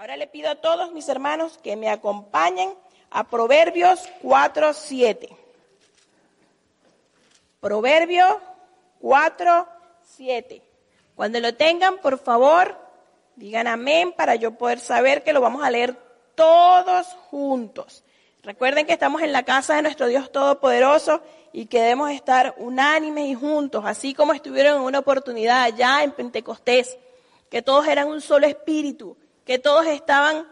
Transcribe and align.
Ahora 0.00 0.16
le 0.16 0.26
pido 0.26 0.48
a 0.48 0.54
todos 0.54 0.92
mis 0.92 1.10
hermanos 1.10 1.58
que 1.62 1.76
me 1.76 1.90
acompañen 1.90 2.72
a 3.10 3.28
Proverbios 3.28 4.00
4, 4.22 4.72
7. 4.72 5.28
Proverbio 7.60 8.40
4, 9.02 9.68
7. 10.16 10.62
Cuando 11.14 11.38
lo 11.40 11.54
tengan, 11.54 11.98
por 11.98 12.18
favor, 12.18 12.78
digan 13.36 13.66
amén 13.66 14.14
para 14.16 14.36
yo 14.36 14.52
poder 14.52 14.80
saber 14.80 15.22
que 15.22 15.34
lo 15.34 15.42
vamos 15.42 15.62
a 15.62 15.70
leer 15.70 15.94
todos 16.34 17.06
juntos. 17.30 18.02
Recuerden 18.42 18.86
que 18.86 18.94
estamos 18.94 19.20
en 19.20 19.32
la 19.32 19.42
casa 19.42 19.76
de 19.76 19.82
nuestro 19.82 20.06
Dios 20.06 20.32
Todopoderoso 20.32 21.20
y 21.52 21.66
que 21.66 21.82
debemos 21.82 22.10
estar 22.10 22.54
unánimes 22.56 23.26
y 23.26 23.34
juntos, 23.34 23.84
así 23.84 24.14
como 24.14 24.32
estuvieron 24.32 24.76
en 24.76 24.82
una 24.82 25.00
oportunidad 25.00 25.62
allá 25.62 26.02
en 26.02 26.12
Pentecostés, 26.12 26.96
que 27.50 27.60
todos 27.60 27.86
eran 27.86 28.08
un 28.08 28.22
solo 28.22 28.46
espíritu, 28.46 29.18
que 29.50 29.58
todos 29.58 29.84
estaban 29.88 30.46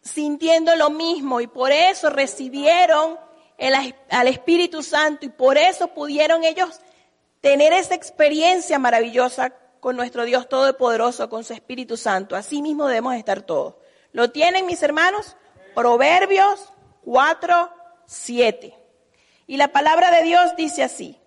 sintiendo 0.00 0.74
lo 0.74 0.88
mismo 0.88 1.42
y 1.42 1.48
por 1.48 1.70
eso 1.70 2.08
recibieron 2.08 3.20
al 4.08 4.26
Espíritu 4.26 4.82
Santo 4.82 5.26
y 5.26 5.28
por 5.28 5.58
eso 5.58 5.88
pudieron 5.88 6.42
ellos 6.42 6.80
tener 7.42 7.74
esa 7.74 7.94
experiencia 7.94 8.78
maravillosa 8.78 9.52
con 9.80 9.96
nuestro 9.96 10.24
Dios 10.24 10.48
Todopoderoso, 10.48 11.28
con 11.28 11.44
su 11.44 11.52
Espíritu 11.52 11.98
Santo. 11.98 12.34
Así 12.34 12.62
mismo 12.62 12.86
debemos 12.86 13.16
estar 13.16 13.42
todos. 13.42 13.74
¿Lo 14.12 14.30
tienen 14.30 14.64
mis 14.64 14.82
hermanos? 14.82 15.36
Proverbios 15.74 16.72
4, 17.04 17.70
7. 18.06 18.74
Y 19.46 19.58
la 19.58 19.68
palabra 19.72 20.10
de 20.10 20.22
Dios 20.22 20.56
dice 20.56 20.82
así, 20.82 21.20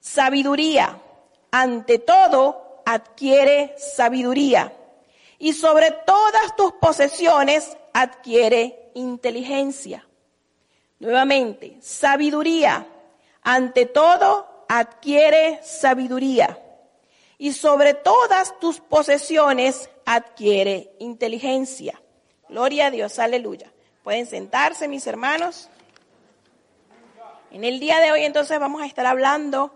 sabiduría, 0.00 1.02
ante 1.50 1.98
todo, 1.98 2.80
adquiere 2.86 3.74
sabiduría. 3.76 4.72
Y 5.38 5.52
sobre 5.52 5.90
todas 5.90 6.56
tus 6.56 6.72
posesiones, 6.72 7.76
adquiere 7.92 8.90
inteligencia. 8.94 10.06
Nuevamente, 10.98 11.76
sabiduría, 11.80 12.86
ante 13.42 13.86
todo, 13.86 14.64
adquiere 14.68 15.60
sabiduría. 15.62 16.58
Y 17.38 17.52
sobre 17.52 17.94
todas 17.94 18.58
tus 18.60 18.80
posesiones, 18.80 19.90
adquiere 20.06 20.92
inteligencia. 20.98 22.00
Gloria 22.48 22.86
a 22.86 22.90
Dios, 22.90 23.18
aleluya. 23.18 23.70
Pueden 24.02 24.26
sentarse, 24.26 24.88
mis 24.88 25.06
hermanos. 25.06 25.68
En 27.50 27.64
el 27.64 27.80
día 27.80 28.00
de 28.00 28.12
hoy 28.12 28.22
entonces 28.22 28.58
vamos 28.58 28.82
a 28.82 28.86
estar 28.86 29.06
hablando 29.06 29.72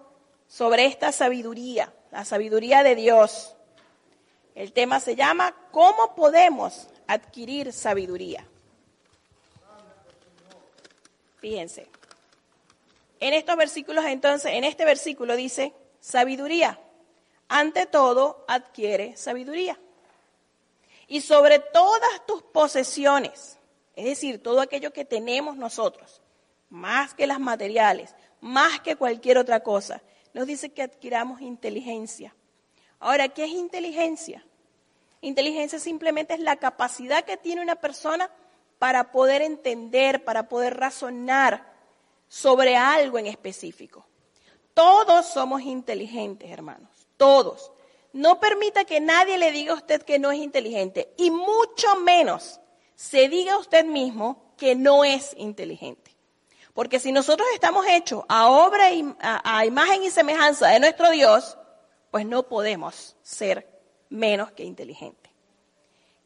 sobre 0.46 0.86
esta 0.86 1.12
sabiduría, 1.12 1.92
la 2.10 2.24
sabiduría 2.24 2.82
de 2.82 2.94
Dios. 2.94 3.56
El 4.60 4.74
tema 4.74 5.00
se 5.00 5.16
llama 5.16 5.56
¿Cómo 5.70 6.14
podemos 6.14 6.86
adquirir 7.06 7.72
sabiduría? 7.72 8.46
Fíjense. 11.38 11.88
En 13.20 13.32
estos 13.32 13.56
versículos 13.56 14.04
entonces, 14.04 14.52
en 14.52 14.64
este 14.64 14.84
versículo 14.84 15.34
dice, 15.34 15.72
sabiduría. 15.98 16.78
Ante 17.48 17.86
todo, 17.86 18.44
adquiere 18.48 19.16
sabiduría. 19.16 19.80
Y 21.08 21.22
sobre 21.22 21.60
todas 21.60 22.26
tus 22.26 22.42
posesiones, 22.42 23.56
es 23.96 24.04
decir, 24.04 24.42
todo 24.42 24.60
aquello 24.60 24.92
que 24.92 25.06
tenemos 25.06 25.56
nosotros, 25.56 26.20
más 26.68 27.14
que 27.14 27.26
las 27.26 27.40
materiales, 27.40 28.14
más 28.42 28.78
que 28.80 28.96
cualquier 28.96 29.38
otra 29.38 29.60
cosa, 29.60 30.02
nos 30.34 30.46
dice 30.46 30.68
que 30.68 30.82
adquiramos 30.82 31.40
inteligencia. 31.40 32.36
Ahora, 32.98 33.30
¿qué 33.30 33.44
es 33.44 33.52
inteligencia? 33.52 34.44
Inteligencia 35.20 35.78
simplemente 35.78 36.34
es 36.34 36.40
la 36.40 36.56
capacidad 36.56 37.24
que 37.24 37.36
tiene 37.36 37.62
una 37.62 37.76
persona 37.76 38.30
para 38.78 39.12
poder 39.12 39.42
entender, 39.42 40.24
para 40.24 40.48
poder 40.48 40.78
razonar 40.78 41.70
sobre 42.28 42.76
algo 42.76 43.18
en 43.18 43.26
específico. 43.26 44.06
Todos 44.72 45.26
somos 45.26 45.62
inteligentes, 45.62 46.50
hermanos, 46.50 46.90
todos. 47.16 47.72
No 48.12 48.40
permita 48.40 48.84
que 48.84 49.00
nadie 49.00 49.36
le 49.36 49.52
diga 49.52 49.72
a 49.72 49.76
usted 49.76 50.02
que 50.02 50.18
no 50.18 50.30
es 50.30 50.38
inteligente 50.38 51.12
y 51.18 51.30
mucho 51.30 51.96
menos 51.96 52.60
se 52.94 53.28
diga 53.28 53.54
a 53.54 53.58
usted 53.58 53.84
mismo 53.84 54.54
que 54.56 54.74
no 54.74 55.04
es 55.04 55.34
inteligente. 55.36 56.16
Porque 56.72 57.00
si 57.00 57.12
nosotros 57.12 57.46
estamos 57.52 57.86
hechos 57.86 58.24
a 58.28 58.48
obra 58.48 58.90
y 58.92 59.04
a, 59.20 59.64
imagen 59.66 60.02
y 60.02 60.10
semejanza 60.10 60.68
de 60.68 60.80
nuestro 60.80 61.10
Dios, 61.10 61.58
pues 62.10 62.24
no 62.26 62.44
podemos 62.44 63.16
ser 63.22 63.68
menos 64.10 64.52
que 64.52 64.64
inteligentes. 64.64 65.30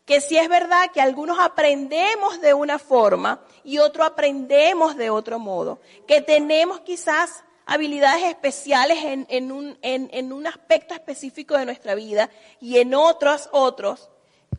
Que 0.04 0.20
si 0.20 0.36
es 0.36 0.48
verdad 0.48 0.90
que 0.92 1.00
algunos 1.00 1.38
aprendemos 1.38 2.40
de 2.40 2.52
una 2.52 2.78
forma 2.78 3.40
y 3.62 3.78
otros 3.78 4.06
aprendemos 4.06 4.96
de 4.96 5.08
otro 5.08 5.38
modo, 5.38 5.80
que 6.06 6.20
tenemos 6.20 6.80
quizás 6.80 7.44
habilidades 7.64 8.24
especiales 8.24 8.98
en, 9.02 9.52
un, 9.52 9.78
en 9.80 10.32
un 10.32 10.46
aspecto 10.46 10.92
específico 10.92 11.56
de 11.56 11.64
nuestra 11.64 11.94
vida 11.94 12.28
y 12.60 12.78
en 12.78 12.94
otros 12.94 13.48
otros, 13.52 14.10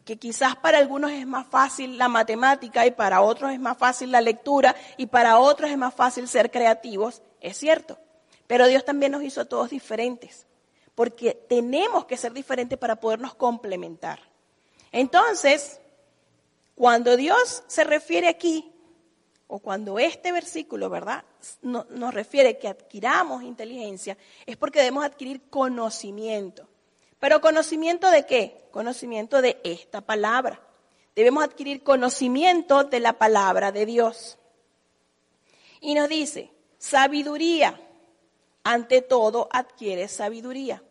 que 0.06 0.18
quizás 0.18 0.56
para 0.56 0.78
algunos 0.78 1.12
es 1.12 1.26
más 1.26 1.48
fácil 1.48 1.98
la 1.98 2.08
matemática 2.08 2.86
y 2.86 2.92
para 2.92 3.22
otros 3.22 3.52
es 3.52 3.60
más 3.60 3.78
fácil 3.78 4.12
la 4.12 4.22
lectura 4.22 4.76
y 4.98 5.08
para 5.08 5.40
otros 5.40 5.72
es 5.72 5.78
más 5.78 5.94
fácil 5.94 6.28
ser 6.28 6.52
creativos, 6.52 7.22
es 7.42 7.58
cierto. 7.58 7.98
Pero 8.48 8.68
Dios 8.68 8.86
también 8.86 9.12
nos 9.12 9.24
hizo 9.24 9.42
a 9.42 9.46
todos 9.46 9.72
diferentes, 9.72 10.46
porque 10.96 11.34
tenemos 11.34 12.06
que 12.06 12.18
ser 12.18 12.34
diferentes 12.34 12.80
para 12.80 12.96
podernos 12.96 13.36
complementar. 13.36 14.20
Entonces, 14.92 15.80
cuando 16.74 17.18
Dios 17.18 17.64
se 17.68 17.84
refiere 17.84 18.28
aquí, 18.28 18.72
o 19.48 19.60
cuando 19.60 20.00
este 20.00 20.32
versículo, 20.32 20.90
¿verdad?, 20.90 21.24
nos 21.62 22.14
refiere 22.14 22.58
que 22.58 22.68
adquiramos 22.68 23.44
inteligencia, 23.44 24.18
es 24.46 24.58
porque 24.58 24.80
debemos 24.80 25.06
adquirir 25.06 25.50
conocimiento. 25.50 26.68
Pero 27.20 27.42
conocimiento 27.42 28.10
de 28.10 28.26
qué? 28.26 28.68
Conocimiento 28.72 29.42
de 29.42 29.60
esta 29.64 30.02
palabra. 30.02 30.60
Debemos 31.16 31.44
adquirir 31.44 31.84
conocimiento 31.84 32.84
de 32.84 33.00
la 33.00 33.14
palabra 33.14 33.72
de 33.72 33.86
Dios. 33.86 34.38
Y 35.80 35.94
nos 35.94 36.10
dice, 36.10 36.52
sabiduría. 36.78 37.80
Ante 38.68 39.04
todo, 39.04 39.48
adquiere 39.52 40.08
sabiduría. 40.08 40.82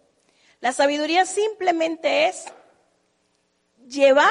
La 0.60 0.72
sabiduría 0.72 1.26
simplemente 1.26 2.28
es 2.28 2.44
llevar 3.88 4.30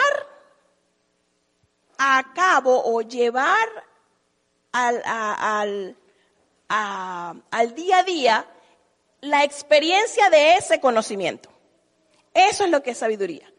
a 1.98 2.34
cabo 2.34 2.82
o 2.86 3.02
llevar 3.02 3.68
al, 4.72 5.03
al, 5.06 5.98
al 6.70 7.76
día 7.76 8.00
a 8.00 8.03
día 8.03 8.48
la 9.20 9.44
experiencia 9.44 10.30
de 10.30 10.56
ese 10.56 10.80
conocimiento. 10.80 11.50
Eso 12.34 12.64
es 12.64 12.72
lo 12.72 12.82
que 12.82 12.92
es 12.92 12.98
sabiduría. 12.98 13.52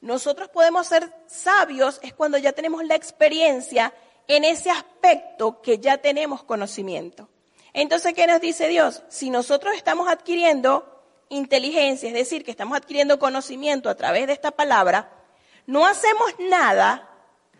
Nosotros 0.00 0.48
podemos 0.48 0.88
ser 0.88 1.08
sabios 1.28 2.00
es 2.02 2.14
cuando 2.14 2.36
ya 2.36 2.50
tenemos 2.50 2.84
la 2.84 2.96
experiencia 2.96 3.94
en 4.26 4.42
ese 4.42 4.70
aspecto 4.70 5.62
que 5.62 5.78
ya 5.78 5.98
tenemos 5.98 6.42
conocimiento. 6.42 7.28
Entonces, 7.72 8.14
¿qué 8.14 8.26
nos 8.26 8.40
dice 8.40 8.68
Dios? 8.68 9.02
Si 9.08 9.30
nosotros 9.30 9.74
estamos 9.76 10.08
adquiriendo 10.08 11.02
inteligencia, 11.28 12.08
es 12.08 12.14
decir, 12.14 12.44
que 12.44 12.50
estamos 12.50 12.76
adquiriendo 12.76 13.18
conocimiento 13.18 13.88
a 13.88 13.94
través 13.94 14.26
de 14.26 14.32
esta 14.32 14.50
palabra, 14.50 15.12
no 15.66 15.86
hacemos 15.86 16.32
nada 16.38 17.08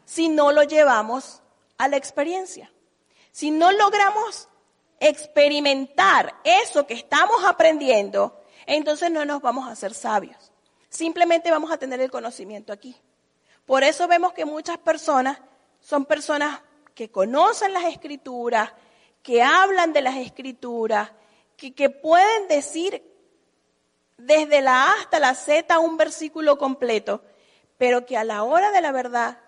si 0.05 0.29
no 0.29 0.51
lo 0.53 0.65
llevamos 0.65 1.43
a 1.79 1.89
la 1.89 1.97
experiencia. 1.97 2.73
Si 3.31 3.51
no 3.51 3.71
logramos 3.71 4.49
experimentar 4.99 6.35
eso 6.45 6.87
que 6.87 6.95
estamos 6.95 7.45
aprendiendo, 7.45 8.43
entonces 8.67 9.11
no 9.11 9.25
nos 9.25 9.41
vamos 9.41 9.69
a 9.69 9.73
hacer 9.73 9.95
sabios. 9.95 10.53
Simplemente 10.89 11.51
vamos 11.51 11.71
a 11.71 11.79
tener 11.79 12.01
el 12.01 12.11
conocimiento 12.11 12.73
aquí. 12.73 12.97
Por 13.65 13.85
eso 13.85 14.09
vemos 14.09 14.33
que 14.33 14.45
muchas 14.45 14.79
personas 14.79 15.39
son 15.81 16.05
personas 16.05 16.61
que 16.95 17.11
conocen 17.11 17.73
las 17.73 17.85
escrituras, 17.85 18.73
que 19.23 19.43
hablan 19.43 19.93
de 19.93 20.03
las 20.03 20.17
escrituras, 20.17 21.11
que, 21.57 21.91
pueden 21.91 22.49
decir 22.49 23.03
desde 24.17 24.63
la 24.63 24.85
A 24.85 24.93
hasta 25.01 25.19
la 25.19 25.35
Z 25.35 25.79
un 25.79 25.97
versículo 25.97 26.57
completo, 26.57 27.23
pero 27.77 28.07
que 28.07 28.17
a 28.17 28.25
la 28.25 28.45
hora 28.45 28.71
de 28.71 28.81
la 28.81 28.93
verdad 28.93 29.39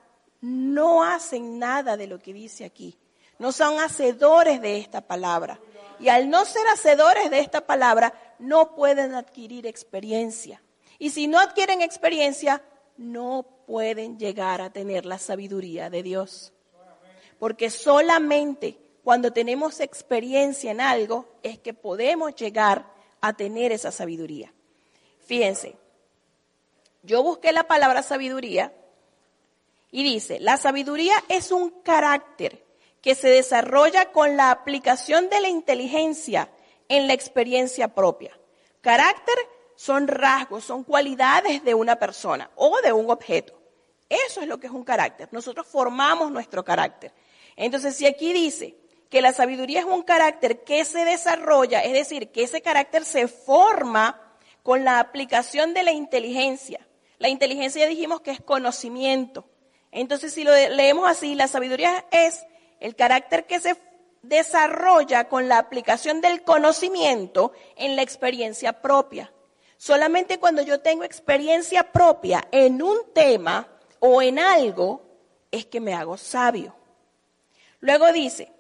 no 0.41 1.05
hacen 1.05 1.59
nada 1.59 1.97
de 1.97 2.07
lo 2.07 2.19
que 2.19 2.33
dice 2.33 2.65
aquí. 2.65 2.99
No 3.39 3.53
son 3.53 3.81
hacedores 3.81 4.61
de 4.61 4.79
esta 4.79 5.01
palabra. 5.01 5.59
Y 5.99 6.09
al 6.09 6.29
no 6.29 6.45
ser 6.45 6.67
hacedores 6.69 7.31
de 7.31 7.39
esta 7.39 7.63
palabra, 7.63 8.13
no 8.39 8.75
pueden 8.75 9.15
adquirir 9.15 9.67
experiencia. 9.67 10.63
Y 10.99 11.11
si 11.11 11.29
no 11.29 11.39
adquieren 11.39 11.81
experiencia, 11.81 12.63
no 12.97 13.47
pueden 13.67 14.19
llegar 14.19 14.61
a 14.61 14.71
tener 14.71 15.07
la 15.07 15.19
sabiduría 15.19 15.91
de 15.91 16.03
Dios. 16.03 16.53
Porque 17.39 17.71
solamente 17.71 18.79
cuando 19.03 19.33
tenemos 19.33 19.81
experiencia 19.81 20.71
en 20.71 20.81
algo 20.81 21.27
es 21.43 21.59
que 21.59 21.75
podemos 21.75 22.35
llegar 22.35 22.87
a 23.21 23.33
tener 23.33 23.73
esa 23.73 23.91
sabiduría. 23.91 24.53
Fíjense, 25.27 25.77
yo 27.03 27.23
busqué 27.23 27.53
la 27.53 27.65
palabra 27.65 28.03
sabiduría 28.03 28.73
Y 29.91 30.03
dice, 30.05 30.41
la 30.41 30.57
sabiduría 30.57 31.15
es 31.29 31.53
un 31.53 31.71
carácter 31.83 32.65
que 33.03 33.15
se 33.15 33.29
desarrolla 33.29 34.11
con 34.11 34.37
la 34.39 34.51
aplicación 34.51 35.29
de 35.29 35.41
la 35.41 35.49
inteligencia 35.49 36.51
en 36.89 37.07
la 37.07 37.13
experiencia 37.13 37.89
propia. 37.89 38.39
Carácter 38.81 39.35
son 39.75 40.09
rasgos, 40.09 40.65
son 40.65 40.85
cualidades 40.85 41.63
de 41.65 41.75
una 41.75 41.97
persona 41.97 42.51
o 42.55 42.81
de 42.81 42.93
un 42.93 43.11
objeto. 43.11 43.61
Eso 44.09 44.41
es 44.41 44.47
lo 44.47 44.59
que 44.59 44.69
es 44.69 44.73
un 44.73 44.85
carácter. 44.85 45.29
Nosotros 45.31 45.67
formamos 45.67 46.31
nuestro 46.31 46.65
carácter. 46.65 47.13
Entonces, 47.57 47.95
si 47.95 48.07
aquí 48.07 48.33
dice 48.33 48.82
que 49.13 49.21
la 49.21 49.35
sabiduría 49.35 49.81
es 49.81 49.85
un 49.85 50.01
carácter 50.01 50.65
que 50.65 50.87
se 50.87 51.05
desarrolla, 51.05 51.81
es 51.81 51.93
decir, 51.93 52.33
que 52.33 52.45
ese 52.45 52.63
carácter 52.63 53.05
se 53.05 53.29
forma 53.29 54.19
con 54.63 54.87
la 54.87 55.01
aplicación 55.01 55.75
de 55.75 55.83
la 55.83 55.93
inteligencia. 55.93 56.89
La 57.19 57.29
inteligencia 57.29 57.83
ya 57.83 57.89
dijimos 57.89 58.23
que 58.23 58.31
es 58.31 58.41
conocimiento. 58.41 59.45
Entonces, 59.91 60.33
si 60.33 60.45
lo 60.45 60.55
leemos 60.55 61.11
así, 61.11 61.35
la 61.35 61.47
sabiduría 61.47 62.07
es 62.11 62.43
el 62.81 62.97
carácter 62.97 63.45
que 63.47 63.61
se 63.61 63.77
desarrolla 64.23 65.29
con 65.29 65.47
la 65.47 65.59
aplicación 65.59 66.23
del 66.23 66.43
conocimiento 66.43 67.53
en 67.77 67.97
la 67.97 68.03
experiencia 68.03 68.81
propia. 68.81 69.31
Solamente 69.77 70.39
cuando 70.39 70.63
yo 70.63 70.81
tengo 70.81 71.05
experiencia 71.05 71.93
propia 71.93 72.49
en 72.51 72.81
un 72.81 73.13
tema 73.13 73.69
o 73.99 74.23
en 74.23 74.39
algo, 74.39 75.03
es 75.51 75.67
que 75.67 75.83
me 75.83 75.93
hago 75.93 76.17
sabio. 76.17 76.75
Luego 77.81 78.11
dice, 78.11 78.51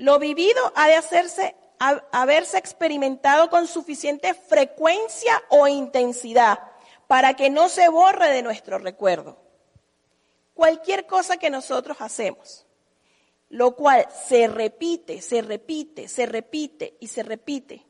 lo 0.00 0.18
vivido 0.18 0.72
ha 0.76 0.88
de 0.88 0.94
hacerse, 0.94 1.54
haberse 1.78 2.56
experimentado 2.56 3.50
con 3.50 3.66
suficiente 3.66 4.32
frecuencia 4.32 5.42
o 5.50 5.68
intensidad 5.68 6.58
para 7.06 7.34
que 7.34 7.50
no 7.50 7.68
se 7.68 7.86
borre 7.90 8.30
de 8.30 8.42
nuestro 8.42 8.78
recuerdo. 8.78 9.36
Cualquier 10.54 11.06
cosa 11.06 11.36
que 11.36 11.50
nosotros 11.50 11.98
hacemos, 12.00 12.66
lo 13.50 13.76
cual 13.76 14.08
se 14.26 14.48
repite, 14.48 15.20
se 15.20 15.42
repite, 15.42 16.08
se 16.08 16.24
repite 16.24 16.96
y 16.98 17.08
se 17.08 17.22
repite. 17.22 17.84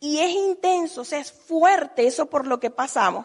Y 0.00 0.18
es 0.18 0.30
intenso, 0.30 1.02
o 1.02 1.04
sea, 1.04 1.20
es 1.20 1.30
fuerte 1.30 2.08
eso 2.08 2.26
por 2.26 2.48
lo 2.48 2.58
que 2.58 2.70
pasamos. 2.70 3.24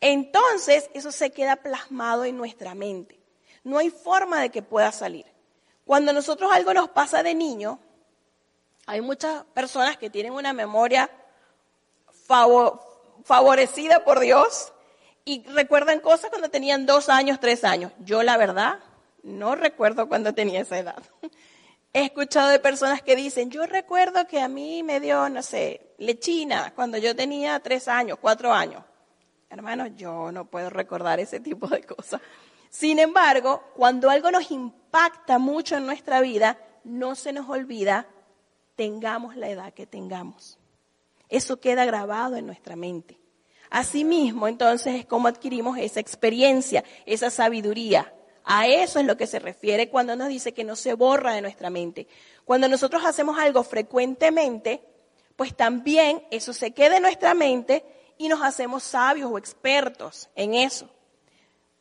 Entonces, 0.00 0.90
eso 0.94 1.10
se 1.10 1.32
queda 1.32 1.56
plasmado 1.56 2.24
en 2.24 2.36
nuestra 2.36 2.76
mente. 2.76 3.18
No 3.64 3.78
hay 3.78 3.90
forma 3.90 4.40
de 4.40 4.50
que 4.50 4.62
pueda 4.62 4.92
salir. 4.92 5.35
Cuando 5.86 6.12
nosotros 6.12 6.50
algo 6.52 6.74
nos 6.74 6.88
pasa 6.88 7.22
de 7.22 7.32
niño, 7.32 7.78
hay 8.86 9.00
muchas 9.00 9.44
personas 9.54 9.96
que 9.96 10.10
tienen 10.10 10.32
una 10.32 10.52
memoria 10.52 11.08
favorecida 13.24 14.04
por 14.04 14.18
Dios 14.18 14.72
y 15.24 15.44
recuerdan 15.44 16.00
cosas 16.00 16.30
cuando 16.30 16.50
tenían 16.50 16.86
dos 16.86 17.08
años, 17.08 17.38
tres 17.38 17.62
años. 17.62 17.92
Yo, 18.00 18.24
la 18.24 18.36
verdad, 18.36 18.80
no 19.22 19.54
recuerdo 19.54 20.08
cuando 20.08 20.34
tenía 20.34 20.60
esa 20.60 20.76
edad. 20.76 21.00
He 21.92 22.06
escuchado 22.06 22.48
de 22.48 22.58
personas 22.58 23.00
que 23.00 23.14
dicen, 23.14 23.52
yo 23.52 23.64
recuerdo 23.64 24.26
que 24.26 24.40
a 24.40 24.48
mí 24.48 24.82
me 24.82 24.98
dio, 24.98 25.28
no 25.28 25.40
sé, 25.40 25.94
lechina 25.98 26.74
cuando 26.74 26.98
yo 26.98 27.14
tenía 27.14 27.60
tres 27.60 27.86
años, 27.86 28.18
cuatro 28.20 28.52
años. 28.52 28.82
Hermanos, 29.48 29.90
yo 29.94 30.32
no 30.32 30.46
puedo 30.46 30.68
recordar 30.68 31.20
ese 31.20 31.38
tipo 31.38 31.68
de 31.68 31.84
cosas. 31.84 32.20
Sin 32.78 32.98
embargo, 32.98 33.62
cuando 33.74 34.10
algo 34.10 34.30
nos 34.30 34.50
impacta 34.50 35.38
mucho 35.38 35.78
en 35.78 35.86
nuestra 35.86 36.20
vida, 36.20 36.58
no 36.84 37.14
se 37.14 37.32
nos 37.32 37.48
olvida, 37.48 38.06
tengamos 38.74 39.34
la 39.34 39.48
edad 39.48 39.72
que 39.72 39.86
tengamos. 39.86 40.58
Eso 41.30 41.58
queda 41.58 41.86
grabado 41.86 42.36
en 42.36 42.44
nuestra 42.44 42.76
mente. 42.76 43.18
Asimismo, 43.70 44.46
entonces, 44.46 44.94
es 44.94 45.06
como 45.06 45.26
adquirimos 45.26 45.78
esa 45.78 46.00
experiencia, 46.00 46.84
esa 47.06 47.30
sabiduría. 47.30 48.12
A 48.44 48.66
eso 48.66 48.98
es 48.98 49.06
lo 49.06 49.16
que 49.16 49.26
se 49.26 49.38
refiere 49.38 49.88
cuando 49.88 50.14
nos 50.14 50.28
dice 50.28 50.52
que 50.52 50.62
no 50.62 50.76
se 50.76 50.92
borra 50.92 51.32
de 51.32 51.40
nuestra 51.40 51.70
mente. 51.70 52.06
Cuando 52.44 52.68
nosotros 52.68 53.06
hacemos 53.06 53.38
algo 53.38 53.62
frecuentemente, 53.62 54.82
pues 55.34 55.56
también 55.56 56.22
eso 56.30 56.52
se 56.52 56.72
queda 56.72 56.98
en 56.98 57.04
nuestra 57.04 57.32
mente 57.32 57.86
y 58.18 58.28
nos 58.28 58.42
hacemos 58.42 58.82
sabios 58.82 59.30
o 59.32 59.38
expertos 59.38 60.28
en 60.34 60.52
eso. 60.52 60.90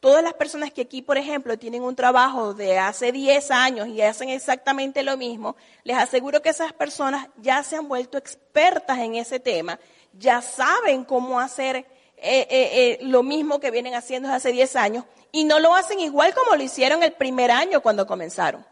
Todas 0.05 0.21
las 0.21 0.35
personas 0.35 0.71
que 0.71 0.81
aquí, 0.83 1.01
por 1.01 1.17
ejemplo, 1.17 1.57
tienen 1.57 1.81
un 1.81 1.95
trabajo 1.95 2.53
de 2.53 2.77
hace 2.77 3.11
10 3.11 3.49
años 3.49 3.87
y 3.87 4.03
hacen 4.03 4.29
exactamente 4.29 5.01
lo 5.01 5.17
mismo, 5.17 5.55
les 5.83 5.97
aseguro 5.97 6.43
que 6.43 6.49
esas 6.49 6.73
personas 6.73 7.27
ya 7.37 7.63
se 7.63 7.75
han 7.75 7.87
vuelto 7.87 8.19
expertas 8.19 8.99
en 8.99 9.15
ese 9.15 9.39
tema, 9.39 9.79
ya 10.13 10.43
saben 10.43 11.05
cómo 11.05 11.39
hacer 11.39 11.77
eh, 11.77 11.87
eh, 12.17 12.47
eh, 12.51 12.97
lo 13.01 13.23
mismo 13.23 13.59
que 13.59 13.71
vienen 13.71 13.95
haciendo 13.95 14.31
hace 14.31 14.51
10 14.51 14.75
años 14.75 15.05
y 15.31 15.43
no 15.43 15.57
lo 15.57 15.73
hacen 15.73 15.99
igual 15.99 16.35
como 16.35 16.55
lo 16.55 16.61
hicieron 16.61 17.01
el 17.01 17.13
primer 17.13 17.49
año 17.49 17.81
cuando 17.81 18.05
comenzaron. 18.05 18.63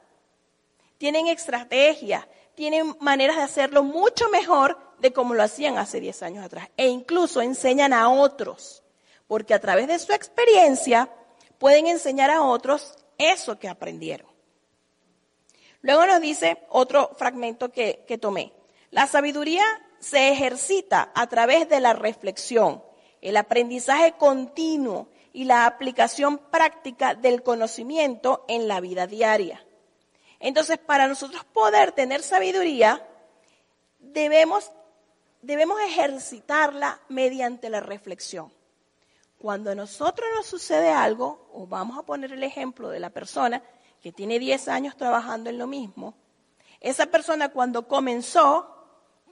Tienen 0.99 1.25
estrategias, 1.25 2.27
tienen 2.53 2.95
maneras 2.99 3.37
de 3.37 3.41
hacerlo 3.41 3.81
mucho 3.81 4.29
mejor 4.29 4.77
de 4.99 5.11
como 5.11 5.33
lo 5.33 5.41
hacían 5.41 5.79
hace 5.79 5.99
10 5.99 6.21
años 6.21 6.45
atrás. 6.45 6.69
E 6.77 6.89
incluso 6.89 7.41
enseñan 7.41 7.91
a 7.91 8.07
otros, 8.09 8.83
porque 9.25 9.55
a 9.55 9.59
través 9.59 9.87
de 9.87 9.97
su 9.97 10.13
experiencia 10.13 11.09
pueden 11.63 11.87
enseñar 11.87 12.29
a 12.29 12.43
otros 12.43 12.93
eso 13.17 13.57
que 13.57 13.69
aprendieron. 13.69 14.27
Luego 15.81 16.05
nos 16.05 16.19
dice 16.19 16.57
otro 16.67 17.11
fragmento 17.17 17.71
que, 17.71 18.03
que 18.05 18.17
tomé. 18.17 18.51
La 18.91 19.07
sabiduría 19.07 19.63
se 19.97 20.27
ejercita 20.27 21.13
a 21.15 21.27
través 21.27 21.69
de 21.69 21.79
la 21.79 21.93
reflexión, 21.93 22.83
el 23.21 23.37
aprendizaje 23.37 24.11
continuo 24.17 25.07
y 25.31 25.45
la 25.45 25.65
aplicación 25.65 26.37
práctica 26.37 27.15
del 27.15 27.43
conocimiento 27.43 28.43
en 28.49 28.67
la 28.67 28.81
vida 28.81 29.07
diaria. 29.07 29.65
Entonces, 30.41 30.79
para 30.79 31.07
nosotros 31.07 31.45
poder 31.45 31.93
tener 31.93 32.23
sabiduría, 32.23 33.07
debemos, 33.99 34.69
debemos 35.41 35.79
ejercitarla 35.79 36.99
mediante 37.07 37.69
la 37.69 37.79
reflexión. 37.79 38.51
Cuando 39.43 39.71
a 39.71 39.75
nosotros 39.75 40.25
nos 40.37 40.45
sucede 40.45 40.89
algo, 40.89 41.49
o 41.51 41.67
vamos 41.67 41.97
a 41.97 42.03
poner 42.03 42.31
el 42.31 42.43
ejemplo 42.43 42.87
de 42.87 43.01
la 43.01 43.09
persona 43.09 43.61
que 44.01 44.13
tiene 44.13 44.39
10 44.39 44.69
años 44.69 44.95
trabajando 44.95 45.49
en 45.49 45.57
lo 45.57 45.67
mismo, 45.67 46.13
esa 46.79 47.07
persona 47.07 47.49
cuando 47.49 47.85
comenzó, 47.85 48.73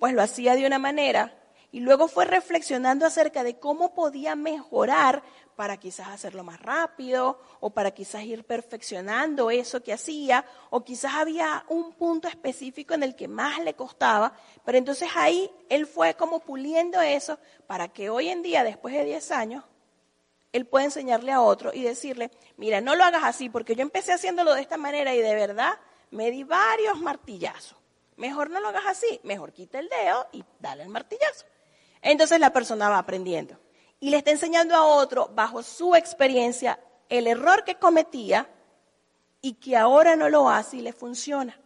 pues 0.02 0.14
lo 0.14 0.22
hacía 0.22 0.56
de 0.56 0.68
una 0.68 0.80
manera 0.80 1.34
y 1.72 1.80
luego 1.80 2.10
fue 2.10 2.26
reflexionando 2.26 3.06
acerca 3.06 3.42
de 3.42 3.58
cómo 3.58 3.94
podía 3.94 4.36
mejorar 4.36 5.24
para 5.56 5.78
quizás 5.78 6.10
hacerlo 6.10 6.44
más 6.44 6.60
rápido 6.60 7.40
o 7.62 7.70
para 7.70 7.92
quizás 7.92 8.24
ir 8.24 8.44
perfeccionando 8.44 9.50
eso 9.50 9.82
que 9.82 9.94
hacía 9.94 10.44
o 10.72 10.84
quizás 10.84 11.14
había 11.14 11.64
un 11.70 11.94
punto 11.94 12.28
específico 12.28 12.94
en 12.94 13.04
el 13.04 13.16
que 13.16 13.30
más 13.30 13.60
le 13.60 13.76
costaba, 13.76 14.34
pero 14.66 14.78
entonces 14.78 15.08
ahí 15.16 15.50
él 15.70 15.88
fue 15.88 16.16
como 16.16 16.40
puliendo 16.40 17.00
eso 17.00 17.40
para 17.66 17.88
que 17.88 18.10
hoy 18.10 18.28
en 18.28 18.42
día, 18.42 18.66
después 18.66 18.94
de 18.94 19.06
10 19.06 19.32
años, 19.32 19.64
él 20.54 20.66
pueda 20.66 20.86
enseñarle 20.86 21.32
a 21.32 21.42
otro 21.42 21.72
y 21.74 21.82
decirle, 21.82 22.32
mira, 22.58 22.82
no 22.82 22.96
lo 22.96 23.04
hagas 23.04 23.24
así 23.24 23.50
porque 23.50 23.76
yo 23.76 23.82
empecé 23.82 24.14
haciéndolo 24.14 24.54
de 24.54 24.62
esta 24.62 24.78
manera 24.78 25.16
y 25.16 25.22
de 25.22 25.36
verdad 25.36 25.80
me 26.12 26.30
di 26.30 26.44
varios 26.44 27.00
martillazos. 27.00 27.78
Mejor 28.18 28.50
no 28.50 28.60
lo 28.60 28.68
hagas 28.68 28.86
así, 28.88 29.20
mejor 29.24 29.54
quita 29.54 29.80
el 29.80 29.90
dedo 29.90 30.28
y 30.32 30.44
dale 30.60 30.84
el 30.84 30.90
martillazo. 30.90 31.46
Entonces 32.02 32.40
la 32.40 32.52
persona 32.52 32.90
va 32.90 32.98
aprendiendo 32.98 33.58
y 34.00 34.10
le 34.10 34.18
está 34.18 34.32
enseñando 34.32 34.76
a 34.76 34.86
otro, 34.86 35.30
bajo 35.34 35.64
su 35.64 35.96
experiencia, 35.96 36.80
el 37.08 37.28
error 37.28 37.64
que 37.64 37.76
cometía 37.76 38.50
y 39.42 39.54
que 39.54 39.78
ahora 39.78 40.16
no 40.16 40.30
lo 40.30 40.50
hace 40.50 40.78
y 40.78 40.82
le 40.82 40.94
funciona. 40.94 41.60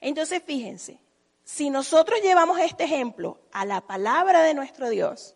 Entonces 0.00 0.42
fíjense, 0.44 1.00
si 1.44 1.70
nosotros 1.70 2.20
llevamos 2.22 2.58
este 2.58 2.84
ejemplo 2.84 3.38
a 3.52 3.64
la 3.64 3.82
palabra 3.82 4.42
de 4.42 4.54
nuestro 4.54 4.88
Dios, 4.88 5.33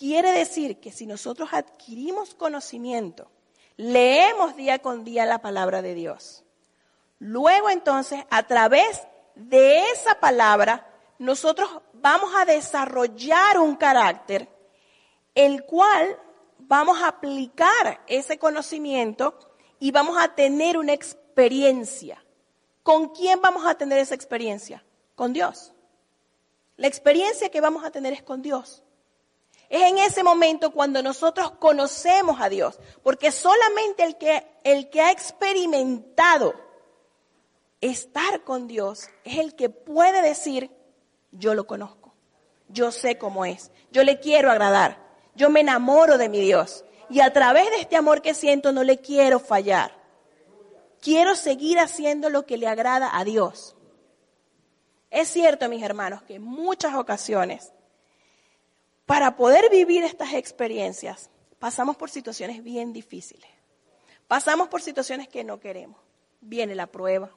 quiere 0.00 0.32
decir 0.32 0.80
que 0.80 0.90
si 0.90 1.04
nosotros 1.04 1.50
adquirimos 1.52 2.34
conocimiento, 2.34 3.30
leemos 3.76 4.56
día 4.56 4.78
con 4.78 5.04
día 5.04 5.26
la 5.26 5.42
palabra 5.42 5.82
de 5.82 5.94
Dios, 5.94 6.42
luego 7.18 7.68
entonces 7.68 8.24
a 8.30 8.44
través 8.44 9.02
de 9.34 9.90
esa 9.90 10.18
palabra 10.18 10.90
nosotros 11.18 11.68
vamos 11.92 12.32
a 12.34 12.46
desarrollar 12.46 13.58
un 13.58 13.76
carácter, 13.76 14.48
el 15.34 15.66
cual 15.66 16.18
vamos 16.60 17.02
a 17.02 17.08
aplicar 17.08 18.02
ese 18.06 18.38
conocimiento 18.38 19.38
y 19.78 19.90
vamos 19.90 20.16
a 20.18 20.34
tener 20.34 20.78
una 20.78 20.94
experiencia. 20.94 22.24
¿Con 22.82 23.10
quién 23.10 23.42
vamos 23.42 23.66
a 23.66 23.74
tener 23.74 23.98
esa 23.98 24.14
experiencia? 24.14 24.82
Con 25.14 25.34
Dios. 25.34 25.74
La 26.78 26.86
experiencia 26.86 27.50
que 27.50 27.60
vamos 27.60 27.84
a 27.84 27.90
tener 27.90 28.14
es 28.14 28.22
con 28.22 28.40
Dios. 28.40 28.82
Es 29.70 29.88
en 29.88 29.98
ese 29.98 30.24
momento 30.24 30.72
cuando 30.72 31.00
nosotros 31.00 31.52
conocemos 31.52 32.40
a 32.40 32.48
Dios, 32.48 32.80
porque 33.04 33.30
solamente 33.30 34.02
el 34.02 34.18
que, 34.18 34.44
el 34.64 34.90
que 34.90 35.00
ha 35.00 35.12
experimentado 35.12 36.54
estar 37.80 38.42
con 38.42 38.66
Dios 38.66 39.08
es 39.22 39.38
el 39.38 39.54
que 39.54 39.70
puede 39.70 40.22
decir, 40.22 40.72
yo 41.30 41.54
lo 41.54 41.68
conozco, 41.68 42.12
yo 42.68 42.90
sé 42.90 43.16
cómo 43.16 43.44
es, 43.44 43.70
yo 43.92 44.02
le 44.02 44.18
quiero 44.18 44.50
agradar, 44.50 44.98
yo 45.36 45.50
me 45.50 45.60
enamoro 45.60 46.18
de 46.18 46.28
mi 46.28 46.40
Dios. 46.40 46.84
Y 47.08 47.20
a 47.20 47.32
través 47.32 47.70
de 47.70 47.80
este 47.80 47.96
amor 47.96 48.22
que 48.22 48.34
siento 48.34 48.72
no 48.72 48.82
le 48.84 48.98
quiero 48.98 49.38
fallar. 49.40 49.92
Quiero 51.00 51.34
seguir 51.34 51.78
haciendo 51.78 52.28
lo 52.28 52.44
que 52.44 52.56
le 52.56 52.68
agrada 52.68 53.16
a 53.16 53.24
Dios. 53.24 53.74
Es 55.10 55.28
cierto, 55.28 55.68
mis 55.68 55.82
hermanos, 55.82 56.22
que 56.22 56.34
en 56.36 56.42
muchas 56.42 56.94
ocasiones, 56.94 57.72
para 59.10 59.34
poder 59.34 59.68
vivir 59.70 60.04
estas 60.04 60.34
experiencias, 60.34 61.30
pasamos 61.58 61.96
por 61.96 62.10
situaciones 62.10 62.62
bien 62.62 62.92
difíciles. 62.92 63.50
Pasamos 64.28 64.68
por 64.68 64.82
situaciones 64.82 65.26
que 65.26 65.42
no 65.42 65.58
queremos. 65.58 65.98
Viene 66.40 66.76
la 66.76 66.86
prueba, 66.86 67.28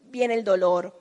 viene 0.00 0.34
el 0.34 0.42
dolor, 0.42 0.92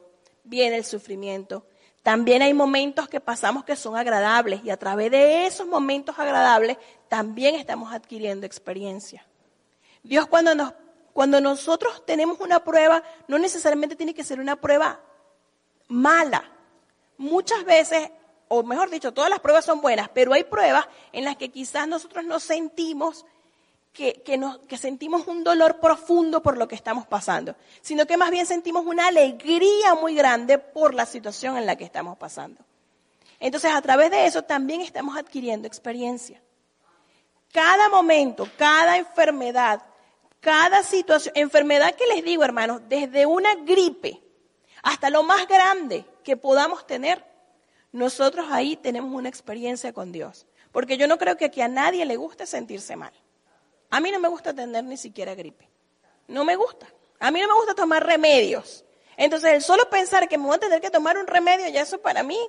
viene 0.43 0.75
el 0.75 0.85
sufrimiento. 0.85 1.65
También 2.03 2.43
hay 2.43 2.53
momentos 2.53 3.09
que 3.09 3.19
pasamos 3.19 3.63
que 3.63 3.75
son 3.75 3.97
agradables 3.97 4.63
y 4.63 4.69
a 4.69 4.77
través 4.77 5.09
de 5.09 5.47
esos 5.47 5.65
momentos 5.65 6.19
agradables 6.19 6.77
también 7.09 7.55
estamos 7.55 7.91
adquiriendo 7.91 8.45
experiencia. 8.45 9.25
Dios 10.03 10.27
cuando, 10.27 10.53
nos, 10.53 10.75
cuando 11.11 11.41
nosotros 11.41 12.05
tenemos 12.05 12.39
una 12.39 12.63
prueba, 12.63 13.01
no 13.27 13.39
necesariamente 13.39 13.95
tiene 13.95 14.13
que 14.13 14.23
ser 14.23 14.39
una 14.39 14.61
prueba 14.61 14.99
mala. 15.87 16.51
Muchas 17.17 17.65
veces, 17.65 18.11
o 18.47 18.63
mejor 18.63 18.89
dicho, 18.89 19.13
todas 19.13 19.29
las 19.29 19.39
pruebas 19.39 19.65
son 19.65 19.81
buenas, 19.81 20.09
pero 20.09 20.33
hay 20.33 20.43
pruebas 20.43 20.87
en 21.11 21.25
las 21.25 21.37
que 21.37 21.49
quizás 21.49 21.87
nosotros 21.87 22.25
nos 22.25 22.43
sentimos 22.43 23.25
que, 23.93 24.37
nos, 24.39 24.57
que 24.59 24.77
sentimos 24.77 25.27
un 25.27 25.43
dolor 25.43 25.79
profundo 25.79 26.41
por 26.41 26.57
lo 26.57 26.67
que 26.67 26.75
estamos 26.75 27.05
pasando, 27.05 27.55
sino 27.81 28.07
que 28.07 28.17
más 28.17 28.31
bien 28.31 28.45
sentimos 28.45 28.85
una 28.85 29.07
alegría 29.07 29.93
muy 29.93 30.15
grande 30.15 30.57
por 30.57 30.95
la 30.95 31.05
situación 31.05 31.57
en 31.57 31.67
la 31.67 31.75
que 31.75 31.83
estamos 31.83 32.17
pasando. 32.17 32.59
Entonces, 33.39 33.71
a 33.71 33.81
través 33.81 34.09
de 34.09 34.25
eso 34.25 34.43
también 34.43 34.81
estamos 34.81 35.15
adquiriendo 35.15 35.67
experiencia. 35.67 36.41
Cada 37.51 37.87
momento, 37.89 38.47
cada 38.57 38.97
enfermedad, 38.97 39.83
cada 40.39 40.81
situación, 40.81 41.33
enfermedad 41.35 41.93
que 41.93 42.07
les 42.07 42.23
digo, 42.23 42.43
hermanos, 42.43 42.81
desde 42.89 43.27
una 43.27 43.53
gripe 43.55 44.23
hasta 44.81 45.11
lo 45.11 45.23
más 45.23 45.47
grande 45.47 46.03
que 46.23 46.35
podamos 46.35 46.87
tener, 46.87 47.23
nosotros 47.93 48.47
ahí 48.49 48.75
tenemos 48.75 49.13
una 49.13 49.29
experiencia 49.29 49.93
con 49.93 50.11
Dios. 50.11 50.45
Porque 50.73 50.97
yo 50.97 51.07
no 51.07 51.19
creo 51.19 51.37
que 51.37 51.45
aquí 51.45 51.61
a 51.61 51.67
nadie 51.67 52.05
le 52.05 52.17
guste 52.17 52.45
sentirse 52.47 52.95
mal. 52.95 53.13
A 53.91 53.99
mí 53.99 54.11
no 54.11 54.19
me 54.19 54.27
gusta 54.27 54.53
tener 54.53 54.83
ni 54.83 54.97
siquiera 54.97 55.35
gripe. 55.35 55.69
No 56.27 56.43
me 56.43 56.55
gusta. 56.55 56.87
A 57.19 57.29
mí 57.29 57.39
no 57.39 57.47
me 57.47 57.53
gusta 57.53 57.75
tomar 57.75 58.03
remedios. 58.03 58.83
Entonces, 59.15 59.53
el 59.53 59.61
solo 59.61 59.87
pensar 59.91 60.27
que 60.27 60.39
me 60.39 60.45
voy 60.45 60.55
a 60.55 60.59
tener 60.59 60.81
que 60.81 60.89
tomar 60.89 61.19
un 61.19 61.27
remedio, 61.27 61.69
ya 61.69 61.81
eso 61.81 62.01
para 62.01 62.23
mí 62.23 62.39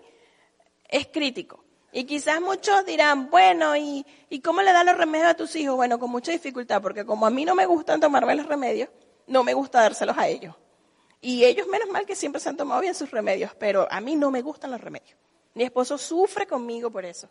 es 0.88 1.06
crítico. 1.08 1.62
Y 1.92 2.04
quizás 2.04 2.40
muchos 2.40 2.86
dirán, 2.86 3.28
bueno, 3.30 3.76
¿y, 3.76 4.06
¿y 4.30 4.40
cómo 4.40 4.62
le 4.62 4.72
dan 4.72 4.86
los 4.86 4.96
remedios 4.96 5.28
a 5.28 5.34
tus 5.34 5.54
hijos? 5.54 5.76
Bueno, 5.76 5.98
con 5.98 6.10
mucha 6.10 6.32
dificultad, 6.32 6.80
porque 6.80 7.04
como 7.04 7.26
a 7.26 7.30
mí 7.30 7.44
no 7.44 7.54
me 7.54 7.66
gustan 7.66 8.00
tomarme 8.00 8.34
los 8.34 8.46
remedios, 8.46 8.88
no 9.26 9.44
me 9.44 9.52
gusta 9.52 9.82
dárselos 9.82 10.16
a 10.16 10.26
ellos. 10.26 10.54
Y 11.20 11.44
ellos, 11.44 11.66
menos 11.68 11.88
mal 11.90 12.06
que 12.06 12.16
siempre 12.16 12.40
se 12.40 12.48
han 12.48 12.56
tomado 12.56 12.80
bien 12.80 12.94
sus 12.94 13.10
remedios, 13.10 13.54
pero 13.58 13.86
a 13.90 14.00
mí 14.00 14.16
no 14.16 14.30
me 14.30 14.40
gustan 14.40 14.70
los 14.70 14.80
remedios. 14.80 15.18
Mi 15.54 15.64
esposo 15.64 15.96
sufre 15.96 16.46
conmigo 16.46 16.90
por 16.90 17.04
eso. 17.04 17.28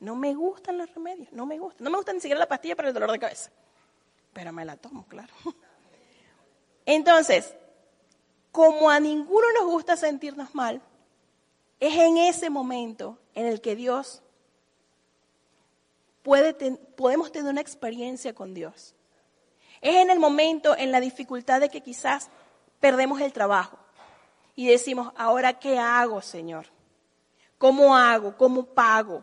No 0.00 0.16
me 0.16 0.34
gustan 0.34 0.78
los 0.78 0.92
remedios, 0.94 1.30
no 1.32 1.44
me 1.44 1.58
gustan. 1.58 1.84
No 1.84 1.90
me 1.90 1.96
gusta 1.96 2.12
ni 2.12 2.20
siquiera 2.20 2.38
la 2.38 2.48
pastilla 2.48 2.74
para 2.74 2.88
el 2.88 2.94
dolor 2.94 3.12
de 3.12 3.18
cabeza. 3.18 3.50
Pero 4.32 4.52
me 4.52 4.64
la 4.64 4.76
tomo, 4.76 5.06
claro. 5.06 5.32
Entonces, 6.86 7.54
como 8.50 8.88
a 8.90 8.98
ninguno 8.98 9.46
nos 9.58 9.66
gusta 9.66 9.96
sentirnos 9.96 10.54
mal, 10.54 10.80
es 11.78 11.94
en 11.94 12.16
ese 12.16 12.48
momento 12.50 13.18
en 13.34 13.46
el 13.46 13.60
que 13.60 13.76
Dios 13.76 14.22
puede 16.22 16.54
podemos 16.96 17.32
tener 17.32 17.50
una 17.50 17.60
experiencia 17.60 18.34
con 18.34 18.54
Dios. 18.54 18.94
Es 19.80 19.96
en 19.96 20.10
el 20.10 20.18
momento, 20.18 20.76
en 20.76 20.92
la 20.92 21.00
dificultad 21.00 21.60
de 21.60 21.68
que 21.68 21.82
quizás 21.82 22.30
perdemos 22.80 23.20
el 23.20 23.32
trabajo 23.32 23.78
y 24.54 24.66
decimos, 24.66 25.12
ahora 25.16 25.58
qué 25.58 25.78
hago, 25.78 26.20
Señor? 26.20 26.66
¿Cómo 27.60 27.94
hago? 27.94 28.38
¿Cómo 28.38 28.64
pago? 28.64 29.22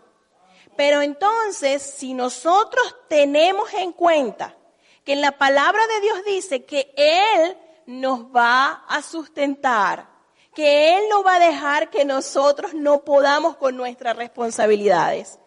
Pero 0.76 1.02
entonces, 1.02 1.82
si 1.82 2.14
nosotros 2.14 2.96
tenemos 3.08 3.74
en 3.74 3.92
cuenta 3.92 4.56
que 5.04 5.14
en 5.14 5.22
la 5.22 5.40
palabra 5.40 5.82
de 5.88 6.02
Dios 6.02 6.20
dice 6.24 6.64
que 6.64 6.94
Él 6.96 7.58
nos 7.88 8.26
va 8.26 8.86
a 8.88 9.02
sustentar, 9.02 10.08
que 10.54 10.96
Él 10.96 11.06
no 11.10 11.24
va 11.24 11.38
a 11.38 11.40
dejar 11.40 11.90
que 11.90 12.06
nosotros 12.06 12.76
no 12.76 13.04
podamos 13.04 13.58
con 13.58 13.76
nuestras 13.76 14.16
responsabilidades. 14.16 15.40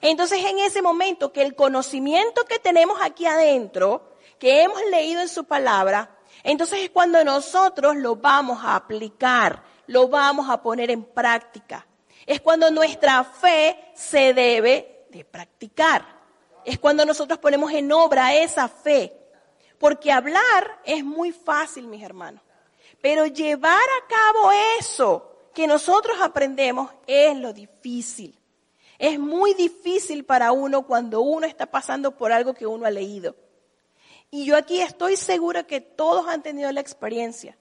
Entonces, 0.00 0.44
en 0.44 0.60
ese 0.60 0.82
momento 0.82 1.32
que 1.32 1.42
el 1.42 1.56
conocimiento 1.56 2.44
que 2.44 2.60
tenemos 2.60 3.00
aquí 3.02 3.26
adentro, 3.26 4.12
que 4.38 4.62
hemos 4.62 4.80
leído 4.92 5.20
en 5.20 5.28
su 5.28 5.46
palabra, 5.46 6.16
entonces 6.44 6.78
es 6.84 6.90
cuando 6.90 7.24
nosotros 7.24 7.96
lo 7.96 8.14
vamos 8.14 8.60
a 8.62 8.76
aplicar, 8.76 9.64
lo 9.88 10.06
vamos 10.06 10.48
a 10.48 10.62
poner 10.62 10.92
en 10.92 11.02
práctica 11.02 11.84
es 12.26 12.40
cuando 12.40 12.70
nuestra 12.70 13.22
fe 13.22 13.78
se 13.94 14.34
debe 14.34 15.06
de 15.10 15.24
practicar. 15.24 16.04
Es 16.64 16.78
cuando 16.78 17.06
nosotros 17.06 17.38
ponemos 17.38 17.72
en 17.72 17.92
obra 17.92 18.34
esa 18.34 18.68
fe. 18.68 19.16
Porque 19.78 20.10
hablar 20.10 20.80
es 20.84 21.04
muy 21.04 21.30
fácil, 21.30 21.86
mis 21.86 22.02
hermanos. 22.02 22.42
Pero 23.00 23.26
llevar 23.26 23.78
a 23.78 24.08
cabo 24.08 24.50
eso 24.80 25.50
que 25.54 25.66
nosotros 25.66 26.16
aprendemos 26.20 26.90
es 27.06 27.36
lo 27.36 27.52
difícil. 27.52 28.36
Es 28.98 29.18
muy 29.18 29.54
difícil 29.54 30.24
para 30.24 30.52
uno 30.52 30.86
cuando 30.86 31.20
uno 31.20 31.46
está 31.46 31.66
pasando 31.66 32.16
por 32.16 32.32
algo 32.32 32.54
que 32.54 32.66
uno 32.66 32.86
ha 32.86 32.90
leído. 32.90 33.36
Y 34.30 34.46
yo 34.46 34.56
aquí 34.56 34.80
estoy 34.80 35.16
segura 35.16 35.64
que 35.64 35.80
todos 35.80 36.26
han 36.26 36.42
tenido 36.42 36.72
la 36.72 36.80
experiencia 36.80 37.56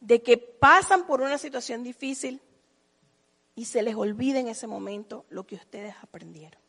de 0.00 0.22
que 0.22 0.38
pasan 0.38 1.06
por 1.06 1.20
una 1.20 1.36
situación 1.36 1.82
difícil 1.82 2.40
y 3.56 3.64
se 3.64 3.82
les 3.82 3.96
olvida 3.96 4.38
en 4.38 4.48
ese 4.48 4.66
momento 4.66 5.24
lo 5.30 5.46
que 5.46 5.56
ustedes 5.56 5.94
aprendieron. 6.02 6.60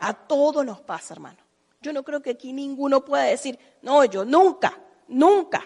A 0.00 0.14
todos 0.14 0.64
nos 0.64 0.80
pasa, 0.80 1.14
hermano. 1.14 1.38
Yo 1.80 1.92
no 1.92 2.02
creo 2.02 2.22
que 2.22 2.30
aquí 2.30 2.52
ninguno 2.52 3.04
pueda 3.04 3.24
decir, 3.24 3.58
no, 3.82 4.04
yo 4.06 4.24
nunca, 4.24 4.80
nunca. 5.06 5.62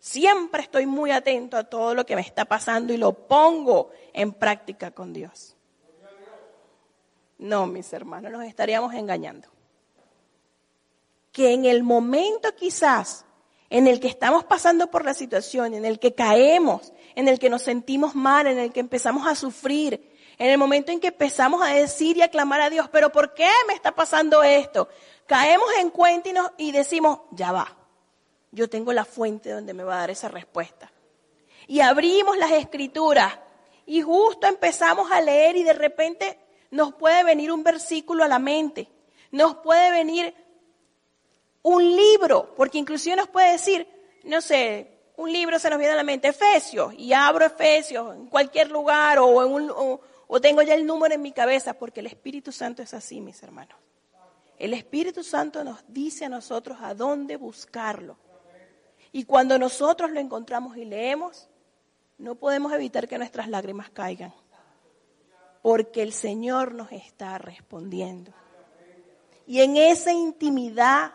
Siempre 0.00 0.62
estoy 0.62 0.86
muy 0.86 1.12
atento 1.12 1.56
a 1.56 1.64
todo 1.64 1.94
lo 1.94 2.04
que 2.04 2.16
me 2.16 2.22
está 2.22 2.44
pasando 2.44 2.92
y 2.92 2.96
lo 2.96 3.12
pongo 3.12 3.90
en 4.12 4.32
práctica 4.32 4.90
con 4.90 5.12
Dios. 5.12 5.56
No, 7.38 7.66
mis 7.66 7.92
hermanos, 7.92 8.32
nos 8.32 8.44
estaríamos 8.44 8.92
engañando. 8.92 9.48
Que 11.30 11.52
en 11.52 11.64
el 11.64 11.84
momento 11.84 12.54
quizás 12.56 13.24
en 13.70 13.86
el 13.86 14.00
que 14.00 14.08
estamos 14.08 14.44
pasando 14.44 14.90
por 14.90 15.04
la 15.04 15.14
situación, 15.14 15.74
en 15.74 15.84
el 15.84 15.98
que 15.98 16.14
caemos, 16.14 16.92
en 17.16 17.28
el 17.28 17.38
que 17.38 17.50
nos 17.50 17.62
sentimos 17.62 18.14
mal, 18.14 18.46
en 18.46 18.58
el 18.58 18.72
que 18.72 18.80
empezamos 18.80 19.26
a 19.26 19.34
sufrir, 19.34 20.12
en 20.38 20.50
el 20.50 20.58
momento 20.58 20.92
en 20.92 21.00
que 21.00 21.08
empezamos 21.08 21.62
a 21.62 21.74
decir 21.74 22.18
y 22.18 22.22
a 22.22 22.28
clamar 22.28 22.60
a 22.60 22.70
Dios, 22.70 22.88
pero 22.92 23.10
¿por 23.10 23.32
qué 23.32 23.48
me 23.66 23.72
está 23.72 23.94
pasando 23.94 24.42
esto? 24.42 24.88
Caemos 25.26 25.66
en 25.80 25.90
cuenta 25.90 26.28
y, 26.58 26.72
decimos, 26.72 27.20
ya 27.30 27.52
va, 27.52 27.74
yo 28.52 28.68
tengo 28.68 28.92
la 28.92 29.06
fuente 29.06 29.50
donde 29.50 29.72
me 29.72 29.82
va 29.82 29.96
a 29.96 30.00
dar 30.00 30.10
esa 30.10 30.28
respuesta. 30.28 30.92
Y 31.66 31.80
abrimos 31.80 32.36
las 32.36 32.52
escrituras 32.52 33.32
y 33.86 34.02
justo 34.02 34.46
empezamos 34.46 35.10
a 35.10 35.22
leer 35.22 35.56
y 35.56 35.64
de 35.64 35.72
repente 35.72 36.38
nos 36.70 36.94
puede 36.94 37.24
venir 37.24 37.50
un 37.50 37.64
versículo 37.64 38.24
a 38.24 38.28
la 38.28 38.38
mente, 38.38 38.88
nos 39.30 39.56
puede 39.56 39.90
venir 39.90 40.34
un 41.62 41.96
libro, 41.96 42.54
porque 42.54 42.78
inclusive 42.78 43.16
nos 43.16 43.28
puede 43.28 43.52
decir, 43.52 43.88
no 44.24 44.42
sé, 44.42 44.95
un 45.16 45.32
libro 45.32 45.58
se 45.58 45.70
nos 45.70 45.78
viene 45.78 45.94
a 45.94 45.96
la 45.96 46.04
mente, 46.04 46.28
Efesios, 46.28 46.92
y 46.94 47.12
abro 47.12 47.44
Efesios 47.44 48.14
en 48.14 48.26
cualquier 48.26 48.70
lugar 48.70 49.18
o, 49.18 50.00
tengo 50.40 50.62
ya 50.62 50.74
el 50.74 50.86
número 50.86 51.14
en 51.14 51.22
mi 51.22 51.32
cabeza, 51.32 51.74
porque 51.74 52.00
el 52.00 52.06
Espíritu 52.06 52.52
Santo 52.52 52.82
es 52.82 52.92
así, 52.92 53.20
mis 53.20 53.42
hermanos. 53.42 53.76
El 54.58 54.74
Espíritu 54.74 55.22
Santo 55.22 55.64
nos 55.64 55.84
dice 55.88 56.26
a 56.26 56.28
nosotros 56.28 56.78
a 56.80 56.94
dónde 56.94 57.36
buscarlo. 57.36 58.18
Y 59.12 59.24
cuando 59.24 59.58
nosotros 59.58 60.10
lo 60.10 60.20
encontramos 60.20 60.76
y 60.76 60.84
leemos, 60.84 61.48
no 62.18 62.34
podemos 62.34 62.72
evitar 62.72 63.08
que 63.08 63.18
nuestras 63.18 63.48
lágrimas 63.48 63.90
caigan, 63.90 64.34
porque 65.62 66.02
el 66.02 66.12
Señor 66.12 66.74
nos 66.74 66.92
está 66.92 67.38
respondiendo. 67.38 68.32
Y 69.46 69.60
en 69.60 69.76
esa 69.76 70.12
intimidad 70.12 71.12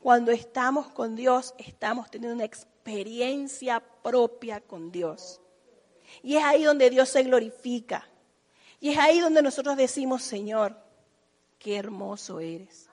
cuando 0.00 0.32
estamos 0.32 0.88
con 0.88 1.14
Dios, 1.14 1.54
estamos 1.58 2.10
teniendo 2.10 2.34
una 2.34 2.44
experiencia 2.44 2.79
propia 4.02 4.60
con 4.60 4.90
Dios. 4.90 5.40
Y 6.22 6.36
es 6.36 6.44
ahí 6.44 6.64
donde 6.64 6.90
Dios 6.90 7.08
se 7.08 7.22
glorifica. 7.22 8.06
Y 8.80 8.90
es 8.90 8.98
ahí 8.98 9.20
donde 9.20 9.42
nosotros 9.42 9.76
decimos, 9.76 10.22
Señor, 10.22 10.76
qué 11.58 11.76
hermoso 11.76 12.40
eres. 12.40 12.88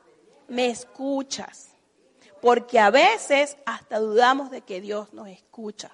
Me 0.47 0.67
escuchas. 0.67 1.69
Porque 2.41 2.79
a 2.79 2.91
veces 2.91 3.57
hasta 3.65 3.99
dudamos 3.99 4.51
de 4.51 4.61
que 4.61 4.79
Dios 4.79 5.13
nos 5.13 5.27
escucha. 5.27 5.91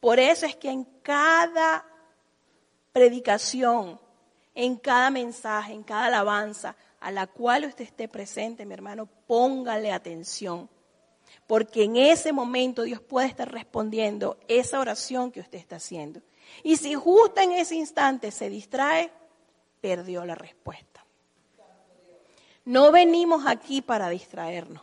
Por 0.00 0.18
eso 0.18 0.44
es 0.44 0.56
que 0.56 0.70
en 0.70 0.84
cada 1.02 1.86
predicación, 2.92 3.98
en 4.54 4.76
cada 4.76 5.10
mensaje, 5.10 5.72
en 5.72 5.82
cada 5.82 6.06
alabanza, 6.06 6.76
a 7.00 7.10
la 7.10 7.26
cual 7.26 7.64
usted 7.64 7.84
esté 7.84 8.08
presente, 8.08 8.66
mi 8.66 8.74
hermano, 8.74 9.06
póngale 9.26 9.90
atención. 9.92 10.68
Porque 11.46 11.84
en 11.84 11.96
ese 11.96 12.32
momento 12.32 12.82
Dios 12.82 13.00
puede 13.00 13.26
estar 13.28 13.50
respondiendo 13.50 14.38
esa 14.48 14.80
oración 14.80 15.30
que 15.30 15.40
usted 15.40 15.58
está 15.58 15.76
haciendo. 15.76 16.20
Y 16.62 16.76
si 16.76 16.94
justo 16.94 17.40
en 17.40 17.52
ese 17.52 17.74
instante 17.74 18.30
se 18.30 18.48
distrae, 18.48 19.10
perdió 19.80 20.24
la 20.24 20.34
respuesta. 20.34 21.04
No 22.64 22.92
venimos 22.92 23.44
aquí 23.46 23.82
para 23.82 24.08
distraernos. 24.08 24.82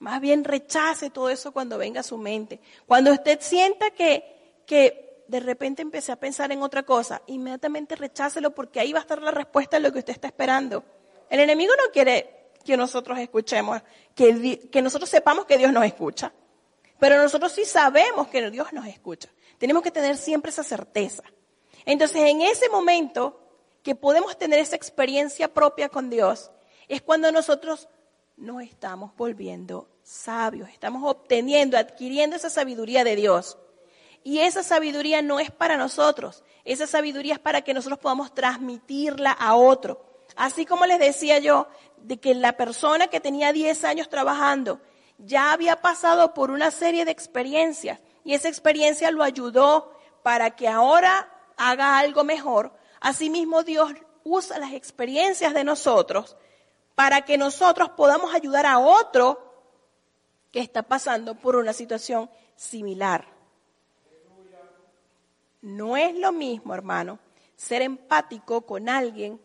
Más 0.00 0.20
bien 0.20 0.44
rechace 0.44 1.10
todo 1.10 1.30
eso 1.30 1.52
cuando 1.52 1.78
venga 1.78 2.00
a 2.00 2.04
su 2.04 2.16
mente. 2.16 2.58
Cuando 2.86 3.12
usted 3.12 3.38
sienta 3.40 3.90
que, 3.90 4.62
que 4.66 5.24
de 5.28 5.40
repente 5.40 5.82
empecé 5.82 6.10
a 6.10 6.16
pensar 6.16 6.50
en 6.50 6.62
otra 6.62 6.82
cosa, 6.82 7.22
inmediatamente 7.26 7.94
rechácelo 7.94 8.52
porque 8.52 8.80
ahí 8.80 8.92
va 8.92 9.00
a 9.00 9.02
estar 9.02 9.22
la 9.22 9.30
respuesta 9.30 9.76
a 9.76 9.80
lo 9.80 9.92
que 9.92 10.00
usted 10.00 10.14
está 10.14 10.26
esperando. 10.26 10.82
El 11.28 11.38
enemigo 11.38 11.72
no 11.76 11.92
quiere 11.92 12.39
que 12.64 12.76
nosotros 12.76 13.18
escuchemos, 13.18 13.80
que, 14.14 14.68
que 14.70 14.82
nosotros 14.82 15.08
sepamos 15.08 15.46
que 15.46 15.58
Dios 15.58 15.72
nos 15.72 15.84
escucha. 15.84 16.32
Pero 16.98 17.20
nosotros 17.22 17.52
sí 17.52 17.64
sabemos 17.64 18.28
que 18.28 18.50
Dios 18.50 18.72
nos 18.72 18.86
escucha. 18.86 19.28
Tenemos 19.58 19.82
que 19.82 19.90
tener 19.90 20.16
siempre 20.16 20.50
esa 20.50 20.62
certeza. 20.62 21.22
Entonces, 21.84 22.22
en 22.22 22.42
ese 22.42 22.68
momento 22.68 23.40
que 23.82 23.94
podemos 23.94 24.36
tener 24.38 24.58
esa 24.58 24.76
experiencia 24.76 25.52
propia 25.52 25.88
con 25.88 26.10
Dios, 26.10 26.50
es 26.88 27.02
cuando 27.02 27.32
nosotros 27.32 27.88
nos 28.36 28.62
estamos 28.62 29.14
volviendo 29.16 29.88
sabios, 30.02 30.68
estamos 30.70 31.02
obteniendo, 31.04 31.78
adquiriendo 31.78 32.36
esa 32.36 32.50
sabiduría 32.50 33.04
de 33.04 33.16
Dios. 33.16 33.58
Y 34.22 34.40
esa 34.40 34.62
sabiduría 34.62 35.22
no 35.22 35.40
es 35.40 35.50
para 35.50 35.76
nosotros, 35.76 36.44
esa 36.64 36.86
sabiduría 36.86 37.34
es 37.34 37.38
para 37.38 37.62
que 37.62 37.72
nosotros 37.72 37.98
podamos 37.98 38.34
transmitirla 38.34 39.32
a 39.32 39.54
otro. 39.54 40.09
Así 40.40 40.64
como 40.64 40.86
les 40.86 40.98
decía 40.98 41.38
yo, 41.38 41.68
de 41.98 42.18
que 42.18 42.34
la 42.34 42.56
persona 42.56 43.08
que 43.08 43.20
tenía 43.20 43.52
10 43.52 43.84
años 43.84 44.08
trabajando 44.08 44.80
ya 45.18 45.52
había 45.52 45.82
pasado 45.82 46.32
por 46.32 46.50
una 46.50 46.70
serie 46.70 47.04
de 47.04 47.10
experiencias 47.10 48.00
y 48.24 48.32
esa 48.32 48.48
experiencia 48.48 49.10
lo 49.10 49.22
ayudó 49.22 49.92
para 50.22 50.56
que 50.56 50.66
ahora 50.66 51.28
haga 51.58 51.98
algo 51.98 52.24
mejor. 52.24 52.72
Asimismo, 53.02 53.64
Dios 53.64 53.92
usa 54.24 54.58
las 54.58 54.72
experiencias 54.72 55.52
de 55.52 55.62
nosotros 55.62 56.38
para 56.94 57.20
que 57.20 57.36
nosotros 57.36 57.90
podamos 57.90 58.34
ayudar 58.34 58.64
a 58.64 58.78
otro 58.78 59.44
que 60.52 60.60
está 60.60 60.82
pasando 60.82 61.34
por 61.34 61.54
una 61.54 61.74
situación 61.74 62.30
similar. 62.56 63.26
No 65.60 65.98
es 65.98 66.14
lo 66.14 66.32
mismo, 66.32 66.72
hermano, 66.72 67.18
ser 67.56 67.82
empático 67.82 68.62
con 68.62 68.88
alguien 68.88 69.38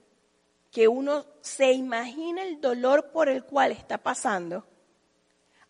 que 0.75 0.89
uno 0.89 1.25
se 1.39 1.71
imagina 1.71 2.43
el 2.43 2.59
dolor 2.59 3.11
por 3.13 3.29
el 3.29 3.45
cual 3.45 3.71
está 3.71 3.97
pasando, 3.97 4.65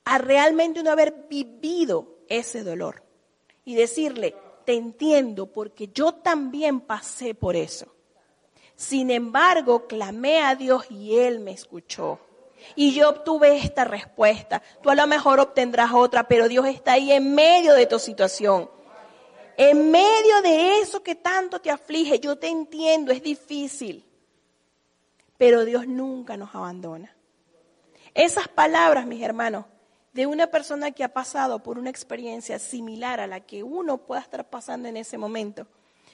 a 0.04 0.18
realmente 0.18 0.80
uno 0.80 0.90
haber 0.90 1.28
vivido 1.30 2.08
ese 2.28 2.64
dolor 2.64 3.04
y 3.66 3.76
decirle, 3.76 4.36
te 4.66 4.74
entiendo 4.74 5.46
porque 5.46 5.90
yo 5.94 6.16
también 6.16 6.82
pasé 6.82 7.36
por 7.36 7.56
eso. 7.56 7.86
Sin 8.76 9.12
embargo, 9.12 9.86
clamé 9.86 10.42
a 10.42 10.56
Dios 10.56 10.90
y 10.90 11.20
Él 11.20 11.40
me 11.40 11.52
escuchó. 11.52 12.20
Y 12.76 12.96
yo 12.96 13.10
obtuve 13.10 13.58
esta 13.58 13.84
respuesta. 13.84 14.64
Tú 14.82 14.90
a 14.90 14.96
lo 14.96 15.06
mejor 15.06 15.40
obtendrás 15.40 15.92
otra, 15.94 16.28
pero 16.28 16.48
Dios 16.48 16.66
está 16.66 16.94
ahí 16.94 17.12
en 17.12 17.36
medio 17.36 17.76
de 17.76 17.86
tu 17.86 18.00
situación. 18.00 18.72
En 19.56 19.92
medio 19.92 20.42
de 20.42 20.80
eso 20.80 21.04
que 21.04 21.14
tanto 21.14 21.62
te 21.62 21.70
aflige, 21.70 22.20
yo 22.20 22.40
te 22.40 22.48
entiendo, 22.48 23.12
es 23.12 23.22
difícil. 23.22 24.04
Pero 25.38 25.65
Dios 25.65 25.88
nunca 25.88 26.38
nos 26.38 26.56
abandona. 26.56 27.15
Esas 28.13 28.48
palabras, 28.48 29.06
mis 29.06 29.22
hermanos, 29.22 29.65
de 30.13 30.25
una 30.25 30.48
persona 30.48 30.92
que 30.92 31.04
ha 31.04 31.13
pasado 31.13 31.62
por 31.62 31.77
una 31.77 31.90
experiencia 31.90 32.57
similar 32.57 33.20
a 33.20 33.27
la 33.27 33.42
que 33.42 33.64
uno 33.64 33.98
pueda 33.98 34.22
estar 34.22 34.50
pasando 34.50 34.88
en 34.88 34.96
ese 34.96 35.18
momento, 35.18 35.68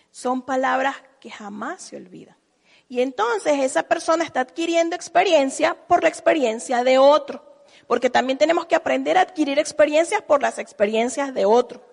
son 0.10 0.42
palabras 0.42 0.96
que 1.20 1.30
jamás 1.30 1.84
se 1.84 1.98
olvidan. 1.98 2.36
Y 2.90 3.02
entonces 3.02 3.60
esa 3.60 3.84
persona 3.84 4.24
está 4.24 4.42
adquiriendo 4.42 4.96
experiencia 4.96 5.76
por 5.88 6.02
la 6.02 6.10
experiencia 6.10 6.84
de 6.84 6.98
otro, 6.98 7.64
porque 7.88 8.10
también 8.10 8.40
tenemos 8.40 8.66
que 8.66 8.76
aprender 8.76 9.18
a 9.18 9.22
adquirir 9.22 9.60
experiencias 9.60 10.22
por 10.24 10.42
las 10.42 10.58
experiencias 10.58 11.34
de 11.34 11.46
otro. 11.46 11.86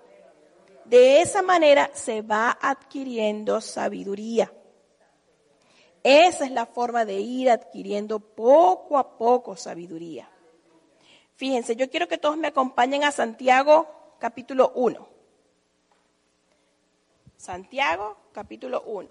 De 0.86 1.20
esa 1.20 1.42
manera 1.42 1.90
se 1.92 2.22
va 2.22 2.58
adquiriendo 2.60 3.60
sabiduría. 3.60 4.50
Esa 6.10 6.46
es 6.46 6.52
la 6.52 6.64
forma 6.64 7.04
de 7.04 7.20
ir 7.20 7.50
adquiriendo 7.50 8.18
poco 8.18 8.96
a 8.96 9.18
poco 9.18 9.56
sabiduría. 9.56 10.26
Fíjense, 11.36 11.76
yo 11.76 11.90
quiero 11.90 12.08
que 12.08 12.16
todos 12.16 12.38
me 12.38 12.48
acompañen 12.48 13.04
a 13.04 13.12
Santiago 13.12 13.86
capítulo 14.18 14.72
1. 14.74 15.06
Santiago 17.36 18.16
capítulo 18.32 18.84
1. 18.86 19.10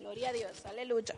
Gloria 0.00 0.30
a 0.30 0.32
Dios, 0.32 0.66
aleluya. 0.66 1.14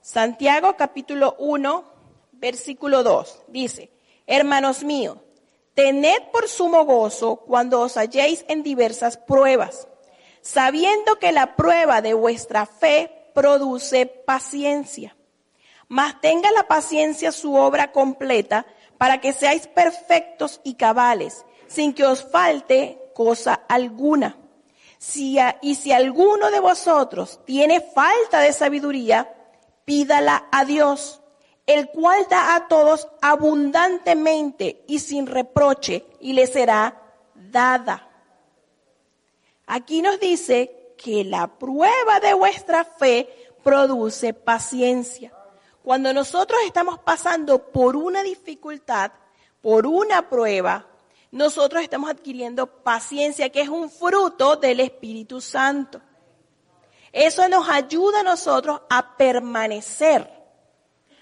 Santiago 0.00 0.74
capítulo 0.76 1.36
1, 1.38 1.84
versículo 2.32 3.04
2. 3.04 3.42
Dice, 3.46 3.92
hermanos 4.26 4.82
míos, 4.82 5.18
tened 5.74 6.30
por 6.32 6.48
sumo 6.48 6.84
gozo 6.84 7.36
cuando 7.36 7.80
os 7.80 7.96
halléis 7.96 8.44
en 8.48 8.62
diversas 8.62 9.16
pruebas 9.16 9.88
sabiendo 10.42 11.18
que 11.18 11.32
la 11.32 11.56
prueba 11.56 12.00
de 12.00 12.14
vuestra 12.14 12.66
fe 12.66 13.30
produce 13.34 14.06
paciencia. 14.06 15.16
Mas 15.88 16.20
tenga 16.20 16.50
la 16.52 16.64
paciencia 16.64 17.32
su 17.32 17.54
obra 17.54 17.92
completa 17.92 18.66
para 18.96 19.20
que 19.20 19.32
seáis 19.32 19.66
perfectos 19.66 20.60
y 20.62 20.74
cabales, 20.74 21.44
sin 21.66 21.94
que 21.94 22.04
os 22.04 22.22
falte 22.22 23.10
cosa 23.14 23.54
alguna. 23.68 24.36
Si 24.98 25.38
y 25.62 25.74
si 25.76 25.92
alguno 25.92 26.50
de 26.50 26.60
vosotros 26.60 27.40
tiene 27.44 27.80
falta 27.80 28.40
de 28.40 28.52
sabiduría, 28.52 29.34
pídala 29.84 30.46
a 30.52 30.64
Dios, 30.64 31.19
el 31.70 31.88
cual 31.90 32.26
da 32.28 32.56
a 32.56 32.66
todos 32.66 33.06
abundantemente 33.22 34.82
y 34.88 34.98
sin 34.98 35.28
reproche, 35.28 36.04
y 36.18 36.32
le 36.32 36.48
será 36.48 37.00
dada. 37.34 38.08
Aquí 39.66 40.02
nos 40.02 40.18
dice 40.18 40.94
que 40.98 41.22
la 41.22 41.46
prueba 41.46 42.18
de 42.18 42.34
vuestra 42.34 42.84
fe 42.84 43.52
produce 43.62 44.34
paciencia. 44.34 45.32
Cuando 45.84 46.12
nosotros 46.12 46.60
estamos 46.66 46.98
pasando 46.98 47.70
por 47.70 47.94
una 47.94 48.24
dificultad, 48.24 49.12
por 49.62 49.86
una 49.86 50.28
prueba, 50.28 50.86
nosotros 51.30 51.84
estamos 51.84 52.10
adquiriendo 52.10 52.66
paciencia, 52.66 53.50
que 53.50 53.60
es 53.60 53.68
un 53.68 53.88
fruto 53.90 54.56
del 54.56 54.80
Espíritu 54.80 55.40
Santo. 55.40 56.00
Eso 57.12 57.48
nos 57.48 57.68
ayuda 57.68 58.20
a 58.20 58.24
nosotros 58.24 58.80
a 58.90 59.16
permanecer, 59.16 60.39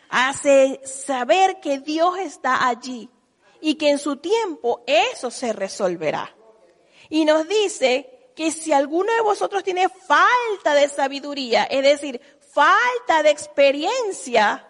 a 0.09 0.33
saber 0.33 1.61
que 1.61 1.79
Dios 1.79 2.19
está 2.19 2.67
allí 2.67 3.11
y 3.61 3.75
que 3.75 3.91
en 3.91 3.99
su 3.99 4.17
tiempo 4.17 4.83
eso 4.87 5.31
se 5.31 5.53
resolverá. 5.53 6.35
Y 7.09 7.25
nos 7.25 7.49
dice 7.49 8.31
que 8.35 8.53
si 8.53 8.73
alguno 8.73 9.13
de 9.13 9.21
vosotros 9.21 9.65
tiene 9.65 9.89
falta 9.89 10.75
de 10.75 10.89
sabiduría, 10.89 11.65
es 11.65 11.83
decir, 11.83 12.21
falta 12.53 13.23
de 13.23 13.31
experiencia, 13.31 14.67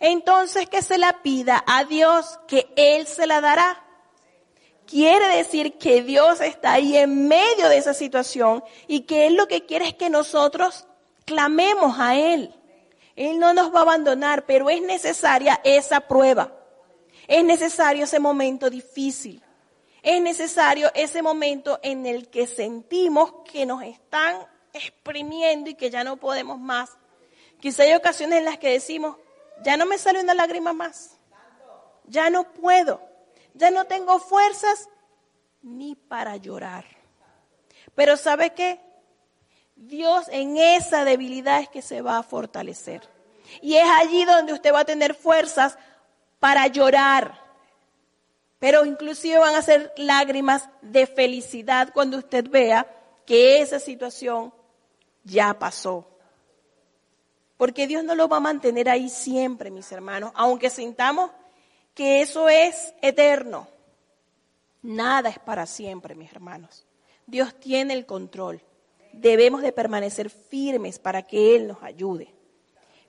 entonces 0.00 0.68
que 0.68 0.82
se 0.82 0.98
la 0.98 1.22
pida 1.22 1.62
a 1.66 1.84
Dios, 1.84 2.38
que 2.46 2.68
Él 2.76 3.06
se 3.06 3.26
la 3.26 3.40
dará. 3.40 3.84
Quiere 4.86 5.28
decir 5.36 5.76
que 5.76 6.02
Dios 6.02 6.40
está 6.40 6.74
ahí 6.74 6.96
en 6.96 7.28
medio 7.28 7.68
de 7.68 7.76
esa 7.76 7.92
situación 7.94 8.64
y 8.86 9.02
que 9.02 9.26
Él 9.26 9.34
lo 9.34 9.46
que 9.46 9.66
quiere 9.66 9.86
es 9.86 9.94
que 9.94 10.08
nosotros 10.08 10.86
clamemos 11.24 11.98
a 11.98 12.16
Él. 12.16 12.54
Él 13.18 13.38
no 13.38 13.52
nos 13.52 13.74
va 13.74 13.80
a 13.80 13.82
abandonar, 13.82 14.46
pero 14.46 14.70
es 14.70 14.80
necesaria 14.80 15.60
esa 15.64 16.00
prueba. 16.00 16.52
Es 17.26 17.44
necesario 17.44 18.04
ese 18.04 18.18
momento 18.18 18.70
difícil 18.70 19.42
es 20.02 20.22
necesario 20.22 20.90
ese 20.94 21.22
momento 21.22 21.78
en 21.82 22.06
el 22.06 22.28
que 22.28 22.46
sentimos 22.46 23.32
que 23.50 23.66
nos 23.66 23.82
están 23.82 24.36
exprimiendo 24.72 25.70
y 25.70 25.74
que 25.74 25.90
ya 25.90 26.04
no 26.04 26.16
podemos 26.16 26.58
más. 26.58 26.96
Quizá 27.60 27.82
hay 27.82 27.94
ocasiones 27.94 28.38
en 28.38 28.44
las 28.44 28.58
que 28.58 28.70
decimos, 28.70 29.16
ya 29.62 29.76
no 29.76 29.86
me 29.86 29.98
sale 29.98 30.22
una 30.22 30.34
lágrima 30.34 30.72
más, 30.72 31.18
ya 32.04 32.30
no 32.30 32.52
puedo, 32.52 33.02
ya 33.54 33.70
no 33.70 33.86
tengo 33.86 34.20
fuerzas 34.20 34.88
ni 35.62 35.96
para 35.96 36.36
llorar. 36.36 36.84
Pero 37.94 38.16
¿sabe 38.16 38.54
qué? 38.54 38.80
Dios 39.78 40.26
en 40.30 40.56
esa 40.56 41.04
debilidad 41.04 41.60
es 41.60 41.68
que 41.68 41.82
se 41.82 42.02
va 42.02 42.18
a 42.18 42.22
fortalecer. 42.24 43.08
Y 43.62 43.76
es 43.76 43.88
allí 43.88 44.24
donde 44.24 44.52
usted 44.52 44.74
va 44.74 44.80
a 44.80 44.84
tener 44.84 45.14
fuerzas 45.14 45.78
para 46.38 46.66
llorar, 46.66 47.46
Pero 48.60 48.84
inclusive 48.84 49.38
van 49.38 49.54
a 49.54 49.62
ser 49.62 49.92
lágrimas 49.96 50.68
de 50.82 51.06
felicidad 51.06 51.92
cuando 51.94 52.18
usted 52.18 52.48
vea 52.50 52.86
que 53.24 53.60
esa 53.60 53.78
situación 53.78 54.52
ya 55.22 55.56
pasó. 55.56 56.08
Porque 57.56 57.86
Dios 57.86 58.02
no 58.02 58.16
lo 58.16 58.28
va 58.28 58.38
a 58.38 58.40
mantener 58.40 58.88
ahí 58.88 59.08
siempre, 59.08 59.70
mis 59.70 59.92
hermanos, 59.92 60.32
aunque 60.34 60.70
sintamos 60.70 61.30
que 61.94 62.20
eso 62.20 62.48
es 62.48 62.94
eterno. 63.00 63.68
Nada 64.82 65.28
es 65.28 65.38
para 65.38 65.64
siempre, 65.66 66.16
mis 66.16 66.32
hermanos. 66.32 66.84
Dios 67.26 67.54
tiene 67.60 67.94
el 67.94 68.06
control. 68.06 68.60
Debemos 69.20 69.62
de 69.62 69.72
permanecer 69.72 70.30
firmes 70.30 70.98
para 70.98 71.22
que 71.22 71.56
Él 71.56 71.68
nos 71.68 71.82
ayude. 71.82 72.34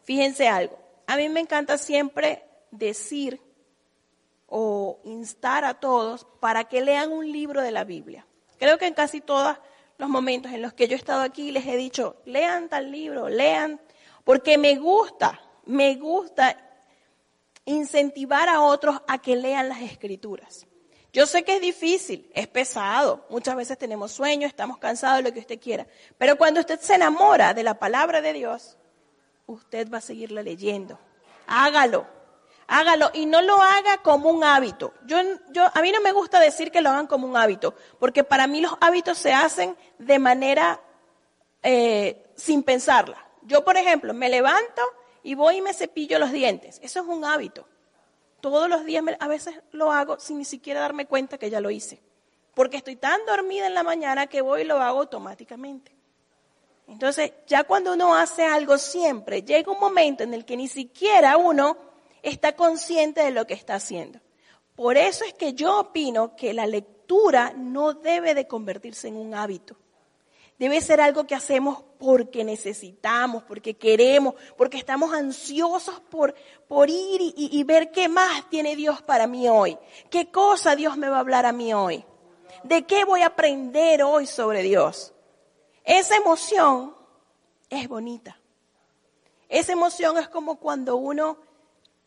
Fíjense 0.03 0.47
algo, 0.47 0.77
a 1.05 1.17
mí 1.17 1.29
me 1.29 1.39
encanta 1.39 1.77
siempre 1.77 2.43
decir 2.71 3.41
o 4.47 4.99
instar 5.03 5.63
a 5.65 5.75
todos 5.75 6.25
para 6.39 6.63
que 6.63 6.81
lean 6.81 7.11
un 7.11 7.31
libro 7.31 7.61
de 7.61 7.71
la 7.71 7.83
Biblia. 7.83 8.25
Creo 8.57 8.77
que 8.77 8.87
en 8.87 8.93
casi 8.93 9.21
todos 9.21 9.57
los 9.97 10.09
momentos 10.09 10.51
en 10.51 10.61
los 10.61 10.73
que 10.73 10.87
yo 10.87 10.95
he 10.95 10.99
estado 10.99 11.21
aquí 11.21 11.51
les 11.51 11.65
he 11.67 11.77
dicho, 11.77 12.17
lean 12.25 12.69
tal 12.69 12.91
libro, 12.91 13.29
lean, 13.29 13.79
porque 14.23 14.57
me 14.57 14.77
gusta, 14.77 15.39
me 15.65 15.95
gusta 15.95 16.57
incentivar 17.65 18.49
a 18.49 18.61
otros 18.61 18.99
a 19.07 19.19
que 19.19 19.35
lean 19.35 19.69
las 19.69 19.81
escrituras. 19.81 20.65
Yo 21.11 21.25
sé 21.25 21.43
que 21.43 21.55
es 21.55 21.61
difícil, 21.61 22.29
es 22.35 22.47
pesado, 22.47 23.25
muchas 23.29 23.55
veces 23.55 23.77
tenemos 23.77 24.11
sueños, 24.11 24.49
estamos 24.49 24.77
cansados 24.77 25.23
lo 25.23 25.33
que 25.33 25.39
usted 25.39 25.59
quiera, 25.59 25.87
pero 26.17 26.37
cuando 26.37 26.59
usted 26.59 26.79
se 26.79 26.95
enamora 26.95 27.53
de 27.53 27.63
la 27.63 27.79
palabra 27.79 28.21
de 28.21 28.33
Dios, 28.33 28.77
usted 29.47 29.91
va 29.91 29.97
a 29.97 30.01
seguirla 30.01 30.43
leyendo. 30.43 30.99
Hágalo, 31.47 32.05
hágalo 32.67 33.09
y 33.13 33.25
no 33.25 33.41
lo 33.41 33.59
haga 33.59 33.97
como 34.03 34.29
un 34.29 34.43
hábito. 34.43 34.93
Yo, 35.05 35.17
yo, 35.51 35.65
a 35.73 35.81
mí 35.81 35.91
no 35.91 35.99
me 36.01 36.11
gusta 36.11 36.39
decir 36.39 36.71
que 36.71 36.81
lo 36.81 36.91
hagan 36.91 37.07
como 37.07 37.27
un 37.27 37.35
hábito, 37.35 37.73
porque 37.97 38.23
para 38.23 38.45
mí 38.45 38.61
los 38.61 38.75
hábitos 38.79 39.17
se 39.17 39.33
hacen 39.33 39.75
de 39.97 40.19
manera 40.19 40.79
eh, 41.63 42.31
sin 42.35 42.61
pensarla. 42.61 43.25
Yo, 43.41 43.65
por 43.65 43.77
ejemplo, 43.77 44.13
me 44.13 44.29
levanto 44.29 44.83
y 45.23 45.33
voy 45.33 45.57
y 45.57 45.61
me 45.61 45.73
cepillo 45.73 46.19
los 46.19 46.31
dientes. 46.31 46.79
Eso 46.83 46.99
es 46.99 47.05
un 47.07 47.25
hábito. 47.25 47.67
Todos 48.41 48.69
los 48.69 48.85
días, 48.85 49.03
a 49.19 49.27
veces 49.27 49.55
lo 49.71 49.91
hago 49.91 50.19
sin 50.19 50.37
ni 50.37 50.45
siquiera 50.45 50.81
darme 50.81 51.05
cuenta 51.05 51.37
que 51.37 51.49
ya 51.49 51.61
lo 51.61 51.69
hice. 51.69 52.01
Porque 52.53 52.77
estoy 52.77 52.95
tan 52.95 53.25
dormida 53.25 53.67
en 53.67 53.73
la 53.73 53.83
mañana 53.83 54.27
que 54.27 54.41
voy 54.41 54.61
y 54.61 54.65
lo 54.65 54.81
hago 54.81 54.99
automáticamente. 54.99 55.91
Entonces, 56.87 57.33
ya 57.45 57.63
cuando 57.63 57.93
uno 57.93 58.15
hace 58.15 58.45
algo 58.45 58.77
siempre, 58.77 59.43
llega 59.43 59.71
un 59.71 59.79
momento 59.79 60.23
en 60.23 60.33
el 60.33 60.43
que 60.43 60.57
ni 60.57 60.67
siquiera 60.67 61.37
uno 61.37 61.77
está 62.23 62.55
consciente 62.55 63.21
de 63.21 63.31
lo 63.31 63.45
que 63.45 63.53
está 63.53 63.75
haciendo. 63.75 64.19
Por 64.75 64.97
eso 64.97 65.23
es 65.25 65.33
que 65.33 65.53
yo 65.53 65.79
opino 65.79 66.35
que 66.35 66.53
la 66.53 66.65
lectura 66.65 67.53
no 67.55 67.93
debe 67.93 68.33
de 68.33 68.47
convertirse 68.47 69.07
en 69.07 69.17
un 69.17 69.35
hábito. 69.35 69.75
Debe 70.59 70.81
ser 70.81 70.99
algo 70.99 71.25
que 71.25 71.35
hacemos 71.35 71.81
porque 71.97 72.43
necesitamos, 72.43 73.43
porque 73.43 73.77
queremos, 73.77 74.35
porque 74.57 74.77
estamos 74.77 75.13
ansiosos 75.13 76.01
por, 76.01 76.35
por 76.67 76.89
ir 76.89 77.21
y, 77.21 77.33
y, 77.37 77.63
ver 77.63 77.91
qué 77.91 78.09
más 78.09 78.49
tiene 78.49 78.75
Dios 78.75 79.01
para 79.01 79.25
mí 79.25 79.47
hoy. 79.47 79.77
¿Qué 80.09 80.29
cosa 80.29 80.75
Dios 80.75 80.97
me 80.97 81.07
va 81.07 81.15
a 81.15 81.21
hablar 81.21 81.45
a 81.45 81.53
mí 81.53 81.73
hoy? 81.73 82.03
¿De 82.63 82.85
qué 82.85 83.05
voy 83.05 83.21
a 83.21 83.27
aprender 83.27 84.03
hoy 84.03 84.27
sobre 84.27 84.61
Dios? 84.61 85.13
Esa 85.85 86.17
emoción 86.17 86.93
es 87.69 87.87
bonita. 87.87 88.37
Esa 89.47 89.71
emoción 89.71 90.17
es 90.17 90.27
como 90.27 90.57
cuando 90.57 90.97
uno 90.97 91.37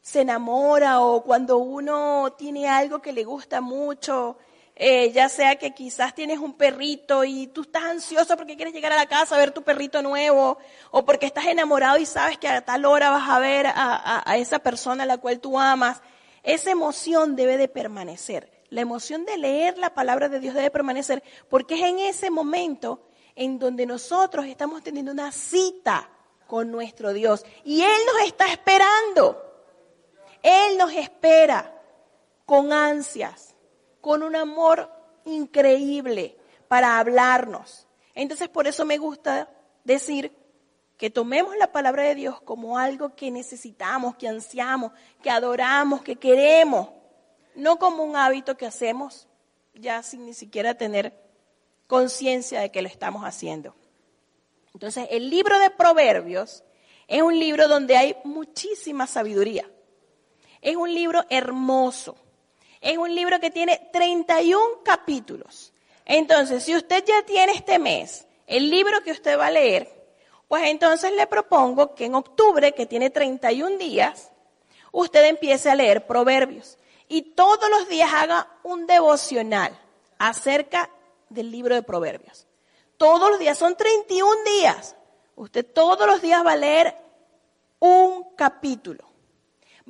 se 0.02 0.20
enamora 0.20 1.00
o 1.00 1.22
cuando 1.22 1.56
uno 1.56 2.34
tiene 2.36 2.68
algo 2.68 3.00
que 3.00 3.12
le 3.12 3.24
gusta 3.24 3.62
mucho 3.62 4.36
eh, 4.74 5.12
ya 5.12 5.28
sea 5.28 5.56
que 5.56 5.72
quizás 5.72 6.14
tienes 6.14 6.38
un 6.38 6.54
perrito 6.54 7.24
y 7.24 7.46
tú 7.48 7.62
estás 7.62 7.84
ansioso 7.84 8.36
porque 8.36 8.56
quieres 8.56 8.72
llegar 8.72 8.92
a 8.92 8.96
la 8.96 9.06
casa 9.06 9.34
a 9.34 9.38
ver 9.38 9.50
tu 9.50 9.62
perrito 9.62 10.02
nuevo, 10.02 10.58
o 10.90 11.04
porque 11.04 11.26
estás 11.26 11.46
enamorado 11.46 11.98
y 11.98 12.06
sabes 12.06 12.38
que 12.38 12.48
a 12.48 12.64
tal 12.64 12.84
hora 12.84 13.10
vas 13.10 13.28
a 13.28 13.38
ver 13.38 13.66
a, 13.66 14.22
a 14.24 14.36
esa 14.38 14.58
persona 14.60 15.02
a 15.02 15.06
la 15.06 15.18
cual 15.18 15.40
tú 15.40 15.58
amas, 15.58 16.00
esa 16.42 16.70
emoción 16.70 17.36
debe 17.36 17.56
de 17.56 17.68
permanecer. 17.68 18.50
La 18.70 18.80
emoción 18.80 19.26
de 19.26 19.36
leer 19.36 19.76
la 19.76 19.92
palabra 19.92 20.30
de 20.30 20.40
Dios 20.40 20.54
debe 20.54 20.70
permanecer 20.70 21.22
porque 21.50 21.74
es 21.74 21.82
en 21.82 21.98
ese 21.98 22.30
momento 22.30 23.06
en 23.36 23.58
donde 23.58 23.84
nosotros 23.84 24.46
estamos 24.46 24.82
teniendo 24.82 25.12
una 25.12 25.30
cita 25.30 26.08
con 26.46 26.70
nuestro 26.70 27.12
Dios 27.12 27.44
y 27.64 27.82
Él 27.82 28.00
nos 28.06 28.26
está 28.26 28.50
esperando. 28.50 29.42
Él 30.42 30.76
nos 30.78 30.92
espera 30.92 31.78
con 32.46 32.72
ansias 32.72 33.51
con 34.02 34.22
un 34.22 34.36
amor 34.36 34.90
increíble 35.24 36.36
para 36.68 36.98
hablarnos. 36.98 37.88
Entonces 38.14 38.50
por 38.50 38.66
eso 38.66 38.84
me 38.84 38.98
gusta 38.98 39.48
decir 39.84 40.36
que 40.98 41.08
tomemos 41.08 41.56
la 41.56 41.72
palabra 41.72 42.02
de 42.02 42.14
Dios 42.14 42.42
como 42.42 42.78
algo 42.78 43.14
que 43.14 43.30
necesitamos, 43.30 44.16
que 44.16 44.28
ansiamos, 44.28 44.92
que 45.22 45.30
adoramos, 45.30 46.02
que 46.02 46.16
queremos, 46.16 46.90
no 47.54 47.78
como 47.78 48.04
un 48.04 48.16
hábito 48.16 48.58
que 48.58 48.66
hacemos 48.66 49.26
ya 49.74 50.02
sin 50.02 50.26
ni 50.26 50.34
siquiera 50.34 50.74
tener 50.74 51.18
conciencia 51.86 52.60
de 52.60 52.70
que 52.70 52.82
lo 52.82 52.88
estamos 52.88 53.24
haciendo. 53.24 53.74
Entonces, 54.74 55.06
el 55.10 55.30
libro 55.30 55.58
de 55.58 55.70
Proverbios 55.70 56.64
es 57.06 57.22
un 57.22 57.38
libro 57.38 57.68
donde 57.68 57.96
hay 57.96 58.16
muchísima 58.24 59.06
sabiduría. 59.06 59.68
Es 60.60 60.76
un 60.76 60.92
libro 60.94 61.24
hermoso. 61.28 62.16
Es 62.82 62.98
un 62.98 63.14
libro 63.14 63.38
que 63.38 63.52
tiene 63.52 63.88
31 63.92 64.82
capítulos. 64.84 65.72
Entonces, 66.04 66.64
si 66.64 66.74
usted 66.74 67.04
ya 67.06 67.22
tiene 67.22 67.52
este 67.52 67.78
mes 67.78 68.26
el 68.48 68.68
libro 68.70 69.02
que 69.04 69.12
usted 69.12 69.38
va 69.38 69.46
a 69.46 69.50
leer, 69.52 69.88
pues 70.48 70.64
entonces 70.66 71.12
le 71.12 71.28
propongo 71.28 71.94
que 71.94 72.06
en 72.06 72.16
octubre, 72.16 72.72
que 72.72 72.84
tiene 72.84 73.08
31 73.08 73.78
días, 73.78 74.32
usted 74.90 75.24
empiece 75.26 75.70
a 75.70 75.76
leer 75.76 76.08
Proverbios 76.08 76.76
y 77.08 77.22
todos 77.22 77.70
los 77.70 77.88
días 77.88 78.12
haga 78.12 78.48
un 78.64 78.88
devocional 78.88 79.78
acerca 80.18 80.90
del 81.28 81.52
libro 81.52 81.76
de 81.76 81.84
Proverbios. 81.84 82.48
Todos 82.96 83.30
los 83.30 83.38
días, 83.38 83.56
son 83.56 83.76
31 83.76 84.42
días. 84.58 84.96
Usted 85.36 85.64
todos 85.64 86.04
los 86.06 86.20
días 86.20 86.44
va 86.44 86.52
a 86.52 86.56
leer 86.56 86.96
un 87.78 88.34
capítulo. 88.34 89.04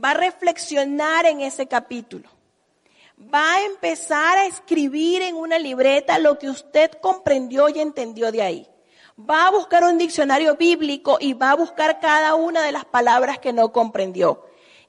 Va 0.02 0.10
a 0.10 0.14
reflexionar 0.14 1.24
en 1.24 1.40
ese 1.40 1.66
capítulo 1.66 2.28
va 3.22 3.54
a 3.54 3.64
empezar 3.64 4.38
a 4.38 4.46
escribir 4.46 5.22
en 5.22 5.36
una 5.36 5.58
libreta 5.58 6.18
lo 6.18 6.38
que 6.38 6.50
usted 6.50 6.90
comprendió 7.00 7.68
y 7.68 7.80
entendió 7.80 8.32
de 8.32 8.42
ahí. 8.42 8.68
Va 9.18 9.46
a 9.46 9.50
buscar 9.50 9.84
un 9.84 9.98
diccionario 9.98 10.56
bíblico 10.56 11.18
y 11.20 11.34
va 11.34 11.50
a 11.50 11.56
buscar 11.56 12.00
cada 12.00 12.34
una 12.34 12.62
de 12.62 12.72
las 12.72 12.84
palabras 12.84 13.38
que 13.38 13.52
no 13.52 13.72
comprendió. 13.72 14.46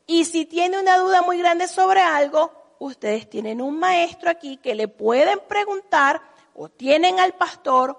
Y 0.07 0.25
si 0.25 0.45
tiene 0.45 0.79
una 0.79 0.97
duda 0.97 1.21
muy 1.21 1.37
grande 1.37 1.67
sobre 1.67 2.01
algo, 2.01 2.51
ustedes 2.79 3.29
tienen 3.29 3.61
un 3.61 3.79
maestro 3.79 4.29
aquí 4.29 4.57
que 4.57 4.75
le 4.75 4.87
pueden 4.87 5.39
preguntar 5.47 6.21
o 6.55 6.69
tienen 6.69 7.19
al 7.19 7.33
pastor 7.33 7.97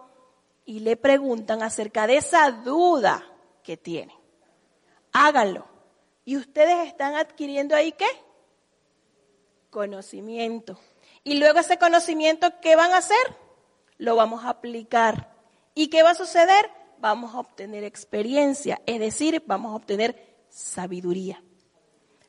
y 0.65 0.81
le 0.81 0.97
preguntan 0.97 1.63
acerca 1.63 2.07
de 2.07 2.17
esa 2.17 2.51
duda 2.51 3.25
que 3.63 3.77
tienen. 3.77 4.17
Háganlo. 5.13 5.67
Y 6.25 6.37
ustedes 6.37 6.87
están 6.87 7.15
adquiriendo 7.15 7.77
ahí 7.77 7.93
qué? 7.93 8.07
Conocimiento. 9.75 10.79
Y 11.25 11.35
luego 11.35 11.59
ese 11.59 11.79
conocimiento, 11.79 12.61
¿qué 12.63 12.77
van 12.77 12.93
a 12.93 12.99
hacer? 12.99 13.37
Lo 13.99 14.15
vamos 14.15 14.45
a 14.45 14.51
aplicar. 14.51 15.35
¿Y 15.75 15.89
qué 15.89 16.05
va 16.05 16.11
a 16.11 16.15
suceder? 16.15 16.71
Vamos 17.01 17.35
a 17.35 17.41
obtener 17.41 17.83
experiencia, 17.83 18.81
es 18.87 19.01
decir, 19.01 19.43
vamos 19.47 19.73
a 19.73 19.75
obtener 19.75 20.39
sabiduría. 20.49 21.43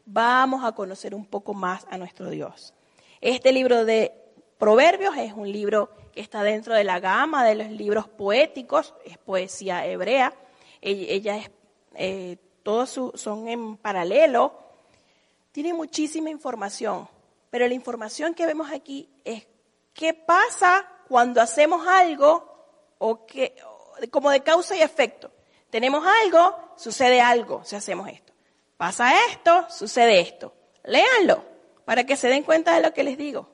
Vamos 0.07 0.63
a 0.63 0.71
conocer 0.71 1.13
un 1.13 1.25
poco 1.25 1.53
más 1.53 1.85
a 1.91 1.99
nuestro 1.99 2.31
Dios. 2.31 2.73
Este 3.21 3.53
libro 3.53 3.85
de 3.85 4.11
Proverbios 4.57 5.15
es 5.17 5.33
un 5.33 5.51
libro 5.51 5.91
que 6.13 6.21
está 6.21 6.41
dentro 6.41 6.73
de 6.73 6.83
la 6.83 6.99
gama 6.99 7.45
de 7.45 7.55
los 7.55 7.69
libros 7.69 8.07
poéticos, 8.07 8.95
es 9.05 9.19
poesía 9.19 9.85
hebrea. 9.85 10.33
Ella, 10.81 11.37
es, 11.37 11.51
eh, 11.93 12.37
todos 12.63 12.99
son 13.13 13.47
en 13.47 13.77
paralelo. 13.77 14.53
Tiene 15.51 15.73
muchísima 15.73 16.29
información. 16.31 17.07
Pero 17.49 17.67
la 17.67 17.73
información 17.73 18.33
que 18.33 18.45
vemos 18.45 18.71
aquí 18.71 19.09
es 19.23 19.47
qué 19.93 20.13
pasa 20.13 20.87
cuando 21.07 21.41
hacemos 21.41 21.87
algo 21.87 22.55
o 22.97 23.25
que, 23.25 23.55
como 24.11 24.29
de 24.29 24.41
causa 24.41 24.75
y 24.75 24.81
efecto. 24.81 25.31
Tenemos 25.69 26.05
algo, 26.23 26.73
sucede 26.75 27.21
algo 27.21 27.63
si 27.63 27.75
hacemos 27.75 28.09
esto. 28.09 28.33
Pasa 28.77 29.13
esto, 29.29 29.65
sucede 29.69 30.19
esto. 30.19 30.53
Léanlo 30.83 31.43
para 31.85 32.03
que 32.03 32.17
se 32.17 32.27
den 32.27 32.43
cuenta 32.43 32.75
de 32.75 32.81
lo 32.81 32.93
que 32.93 33.03
les 33.03 33.17
digo. 33.17 33.49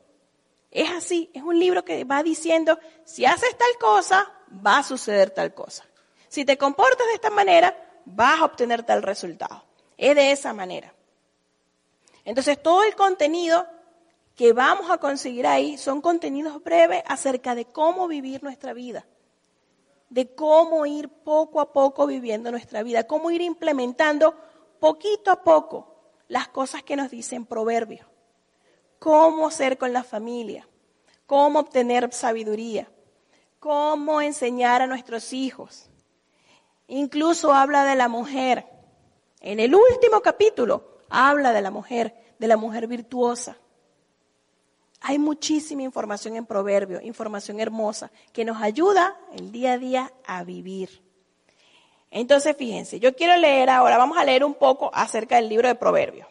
Es 0.71 0.89
así, 0.89 1.29
es 1.33 1.43
un 1.43 1.59
libro 1.59 1.83
que 1.83 2.03
va 2.05 2.23
diciendo, 2.23 2.79
si 3.03 3.25
haces 3.25 3.57
tal 3.57 3.77
cosa, 3.79 4.31
va 4.65 4.79
a 4.79 4.83
suceder 4.83 5.29
tal 5.29 5.53
cosa. 5.53 5.85
Si 6.29 6.45
te 6.45 6.57
comportas 6.57 7.05
de 7.07 7.13
esta 7.13 7.29
manera, 7.29 7.75
vas 8.05 8.39
a 8.39 8.45
obtener 8.45 8.83
tal 8.83 9.03
resultado. 9.03 9.65
Es 9.97 10.15
de 10.15 10.31
esa 10.31 10.53
manera. 10.53 10.93
Entonces 12.23 12.61
todo 12.61 12.83
el 12.83 12.95
contenido 12.95 13.67
que 14.35 14.53
vamos 14.53 14.89
a 14.89 14.97
conseguir 14.97 15.45
ahí 15.45 15.77
son 15.77 16.01
contenidos 16.01 16.63
breves 16.63 17.03
acerca 17.05 17.55
de 17.55 17.65
cómo 17.65 18.07
vivir 18.07 18.43
nuestra 18.43 18.73
vida, 18.73 19.05
de 20.09 20.33
cómo 20.33 20.85
ir 20.85 21.09
poco 21.09 21.61
a 21.61 21.71
poco 21.73 22.07
viviendo 22.07 22.51
nuestra 22.51 22.83
vida, 22.83 23.07
cómo 23.07 23.31
ir 23.31 23.41
implementando 23.41 24.35
poquito 24.79 25.31
a 25.31 25.43
poco 25.43 25.95
las 26.27 26.47
cosas 26.47 26.83
que 26.83 26.95
nos 26.95 27.11
dicen 27.11 27.45
proverbios, 27.45 28.07
cómo 28.99 29.51
ser 29.51 29.77
con 29.77 29.93
la 29.93 30.03
familia, 30.03 30.67
cómo 31.25 31.59
obtener 31.59 32.11
sabiduría, 32.13 32.89
cómo 33.59 34.21
enseñar 34.21 34.81
a 34.81 34.87
nuestros 34.87 35.33
hijos. 35.33 35.89
Incluso 36.87 37.53
habla 37.53 37.85
de 37.85 37.95
la 37.95 38.07
mujer. 38.07 38.65
En 39.39 39.59
el 39.59 39.75
último 39.75 40.21
capítulo 40.21 40.97
habla 41.09 41.53
de 41.53 41.61
la 41.61 41.71
mujer, 41.71 42.35
de 42.39 42.47
la 42.47 42.57
mujer 42.57 42.87
virtuosa. 42.87 43.57
Hay 45.01 45.17
muchísima 45.17 45.81
información 45.81 46.35
en 46.35 46.45
Proverbio, 46.45 47.01
información 47.01 47.59
hermosa, 47.59 48.11
que 48.31 48.45
nos 48.45 48.61
ayuda 48.61 49.17
el 49.33 49.51
día 49.51 49.73
a 49.73 49.77
día 49.79 50.13
a 50.25 50.43
vivir. 50.43 51.01
Entonces, 52.11 52.55
fíjense, 52.55 52.99
yo 52.99 53.15
quiero 53.15 53.35
leer 53.37 53.71
ahora, 53.71 53.97
vamos 53.97 54.17
a 54.17 54.25
leer 54.25 54.43
un 54.43 54.53
poco 54.53 54.91
acerca 54.93 55.37
del 55.37 55.49
libro 55.49 55.67
de 55.67 55.75
Proverbios. 55.75 56.27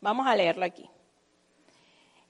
Vamos 0.00 0.26
a 0.26 0.34
leerlo 0.34 0.64
aquí. 0.64 0.90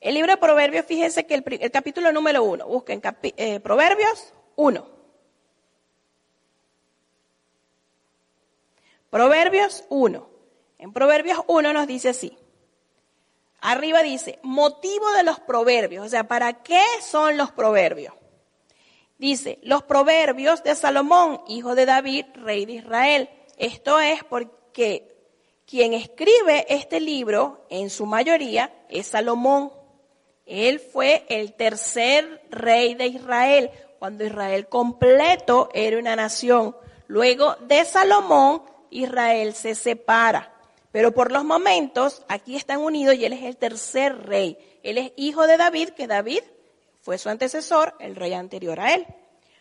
El 0.00 0.14
libro 0.14 0.32
de 0.32 0.36
Proverbios, 0.36 0.84
fíjense 0.84 1.26
que 1.26 1.34
el, 1.34 1.70
capítulo 1.70 2.12
número 2.12 2.44
uno, 2.44 2.66
busquen 2.66 3.00
eh, 3.22 3.60
Proverbios 3.60 4.32
1. 4.56 4.86
Proverbios 9.08 9.84
1. 9.88 10.28
En 10.78 10.92
Proverbios 10.92 11.40
1 11.46 11.72
nos 11.72 11.86
dice 11.86 12.10
así. 12.10 12.36
Arriba 13.60 14.02
dice, 14.02 14.38
motivo 14.42 15.10
de 15.12 15.24
los 15.24 15.40
proverbios. 15.40 16.06
O 16.06 16.08
sea, 16.08 16.24
¿para 16.24 16.62
qué 16.62 16.82
son 17.00 17.36
los 17.36 17.50
proverbios? 17.50 18.14
Dice, 19.18 19.58
los 19.62 19.82
proverbios 19.82 20.62
de 20.62 20.76
Salomón, 20.76 21.40
hijo 21.48 21.74
de 21.74 21.86
David, 21.86 22.26
rey 22.34 22.66
de 22.66 22.74
Israel. 22.74 23.28
Esto 23.56 23.98
es 23.98 24.22
porque 24.22 25.16
quien 25.66 25.92
escribe 25.92 26.66
este 26.68 27.00
libro, 27.00 27.66
en 27.68 27.90
su 27.90 28.06
mayoría, 28.06 28.72
es 28.88 29.08
Salomón. 29.08 29.72
Él 30.46 30.78
fue 30.80 31.26
el 31.28 31.52
tercer 31.54 32.42
rey 32.50 32.94
de 32.94 33.06
Israel, 33.08 33.70
cuando 33.98 34.24
Israel 34.24 34.68
completo 34.68 35.68
era 35.74 35.98
una 35.98 36.14
nación. 36.14 36.76
Luego 37.08 37.56
de 37.66 37.84
Salomón, 37.84 38.62
Israel 38.90 39.52
se 39.54 39.74
separa. 39.74 40.54
Pero 40.92 41.12
por 41.12 41.32
los 41.32 41.44
momentos, 41.44 42.22
aquí 42.28 42.56
están 42.56 42.80
unidos 42.80 43.14
y 43.16 43.24
él 43.24 43.32
es 43.32 43.42
el 43.42 43.56
tercer 43.56 44.26
rey. 44.26 44.58
Él 44.82 44.98
es 44.98 45.12
hijo 45.16 45.46
de 45.46 45.56
David, 45.56 45.90
que 45.90 46.06
David 46.06 46.40
fue 47.02 47.18
su 47.18 47.28
antecesor, 47.28 47.94
el 48.00 48.16
rey 48.16 48.32
anterior 48.32 48.80
a 48.80 48.94
él. 48.94 49.06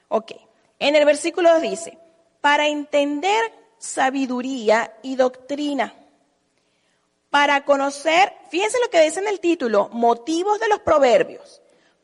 Ok. 0.07 0.33
En 0.79 0.95
el 0.95 1.05
versículo 1.05 1.51
2 1.53 1.61
dice, 1.61 1.97
para 2.39 2.67
entender 2.67 3.51
sabiduría 3.77 4.93
y 5.01 5.15
doctrina, 5.15 5.93
para 7.29 7.65
conocer, 7.65 8.33
fíjense 8.49 8.79
lo 8.79 8.89
que 8.89 9.01
dice 9.01 9.19
en 9.19 9.27
el 9.27 9.39
título, 9.39 9.89
motivos 9.91 10.59
de 10.59 10.69
los 10.69 10.79
proverbios, 10.79 11.61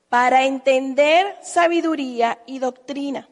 para 0.09 0.45
entender 0.45 1.37
sabiduría 1.41 2.39
y 2.45 2.59
doctrina, 2.59 3.29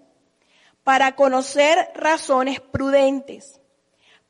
para 0.84 1.16
conocer 1.16 1.92
razones 1.96 2.60
prudentes 2.60 3.61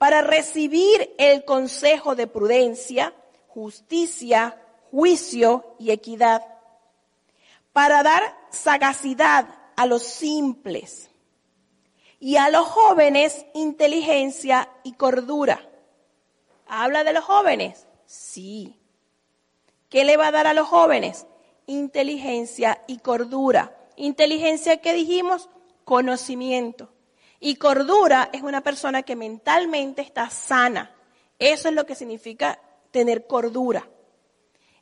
para 0.01 0.23
recibir 0.23 1.13
el 1.19 1.45
consejo 1.45 2.15
de 2.15 2.25
prudencia, 2.25 3.13
justicia, 3.45 4.59
juicio 4.89 5.75
y 5.77 5.91
equidad, 5.91 6.43
para 7.71 8.01
dar 8.01 8.35
sagacidad 8.49 9.47
a 9.75 9.85
los 9.85 10.01
simples 10.01 11.11
y 12.19 12.37
a 12.37 12.49
los 12.49 12.65
jóvenes 12.65 13.45
inteligencia 13.53 14.71
y 14.81 14.93
cordura. 14.93 15.69
¿Habla 16.65 17.03
de 17.03 17.13
los 17.13 17.23
jóvenes? 17.23 17.85
Sí. 18.07 18.79
¿Qué 19.87 20.03
le 20.03 20.17
va 20.17 20.29
a 20.29 20.31
dar 20.31 20.47
a 20.47 20.55
los 20.55 20.67
jóvenes? 20.67 21.27
Inteligencia 21.67 22.81
y 22.87 22.97
cordura. 22.97 23.77
Inteligencia, 23.97 24.77
¿qué 24.77 24.93
dijimos? 24.93 25.47
Conocimiento. 25.85 26.91
Y 27.43 27.55
cordura 27.55 28.29
es 28.31 28.43
una 28.43 28.61
persona 28.61 29.01
que 29.01 29.15
mentalmente 29.15 30.03
está 30.03 30.29
sana. 30.29 30.95
Eso 31.39 31.69
es 31.69 31.73
lo 31.73 31.87
que 31.87 31.95
significa 31.95 32.59
tener 32.91 33.25
cordura. 33.25 33.89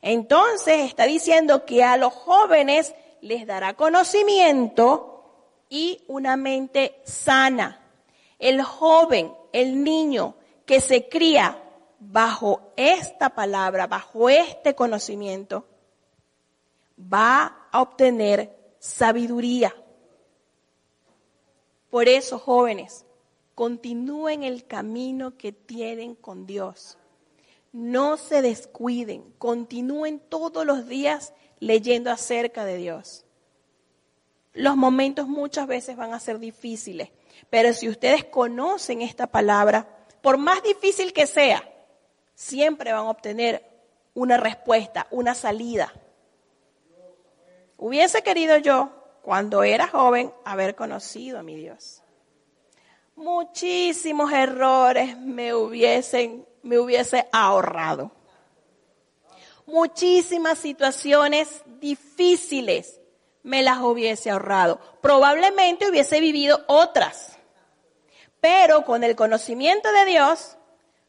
Entonces 0.02 0.80
está 0.80 1.06
diciendo 1.06 1.64
que 1.64 1.82
a 1.82 1.96
los 1.96 2.12
jóvenes 2.12 2.94
les 3.22 3.46
dará 3.46 3.74
conocimiento 3.74 5.64
y 5.70 6.04
una 6.06 6.36
mente 6.36 7.00
sana. 7.04 7.80
El 8.38 8.62
joven, 8.62 9.32
el 9.52 9.82
niño 9.82 10.34
que 10.66 10.82
se 10.82 11.08
cría 11.08 11.62
bajo 11.98 12.72
esta 12.76 13.30
palabra, 13.30 13.86
bajo 13.86 14.28
este 14.28 14.74
conocimiento, 14.74 15.66
va 17.00 17.68
a 17.72 17.80
obtener 17.80 18.74
sabiduría. 18.78 19.74
Por 21.90 22.08
eso, 22.08 22.38
jóvenes, 22.38 23.04
continúen 23.54 24.44
el 24.44 24.64
camino 24.66 25.36
que 25.36 25.52
tienen 25.52 26.14
con 26.14 26.46
Dios. 26.46 26.96
No 27.72 28.16
se 28.16 28.42
descuiden, 28.42 29.32
continúen 29.38 30.20
todos 30.20 30.64
los 30.64 30.86
días 30.86 31.34
leyendo 31.58 32.10
acerca 32.10 32.64
de 32.64 32.76
Dios. 32.76 33.24
Los 34.52 34.76
momentos 34.76 35.28
muchas 35.28 35.66
veces 35.66 35.96
van 35.96 36.12
a 36.12 36.20
ser 36.20 36.38
difíciles, 36.38 37.10
pero 37.50 37.72
si 37.72 37.88
ustedes 37.88 38.24
conocen 38.24 39.02
esta 39.02 39.26
palabra, 39.26 39.88
por 40.22 40.38
más 40.38 40.62
difícil 40.62 41.12
que 41.12 41.26
sea, 41.26 41.62
siempre 42.34 42.92
van 42.92 43.06
a 43.06 43.10
obtener 43.10 43.64
una 44.14 44.36
respuesta, 44.36 45.06
una 45.10 45.34
salida. 45.34 45.92
Hubiese 47.76 48.22
querido 48.22 48.58
yo 48.58 48.99
cuando 49.22 49.62
era 49.62 49.88
joven, 49.88 50.32
haber 50.44 50.74
conocido 50.74 51.38
a 51.38 51.42
mi 51.42 51.56
Dios. 51.56 52.02
Muchísimos 53.16 54.32
errores 54.32 55.16
me 55.18 55.54
hubiesen, 55.54 56.46
me 56.62 56.78
hubiese 56.78 57.28
ahorrado. 57.32 58.12
Muchísimas 59.66 60.58
situaciones 60.58 61.62
difíciles 61.80 63.00
me 63.42 63.62
las 63.62 63.78
hubiese 63.80 64.30
ahorrado. 64.30 64.80
Probablemente 65.00 65.88
hubiese 65.88 66.20
vivido 66.20 66.64
otras. 66.66 67.38
Pero 68.40 68.84
con 68.84 69.04
el 69.04 69.16
conocimiento 69.16 69.92
de 69.92 70.04
Dios, 70.06 70.56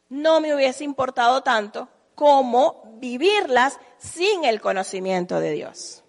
no 0.10 0.42
me 0.42 0.54
hubiese 0.54 0.84
importado 0.84 1.42
tanto 1.44 1.88
como 2.16 2.84
vivirlas 3.00 3.80
sin 3.98 4.44
el 4.44 4.60
conocimiento 4.62 5.40
de 5.40 5.52
Dios. 5.52 6.01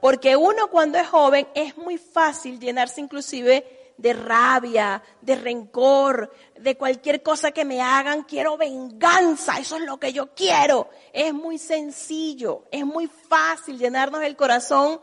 Porque 0.00 0.36
uno 0.36 0.68
cuando 0.68 0.98
es 0.98 1.08
joven 1.08 1.48
es 1.54 1.76
muy 1.76 1.98
fácil 1.98 2.58
llenarse 2.60 3.00
inclusive 3.00 3.92
de 3.98 4.12
rabia, 4.12 5.02
de 5.20 5.34
rencor, 5.34 6.32
de 6.58 6.76
cualquier 6.76 7.22
cosa 7.22 7.50
que 7.50 7.64
me 7.64 7.82
hagan, 7.82 8.22
quiero 8.22 8.56
venganza, 8.56 9.58
eso 9.58 9.76
es 9.76 9.82
lo 9.82 9.98
que 9.98 10.12
yo 10.12 10.34
quiero. 10.34 10.88
Es 11.12 11.34
muy 11.34 11.58
sencillo, 11.58 12.64
es 12.70 12.86
muy 12.86 13.08
fácil 13.08 13.76
llenarnos 13.76 14.22
el 14.22 14.36
corazón. 14.36 15.00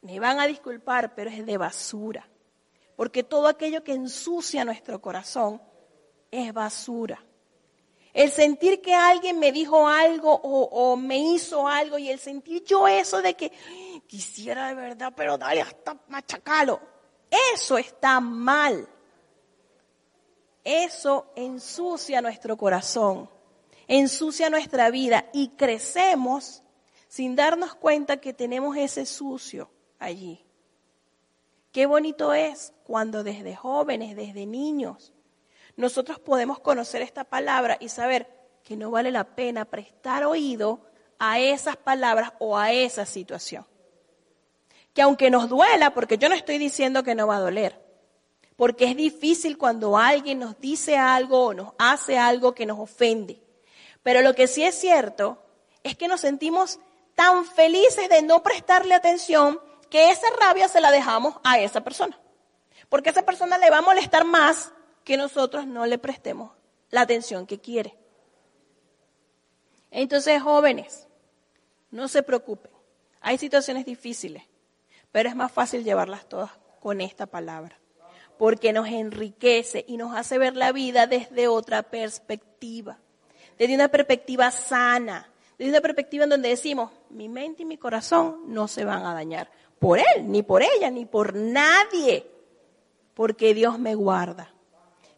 Me 0.00 0.18
van 0.18 0.40
a 0.40 0.46
disculpar, 0.46 1.14
pero 1.14 1.30
es 1.30 1.44
de 1.44 1.58
basura. 1.58 2.26
Porque 2.96 3.22
todo 3.22 3.48
aquello 3.48 3.84
que 3.84 3.92
ensucia 3.92 4.64
nuestro 4.64 5.00
corazón 5.00 5.60
es 6.30 6.52
basura. 6.52 7.22
El 8.14 8.30
sentir 8.30 8.80
que 8.80 8.94
alguien 8.94 9.40
me 9.40 9.50
dijo 9.50 9.88
algo 9.88 10.32
o, 10.32 10.96
me 10.96 11.18
hizo 11.18 11.66
algo 11.66 11.98
y 11.98 12.08
el 12.08 12.20
sentir 12.20 12.62
yo 12.62 12.86
eso 12.86 13.20
de 13.20 13.34
que 13.34 13.50
quisiera 14.06 14.68
de 14.68 14.74
verdad, 14.76 15.12
pero 15.16 15.36
dale 15.36 15.60
hasta 15.62 16.00
machacalo. 16.06 16.80
Eso 17.52 17.76
está 17.76 18.20
mal. 18.20 18.88
Eso 20.62 21.26
ensucia 21.34 22.22
nuestro 22.22 22.56
corazón, 22.56 23.28
ensucia 23.88 24.48
nuestra 24.48 24.90
vida 24.90 25.28
y 25.32 25.48
crecemos 25.48 26.62
sin 27.08 27.34
darnos 27.34 27.74
cuenta 27.74 28.18
que 28.18 28.32
tenemos 28.32 28.76
ese 28.76 29.06
sucio 29.06 29.68
allí. 29.98 30.44
Qué 31.72 31.86
bonito 31.86 32.32
es 32.32 32.72
cuando 32.84 33.24
desde 33.24 33.56
jóvenes, 33.56 34.14
desde 34.14 34.46
niños, 34.46 35.13
nosotros 35.76 36.18
podemos 36.18 36.60
conocer 36.60 37.02
esta 37.02 37.24
palabra 37.24 37.76
y 37.80 37.88
saber 37.88 38.28
que 38.62 38.76
no 38.76 38.90
vale 38.90 39.10
la 39.10 39.24
pena 39.24 39.64
prestar 39.64 40.24
oído 40.24 40.80
a 41.18 41.38
esas 41.38 41.76
palabras 41.76 42.32
o 42.38 42.56
a 42.56 42.72
esa 42.72 43.06
situación. 43.06 43.66
Que 44.92 45.02
aunque 45.02 45.30
nos 45.30 45.48
duela, 45.48 45.92
porque 45.92 46.18
yo 46.18 46.28
no 46.28 46.34
estoy 46.34 46.58
diciendo 46.58 47.02
que 47.02 47.14
no 47.14 47.26
va 47.26 47.36
a 47.36 47.40
doler, 47.40 47.80
porque 48.56 48.84
es 48.84 48.96
difícil 48.96 49.58
cuando 49.58 49.98
alguien 49.98 50.38
nos 50.38 50.58
dice 50.60 50.96
algo 50.96 51.46
o 51.46 51.54
nos 51.54 51.72
hace 51.78 52.18
algo 52.18 52.54
que 52.54 52.66
nos 52.66 52.78
ofende. 52.78 53.42
Pero 54.02 54.22
lo 54.22 54.34
que 54.34 54.46
sí 54.46 54.62
es 54.64 54.76
cierto 54.76 55.42
es 55.82 55.96
que 55.96 56.08
nos 56.08 56.20
sentimos 56.20 56.78
tan 57.14 57.44
felices 57.44 58.08
de 58.08 58.22
no 58.22 58.42
prestarle 58.42 58.94
atención 58.94 59.60
que 59.90 60.10
esa 60.10 60.26
rabia 60.40 60.68
se 60.68 60.80
la 60.80 60.90
dejamos 60.90 61.36
a 61.42 61.58
esa 61.58 61.82
persona. 61.82 62.18
Porque 62.88 63.10
esa 63.10 63.22
persona 63.22 63.58
le 63.58 63.70
va 63.70 63.78
a 63.78 63.82
molestar 63.82 64.24
más 64.24 64.72
que 65.04 65.16
nosotros 65.16 65.66
no 65.66 65.86
le 65.86 65.98
prestemos 65.98 66.52
la 66.90 67.02
atención 67.02 67.46
que 67.46 67.60
quiere. 67.60 67.96
Entonces, 69.90 70.42
jóvenes, 70.42 71.06
no 71.90 72.08
se 72.08 72.22
preocupen. 72.22 72.72
Hay 73.20 73.38
situaciones 73.38 73.86
difíciles, 73.86 74.42
pero 75.12 75.28
es 75.28 75.36
más 75.36 75.52
fácil 75.52 75.84
llevarlas 75.84 76.28
todas 76.28 76.50
con 76.80 77.00
esta 77.00 77.26
palabra, 77.26 77.78
porque 78.36 78.72
nos 78.72 78.88
enriquece 78.88 79.84
y 79.86 79.96
nos 79.96 80.14
hace 80.16 80.38
ver 80.38 80.56
la 80.56 80.72
vida 80.72 81.06
desde 81.06 81.48
otra 81.48 81.82
perspectiva, 81.84 82.98
desde 83.56 83.74
una 83.74 83.88
perspectiva 83.88 84.50
sana, 84.50 85.30
desde 85.56 85.70
una 85.70 85.80
perspectiva 85.80 86.24
en 86.24 86.30
donde 86.30 86.48
decimos, 86.48 86.90
mi 87.10 87.28
mente 87.28 87.62
y 87.62 87.66
mi 87.66 87.78
corazón 87.78 88.42
no 88.46 88.68
se 88.68 88.84
van 88.84 89.06
a 89.06 89.14
dañar 89.14 89.50
por 89.78 89.98
él, 89.98 90.30
ni 90.30 90.42
por 90.42 90.62
ella, 90.62 90.90
ni 90.90 91.06
por 91.06 91.34
nadie, 91.34 92.26
porque 93.14 93.54
Dios 93.54 93.78
me 93.78 93.94
guarda, 93.94 94.53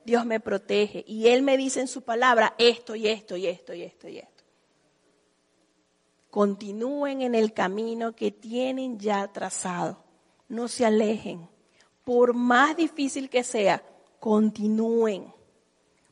Dios 0.07 0.25
me 0.25 0.41
protege 0.41 1.05
y 1.07 1.29
Él 1.29 1.43
me 1.43 1.57
dice 1.57 1.81
en 1.81 1.89
su 1.89 2.03
palabra 2.03 2.55
esto 2.57 2.95
y 2.95 3.09
esto 3.09 3.37
y 3.37 3.47
esto 3.47 3.75
y 3.75 3.83
esto 3.83 4.09
y 4.09 4.19
esto 4.19 4.37
continúen 6.37 7.23
en 7.23 7.35
el 7.35 7.55
camino 7.55 8.15
que 8.15 8.31
tienen 8.31 8.99
ya 8.99 9.27
trazado. 9.29 10.05
No 10.49 10.69
se 10.69 10.85
alejen. 10.85 11.49
Por 12.05 12.35
más 12.35 12.77
difícil 12.77 13.31
que 13.31 13.43
sea, 13.43 13.83
continúen. 14.21 15.33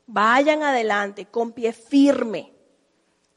Vayan 0.07 0.63
adelante 0.63 1.27
con 1.27 1.53
pie 1.53 1.75
firme, 1.75 2.55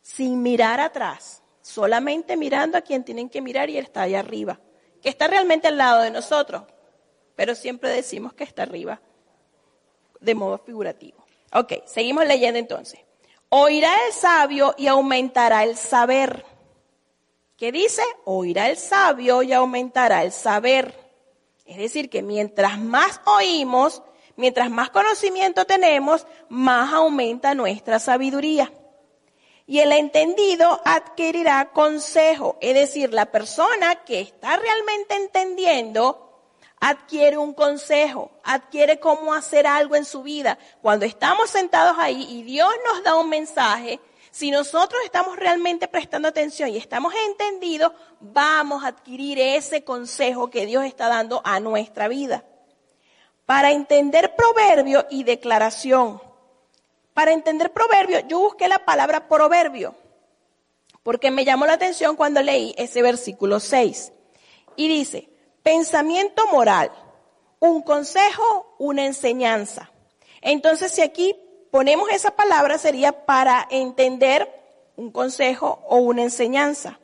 sin 0.02 0.42
mirar 0.42 0.80
atrás, 0.80 1.44
solamente 1.62 2.38
mirando 2.38 2.78
a 2.78 2.82
quien 2.82 3.04
tienen 3.04 3.30
que 3.30 3.42
mirar 3.42 3.70
y 3.70 3.78
está 3.78 4.04
allá 4.04 4.20
arriba, 4.20 4.62
que 5.02 5.10
está 5.10 5.28
realmente 5.28 5.68
al 5.68 5.78
lado 5.78 6.02
de 6.04 6.12
nosotros, 6.12 6.64
pero 7.36 7.54
siempre 7.54 7.90
decimos 7.90 8.32
que 8.34 8.46
está 8.46 8.64
arriba 8.64 9.02
de 10.20 10.36
modo 10.36 10.58
figurativo. 10.58 11.26
Ok, 11.54 11.74
seguimos 11.86 12.26
leyendo 12.26 12.60
entonces. 12.60 13.00
Oirá 13.50 13.94
el 14.08 14.14
sabio 14.14 14.76
y 14.78 14.88
aumentará 14.88 15.64
el 15.64 15.78
saber 15.78 16.44
¿Qué 17.58 17.72
dice? 17.72 18.04
Oirá 18.26 18.70
el 18.70 18.78
sabio 18.78 19.42
y 19.42 19.52
aumentará 19.52 20.24
el 20.24 20.32
saber. 20.32 20.94
Es 21.66 21.78
decir, 21.78 22.08
que 22.08 22.22
mientras 22.22 22.80
más 22.80 23.20
oímos, 23.26 24.04
mientras 24.36 24.70
más 24.70 24.92
conocimiento 24.92 25.66
tenemos, 25.66 26.28
más 26.50 26.94
aumenta 26.94 27.56
nuestra 27.56 27.98
sabiduría. 27.98 28.72
Y 29.66 29.80
el 29.80 29.92
entendido 29.92 30.80
adquirirá 30.86 31.72
consejo. 31.72 32.58
Es 32.62 32.76
decir, 32.76 33.12
la 33.12 33.26
persona 33.32 34.04
que 34.06 34.22
está 34.22 34.56
realmente 34.58 35.16
entendiendo 35.16 36.27
adquiere 36.80 37.38
un 37.38 37.54
consejo, 37.54 38.32
adquiere 38.44 39.00
cómo 39.00 39.34
hacer 39.34 39.68
algo 39.68 39.96
en 39.96 40.06
su 40.06 40.24
vida. 40.24 40.58
Cuando 40.82 41.06
estamos 41.06 41.50
sentados 41.50 41.98
ahí 41.98 42.28
y 42.30 42.44
Dios 42.44 42.72
nos 42.86 43.04
da 43.04 43.16
un 43.16 43.30
mensaje, 43.30 44.00
si 44.32 44.52
nosotros 44.52 45.02
estamos 45.04 45.38
realmente 45.38 45.88
prestando 45.88 46.28
atención 46.28 46.70
y 46.70 46.78
estamos 46.78 47.14
entendidos, 47.28 47.92
vamos 48.20 48.84
a 48.84 48.90
adquirir 48.90 49.40
ese 49.40 49.84
consejo 49.84 50.50
que 50.50 50.66
Dios 50.66 50.86
está 50.86 51.08
dando 51.08 51.42
a 51.44 51.60
nuestra 51.60 52.08
vida. 52.08 52.44
Para 53.46 53.72
entender 53.72 54.36
proverbio 54.36 55.08
y 55.10 55.24
declaración. 55.24 56.22
Para 57.14 57.32
entender 57.32 57.72
proverbio, 57.74 58.20
yo 58.28 58.40
busqué 58.40 58.68
la 58.68 58.86
palabra 58.86 59.28
proverbio, 59.28 59.96
porque 61.02 61.32
me 61.32 61.46
llamó 61.46 61.66
la 61.66 61.74
atención 61.74 62.16
cuando 62.16 62.44
leí 62.44 62.76
ese 62.78 63.02
versículo 63.02 63.60
6. 63.60 64.12
Y 64.76 64.88
dice, 64.88 65.30
pensamiento 65.68 66.48
moral, 66.48 66.90
un 67.60 67.82
consejo, 67.82 68.74
una 68.80 69.06
enseñanza. 69.06 69.92
Entonces, 70.40 70.94
si 70.94 71.02
aquí 71.02 71.36
ponemos 71.72 72.10
esa 72.10 72.32
palabra 72.38 72.78
sería 72.78 73.26
para 73.26 73.68
entender 73.70 74.50
un 74.96 75.12
consejo 75.12 75.84
o 75.90 75.98
una 75.98 76.24
enseñanza. 76.24 77.02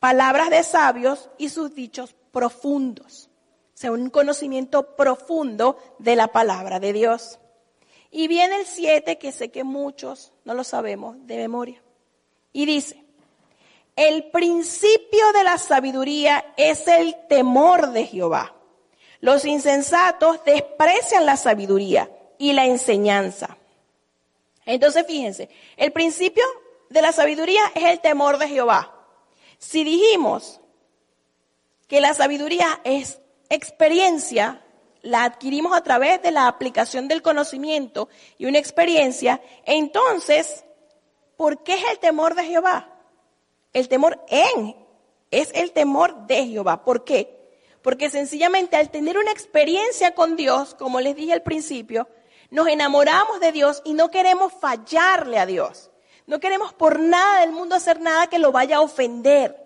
Palabras 0.00 0.48
de 0.48 0.62
sabios 0.62 1.28
y 1.36 1.50
sus 1.50 1.74
dichos 1.74 2.16
profundos. 2.32 3.28
O 3.74 3.76
sea, 3.76 3.92
un 3.92 4.08
conocimiento 4.08 4.96
profundo 4.96 5.76
de 5.98 6.16
la 6.16 6.28
palabra 6.28 6.80
de 6.80 6.94
Dios. 6.94 7.40
Y 8.10 8.26
viene 8.26 8.56
el 8.56 8.64
7, 8.64 9.18
que 9.18 9.32
sé 9.32 9.50
que 9.50 9.64
muchos 9.64 10.32
no 10.46 10.54
lo 10.54 10.64
sabemos 10.64 11.18
de 11.26 11.36
memoria. 11.36 11.82
Y 12.54 12.64
dice, 12.64 13.01
el 14.08 14.24
principio 14.30 15.32
de 15.32 15.44
la 15.44 15.58
sabiduría 15.58 16.44
es 16.56 16.88
el 16.88 17.14
temor 17.28 17.92
de 17.92 18.04
Jehová. 18.06 18.52
Los 19.20 19.44
insensatos 19.44 20.44
desprecian 20.44 21.24
la 21.24 21.36
sabiduría 21.36 22.10
y 22.36 22.52
la 22.52 22.66
enseñanza. 22.66 23.56
Entonces, 24.66 25.06
fíjense, 25.06 25.48
el 25.76 25.92
principio 25.92 26.42
de 26.90 27.00
la 27.00 27.12
sabiduría 27.12 27.62
es 27.76 27.84
el 27.84 28.00
temor 28.00 28.38
de 28.38 28.48
Jehová. 28.48 28.92
Si 29.58 29.84
dijimos 29.84 30.60
que 31.86 32.00
la 32.00 32.12
sabiduría 32.12 32.80
es 32.82 33.20
experiencia, 33.50 34.64
la 35.02 35.22
adquirimos 35.22 35.76
a 35.76 35.82
través 35.84 36.20
de 36.22 36.32
la 36.32 36.48
aplicación 36.48 37.06
del 37.06 37.22
conocimiento 37.22 38.08
y 38.36 38.46
una 38.46 38.58
experiencia, 38.58 39.40
entonces, 39.64 40.64
¿por 41.36 41.62
qué 41.62 41.74
es 41.74 41.84
el 41.92 42.00
temor 42.00 42.34
de 42.34 42.44
Jehová? 42.44 42.91
El 43.72 43.88
temor 43.88 44.22
en 44.28 44.76
es 45.30 45.50
el 45.54 45.72
temor 45.72 46.26
de 46.26 46.46
Jehová. 46.46 46.84
¿Por 46.84 47.04
qué? 47.04 47.38
Porque 47.82 48.10
sencillamente 48.10 48.76
al 48.76 48.90
tener 48.90 49.18
una 49.18 49.32
experiencia 49.32 50.14
con 50.14 50.36
Dios, 50.36 50.74
como 50.74 51.00
les 51.00 51.16
dije 51.16 51.32
al 51.32 51.42
principio, 51.42 52.08
nos 52.50 52.68
enamoramos 52.68 53.40
de 53.40 53.50
Dios 53.50 53.82
y 53.84 53.94
no 53.94 54.10
queremos 54.10 54.52
fallarle 54.52 55.38
a 55.38 55.46
Dios. 55.46 55.90
No 56.26 56.38
queremos 56.38 56.72
por 56.74 57.00
nada 57.00 57.40
del 57.40 57.52
mundo 57.52 57.74
hacer 57.74 58.00
nada 58.00 58.28
que 58.28 58.38
lo 58.38 58.52
vaya 58.52 58.76
a 58.76 58.80
ofender. 58.82 59.58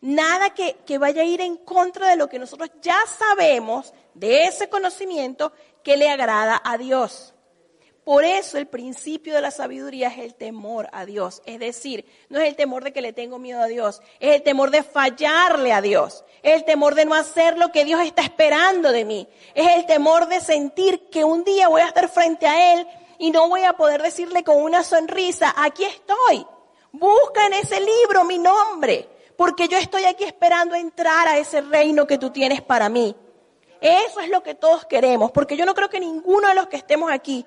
Nada 0.00 0.50
que, 0.50 0.76
que 0.86 0.98
vaya 0.98 1.22
a 1.22 1.24
ir 1.26 1.40
en 1.40 1.56
contra 1.56 2.08
de 2.08 2.16
lo 2.16 2.28
que 2.28 2.38
nosotros 2.38 2.70
ya 2.80 2.98
sabemos 3.06 3.92
de 4.14 4.44
ese 4.44 4.68
conocimiento 4.68 5.52
que 5.82 5.96
le 5.96 6.08
agrada 6.08 6.60
a 6.64 6.78
Dios. 6.78 7.31
Por 8.04 8.24
eso 8.24 8.58
el 8.58 8.66
principio 8.66 9.32
de 9.32 9.40
la 9.40 9.52
sabiduría 9.52 10.08
es 10.08 10.18
el 10.18 10.34
temor 10.34 10.88
a 10.92 11.06
Dios. 11.06 11.40
Es 11.46 11.60
decir, 11.60 12.04
no 12.28 12.40
es 12.40 12.48
el 12.48 12.56
temor 12.56 12.82
de 12.82 12.92
que 12.92 13.00
le 13.00 13.12
tengo 13.12 13.38
miedo 13.38 13.62
a 13.62 13.66
Dios, 13.66 14.02
es 14.18 14.34
el 14.34 14.42
temor 14.42 14.70
de 14.72 14.82
fallarle 14.82 15.72
a 15.72 15.80
Dios, 15.80 16.24
es 16.42 16.54
el 16.54 16.64
temor 16.64 16.96
de 16.96 17.04
no 17.04 17.14
hacer 17.14 17.56
lo 17.58 17.70
que 17.70 17.84
Dios 17.84 18.00
está 18.00 18.22
esperando 18.22 18.90
de 18.90 19.04
mí, 19.04 19.28
es 19.54 19.76
el 19.76 19.86
temor 19.86 20.26
de 20.26 20.40
sentir 20.40 21.08
que 21.10 21.22
un 21.22 21.44
día 21.44 21.68
voy 21.68 21.82
a 21.82 21.86
estar 21.86 22.08
frente 22.08 22.46
a 22.46 22.74
Él 22.74 22.88
y 23.18 23.30
no 23.30 23.48
voy 23.48 23.62
a 23.62 23.74
poder 23.74 24.02
decirle 24.02 24.42
con 24.42 24.56
una 24.56 24.82
sonrisa, 24.82 25.54
aquí 25.56 25.84
estoy, 25.84 26.44
busca 26.90 27.46
en 27.46 27.54
ese 27.54 27.78
libro 27.78 28.24
mi 28.24 28.38
nombre, 28.38 29.08
porque 29.36 29.68
yo 29.68 29.78
estoy 29.78 30.06
aquí 30.06 30.24
esperando 30.24 30.74
entrar 30.74 31.28
a 31.28 31.38
ese 31.38 31.60
reino 31.60 32.04
que 32.08 32.18
tú 32.18 32.30
tienes 32.30 32.62
para 32.62 32.88
mí. 32.88 33.14
Eso 33.80 34.20
es 34.20 34.28
lo 34.28 34.42
que 34.42 34.54
todos 34.54 34.86
queremos, 34.86 35.30
porque 35.30 35.56
yo 35.56 35.66
no 35.66 35.74
creo 35.74 35.88
que 35.88 36.00
ninguno 36.00 36.48
de 36.48 36.54
los 36.54 36.66
que 36.66 36.76
estemos 36.76 37.10
aquí 37.10 37.44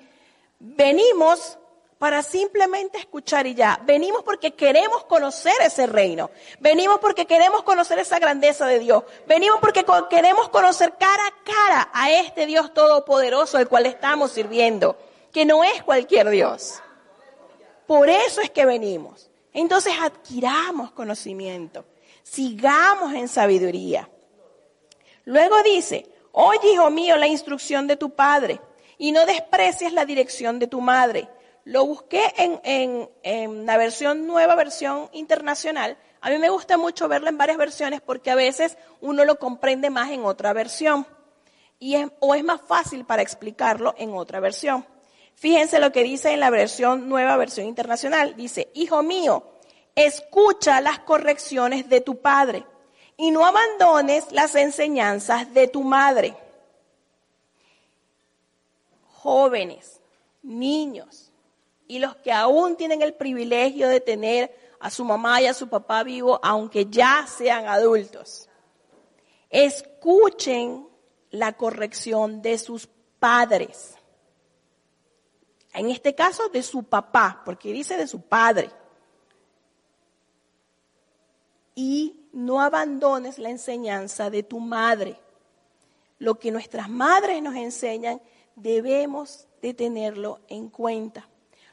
venimos 0.59 1.57
para 1.97 2.21
simplemente 2.21 2.97
escuchar 2.97 3.47
y 3.47 3.55
ya. 3.55 3.79
Venimos 3.85 4.23
porque 4.23 4.53
queremos 4.53 5.05
conocer 5.05 5.53
ese 5.63 5.87
reino. 5.87 6.29
Venimos 6.59 6.99
porque 6.99 7.25
queremos 7.25 7.63
conocer 7.63 7.99
esa 7.99 8.19
grandeza 8.19 8.67
de 8.67 8.79
Dios. 8.79 9.03
Venimos 9.27 9.59
porque 9.59 9.85
queremos 10.09 10.49
conocer 10.49 10.93
cara 10.99 11.23
a 11.25 11.43
cara 11.43 11.89
a 11.93 12.11
este 12.11 12.45
Dios 12.45 12.73
todopoderoso 12.73 13.57
al 13.57 13.67
cual 13.67 13.85
estamos 13.85 14.31
sirviendo, 14.31 14.97
que 15.31 15.45
no 15.45 15.63
es 15.63 15.81
cualquier 15.83 16.29
Dios. 16.29 16.81
Por 17.87 18.09
eso 18.09 18.41
es 18.41 18.49
que 18.49 18.65
venimos. 18.65 19.29
Entonces 19.53 19.93
adquiramos 20.01 20.91
conocimiento, 20.91 21.86
sigamos 22.23 23.13
en 23.13 23.30
sabiduría. 23.30 24.09
Luego 25.23 25.63
dice, 25.63 26.07
oye 26.34 26.73
hijo 26.73 26.89
mío 26.89 27.15
la 27.15 27.27
instrucción 27.27 27.88
de 27.88 27.95
tu 27.95 28.09
padre 28.09 28.59
y 28.97 29.11
no 29.11 29.25
desprecies 29.25 29.93
la 29.93 30.05
dirección 30.05 30.59
de 30.59 30.67
tu 30.67 30.81
madre. 30.81 31.27
Lo 31.63 31.85
busqué 31.85 32.33
en, 32.37 33.09
en, 33.23 33.65
la 33.65 33.77
versión 33.77 34.27
nueva, 34.27 34.55
versión 34.55 35.09
internacional. 35.13 35.97
A 36.21 36.29
mí 36.29 36.37
me 36.37 36.49
gusta 36.49 36.77
mucho 36.77 37.07
verlo 37.07 37.29
en 37.29 37.37
varias 37.37 37.57
versiones 37.57 38.01
porque 38.01 38.29
a 38.29 38.35
veces 38.35 38.77
uno 39.01 39.25
lo 39.25 39.39
comprende 39.39 39.89
más 39.89 40.11
en 40.11 40.25
otra 40.25 40.53
versión. 40.53 41.07
Y 41.79 41.95
o 42.19 42.35
es 42.35 42.43
más 42.43 42.61
fácil 42.61 43.05
para 43.05 43.21
explicarlo 43.21 43.95
en 43.97 44.13
otra 44.13 44.39
versión. 44.39 44.85
Fíjense 45.33 45.79
lo 45.79 45.91
que 45.91 46.03
dice 46.03 46.31
en 46.31 46.39
la 46.39 46.49
versión 46.49 47.09
nueva, 47.09 47.35
versión 47.35 47.67
internacional. 47.67 48.35
Dice, 48.35 48.69
hijo 48.75 49.01
mío, 49.03 49.43
escucha 49.95 50.81
las 50.81 50.99
correcciones 50.99 51.89
de 51.89 52.01
tu 52.01 52.21
padre 52.21 52.65
y 53.17 53.31
no 53.31 53.45
abandones 53.45 54.31
las 54.31 54.55
enseñanzas 54.55 55.53
de 55.53 55.67
tu 55.67 55.83
madre 55.83 56.35
jóvenes, 59.26 59.99
niños 60.43 61.32
y 61.88 61.97
los 61.97 62.15
que 62.17 62.32
aún 62.32 62.76
tienen 62.76 63.01
el 63.01 63.15
privilegio 63.15 63.89
de 63.89 63.99
tener 63.99 64.55
a 64.80 64.91
su 64.91 65.03
mamá 65.03 65.41
y 65.41 65.47
a 65.47 65.53
su 65.55 65.67
papá 65.67 66.03
vivo, 66.03 66.39
aunque 66.43 66.86
ya 66.86 67.26
sean 67.26 67.65
adultos. 67.65 68.47
Escuchen 69.49 70.88
la 71.32 71.53
corrección 71.53 72.43
de 72.43 72.59
sus 72.59 72.88
padres. 73.17 73.95
En 75.73 75.89
este 75.89 76.13
caso, 76.13 76.49
de 76.49 76.61
su 76.61 76.84
papá, 76.84 77.41
porque 77.43 77.73
dice 77.73 77.97
de 77.97 78.05
su 78.05 78.21
padre. 78.21 78.69
Y 81.73 82.28
no 82.32 82.61
abandones 82.61 83.39
la 83.39 83.49
enseñanza 83.49 84.30
de 84.30 84.43
tu 84.43 84.59
madre. 84.59 85.19
Lo 86.19 86.38
que 86.38 86.51
nuestras 86.51 86.89
madres 86.89 87.41
nos 87.41 87.55
enseñan, 87.55 88.21
debemos 88.56 89.47
de 89.62 89.74
tenerlo 89.74 90.39
en 90.47 90.70
cuenta. 90.70 91.28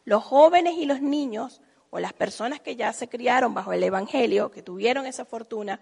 Los 0.04 0.24
jóvenes 0.24 0.74
y 0.76 0.86
los 0.86 1.00
niños, 1.00 1.60
o 1.90 2.00
las 2.00 2.12
personas 2.12 2.60
que 2.60 2.76
ya 2.76 2.92
se 2.92 3.08
criaron 3.08 3.54
bajo 3.54 3.72
el 3.72 3.82
Evangelio, 3.82 4.50
que 4.50 4.62
tuvieron 4.62 5.06
esa 5.06 5.24
fortuna, 5.24 5.80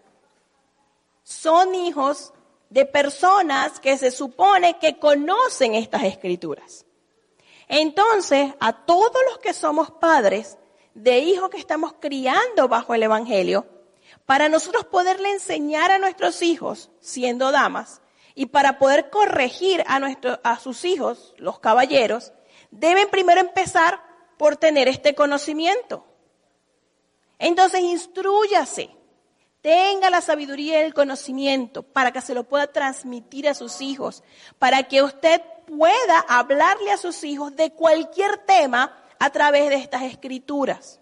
son 1.23 1.75
hijos 1.75 2.33
de 2.69 2.87
personas 2.87 3.81
que 3.81 3.97
se 3.97 4.11
supone 4.11 4.79
que 4.79 4.99
conocen 4.99 5.75
estas 5.75 6.05
escrituras. 6.05 6.87
Entonces, 7.69 8.53
a 8.61 8.85
todos 8.85 9.17
los 9.29 9.39
que 9.39 9.53
somos 9.53 9.91
padres 9.91 10.59
de 10.95 11.21
hijos 11.21 11.51
que 11.51 11.59
estamos 11.59 11.95
criando 12.01 12.69
bajo 12.69 12.95
el 12.95 13.03
Evangelio, 13.03 13.67
para 14.27 14.49
nosotros 14.49 14.85
poderle 14.87 15.31
enseñar 15.31 15.91
a 15.91 15.99
nuestros 15.99 16.43
hijos, 16.43 16.91
siendo 17.01 17.53
damas, 17.53 18.01
y 18.41 18.47
para 18.47 18.79
poder 18.79 19.11
corregir 19.11 19.85
a, 19.87 20.01
a 20.45 20.59
sus 20.59 20.87
hijos, 20.87 21.35
los 21.37 21.59
caballeros, 21.59 22.33
deben 22.71 23.11
primero 23.11 23.39
empezar 23.39 24.01
por 24.39 24.57
tener 24.57 24.89
este 24.89 25.15
conocimiento. 25.15 26.07
Entonces, 27.39 27.83
instruyase 27.83 28.97
tenga 29.61 30.09
la 30.09 30.23
sabiduría 30.23 30.81
y 30.81 30.87
el 30.87 30.95
conocimiento 30.95 31.83
para 31.83 32.13
que 32.13 32.23
se 32.23 32.33
lo 32.33 32.45
pueda 32.45 32.69
transmitir 32.69 33.47
a 33.47 33.53
sus 33.53 33.83
hijos, 33.83 34.23
para 34.59 34.85
que 34.85 35.03
usted 35.03 35.43
pueda 35.67 36.21
hablarle 36.27 36.93
a 36.93 36.97
sus 36.97 37.23
hijos 37.25 37.55
de 37.57 37.73
cualquier 37.73 38.39
tema 38.39 38.97
a 39.19 39.29
través 39.29 39.69
de 39.69 39.75
estas 39.75 40.05
escrituras. 40.05 40.99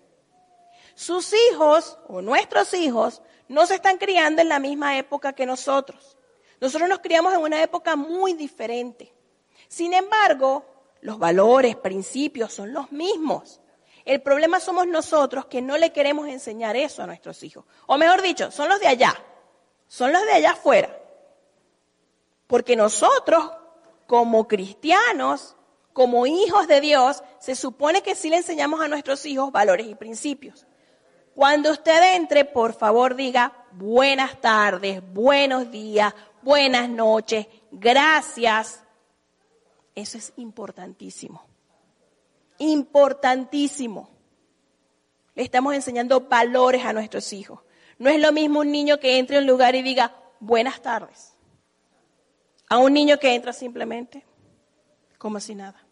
Sus 0.97 1.33
hijos 1.53 2.01
o 2.09 2.21
nuestros 2.21 2.75
hijos 2.75 3.23
no 3.47 3.65
se 3.65 3.77
están 3.77 3.99
criando 3.99 4.43
en 4.43 4.49
la 4.49 4.59
misma 4.59 4.99
época 4.99 5.35
que 5.35 5.47
nosotros. 5.47 6.18
Nosotros 6.61 6.89
nos 6.89 7.01
criamos 7.01 7.33
en 7.33 7.41
una 7.41 7.63
época 7.63 7.97
muy 7.97 8.35
diferente. 8.35 9.13
Sin 9.69 9.95
embargo, 9.95 10.65
los 11.01 11.19
valores, 11.19 11.77
principios 11.77 12.53
son 12.53 12.73
los 12.73 12.91
mismos. 12.91 13.61
El 14.05 14.23
problema 14.23 14.59
somos 14.59 14.87
nosotros 14.87 15.47
que 15.47 15.63
no 15.63 15.77
le 15.77 15.93
queremos 15.93 16.29
enseñar 16.29 16.77
eso 16.77 17.03
a 17.03 17.07
nuestros 17.07 17.43
hijos. 17.43 17.65
O 17.87 17.99
mejor 17.99 18.23
dicho, 18.23 18.51
son 18.51 18.69
los 18.69 18.81
de 18.81 18.89
allá, 18.89 19.15
son 19.87 20.13
los 20.13 20.25
de 20.25 20.33
allá 20.33 20.53
afuera. 20.53 20.99
Porque 22.47 22.75
nosotros, 22.75 23.53
como 24.07 24.49
cristianos, 24.49 25.57
como 25.93 26.27
hijos 26.27 26.67
de 26.67 26.81
Dios, 26.81 27.23
se 27.39 27.55
supone 27.55 28.03
que 28.03 28.15
sí 28.15 28.31
le 28.31 28.39
enseñamos 28.39 28.81
a 28.81 28.89
nuestros 28.89 29.27
hijos 29.27 29.53
valores 29.53 29.87
y 29.87 29.95
principios. 29.95 30.67
Cuando 31.35 31.71
usted 31.71 32.17
entre, 32.17 32.45
por 32.45 32.73
favor 32.73 33.15
diga 33.15 33.53
buenas 33.73 34.41
tardes, 34.41 35.03
buenos 35.13 35.71
días, 35.71 36.15
buenas 36.43 36.89
noches, 36.89 37.47
gracias. 37.71 38.83
Eso 39.95 40.19
es 40.19 40.33
importantísimo 40.37 41.49
importantísimo. 42.59 44.11
Le 45.35 45.43
estamos 45.43 45.75
enseñando 45.75 46.21
valores 46.21 46.85
a 46.85 46.93
nuestros 46.93 47.33
hijos. 47.33 47.61
No 47.99 48.11
es 48.11 48.21
lo 48.21 48.33
mismo 48.33 48.61
un 48.61 48.71
niño 48.71 48.99
que 48.99 49.19
entre 49.19 49.39
en 49.39 49.45
un 49.45 49.49
lugar 49.49 49.75
y 49.75 49.83
diga 49.83 50.15
buenas 50.41 50.81
tardes, 50.83 51.35
a 52.69 52.79
un 52.79 52.93
niño 52.93 53.19
que 53.19 53.35
entra 53.35 53.53
simplemente 53.53 54.25
como 55.17 55.41
si 55.41 55.55
nada. 55.55 55.85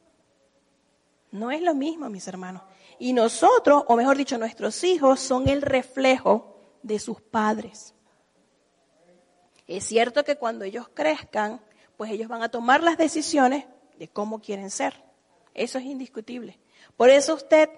No 1.33 1.51
es 1.51 1.63
lo 1.63 1.75
mismo, 1.75 2.09
mis 2.09 2.29
hermanos. 2.29 2.63
Y 2.99 3.13
nosotros, 3.13 3.85
o 3.89 3.97
mejor 3.97 4.17
dicho, 4.17 4.39
nuestros 4.39 4.83
hijos 4.85 5.21
son 5.21 5.49
el 5.49 5.63
reflejo 5.63 6.57
de 6.83 6.99
sus 6.99 7.21
padres. 7.21 7.95
Es 9.67 9.85
cierto 9.85 10.25
que 10.25 10.37
cuando 10.37 10.65
ellos 10.65 10.89
crezcan, 10.93 11.61
pues 11.97 12.11
ellos 12.11 12.29
van 12.29 12.43
a 12.43 12.49
tomar 12.49 12.83
las 12.83 12.99
decisiones 12.99 13.65
de 13.99 14.09
cómo 14.09 14.41
quieren 14.41 14.71
ser. 14.71 15.03
Eso 15.55 15.79
es 15.79 15.85
indiscutible. 15.85 16.59
Por 16.97 17.11
eso 17.11 17.35
usted 17.35 17.69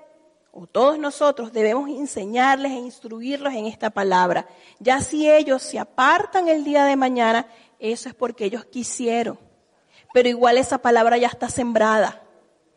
o 0.51 0.67
todos 0.67 0.99
nosotros 0.99 1.53
debemos 1.53 1.89
enseñarles 1.89 2.73
e 2.73 2.77
instruirlos 2.77 3.55
en 3.55 3.67
esta 3.67 3.91
palabra. 3.91 4.49
Ya 4.81 5.01
si 5.01 5.31
ellos 5.31 5.63
se 5.63 5.79
apartan 5.79 6.49
el 6.49 6.65
día 6.65 6.85
de 6.85 6.97
mañana, 6.97 7.47
eso 7.79 8.09
es 8.09 8.15
porque 8.15 8.47
ellos 8.47 8.65
quisieron. 8.65 9.39
Pero 10.13 10.29
igual 10.29 10.59
esa 10.59 10.79
palabra 10.79 11.17
ya 11.17 11.29
está 11.29 11.49
sembrada. 11.49 12.23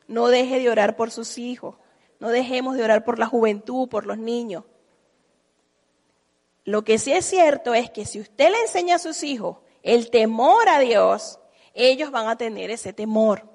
No 0.08 0.28
deje 0.28 0.60
de 0.60 0.70
orar 0.70 0.96
por 0.96 1.12
sus 1.12 1.38
hijos. 1.38 1.76
No 2.20 2.30
dejemos 2.30 2.76
de 2.76 2.84
orar 2.84 3.04
por 3.04 3.18
la 3.18 3.26
juventud, 3.26 3.90
por 3.90 4.06
los 4.06 4.18
niños. 4.18 4.66
Lo 6.64 6.84
que 6.84 7.00
sí 7.00 7.12
es 7.12 7.26
cierto 7.26 7.74
es 7.74 7.90
que 7.90 8.06
si 8.06 8.20
usted 8.20 8.52
le 8.52 8.60
enseña 8.62 8.96
a 8.96 9.00
sus 9.00 9.24
hijos 9.24 9.58
el 9.82 10.12
temor 10.12 10.70
a 10.70 10.80
Dios, 10.80 11.40
ellos 11.74 12.12
van 12.12 12.28
a 12.28 12.38
tener 12.38 12.70
ese 12.70 12.94
temor. 12.94 13.50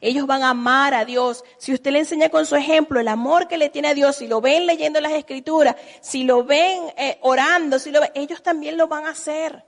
Ellos 0.00 0.26
van 0.26 0.42
a 0.42 0.50
amar 0.50 0.94
a 0.94 1.04
Dios. 1.04 1.44
Si 1.58 1.72
usted 1.72 1.92
le 1.92 2.00
enseña 2.00 2.28
con 2.28 2.44
su 2.44 2.56
ejemplo 2.56 2.98
el 2.98 3.06
amor 3.06 3.46
que 3.46 3.56
le 3.56 3.68
tiene 3.68 3.88
a 3.88 3.94
Dios, 3.94 4.16
si 4.16 4.26
lo 4.26 4.40
ven 4.40 4.66
leyendo 4.66 5.00
las 5.00 5.12
escrituras, 5.12 5.76
si 6.00 6.24
lo 6.24 6.44
ven 6.44 6.92
eh, 6.96 7.18
orando, 7.22 7.78
si 7.78 7.92
lo 7.92 8.00
ven, 8.00 8.10
ellos 8.14 8.42
también 8.42 8.76
lo 8.76 8.88
van 8.88 9.06
a 9.06 9.10
hacer. 9.10 9.64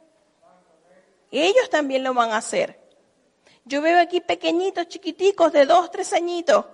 Ellos 1.30 1.70
también 1.70 2.02
lo 2.02 2.14
van 2.14 2.32
a 2.32 2.38
hacer. 2.38 2.80
Yo 3.64 3.80
veo 3.80 3.98
aquí 3.98 4.20
pequeñitos, 4.20 4.88
chiquiticos, 4.88 5.52
de 5.52 5.66
dos, 5.66 5.90
tres 5.90 6.12
añitos, 6.12 6.66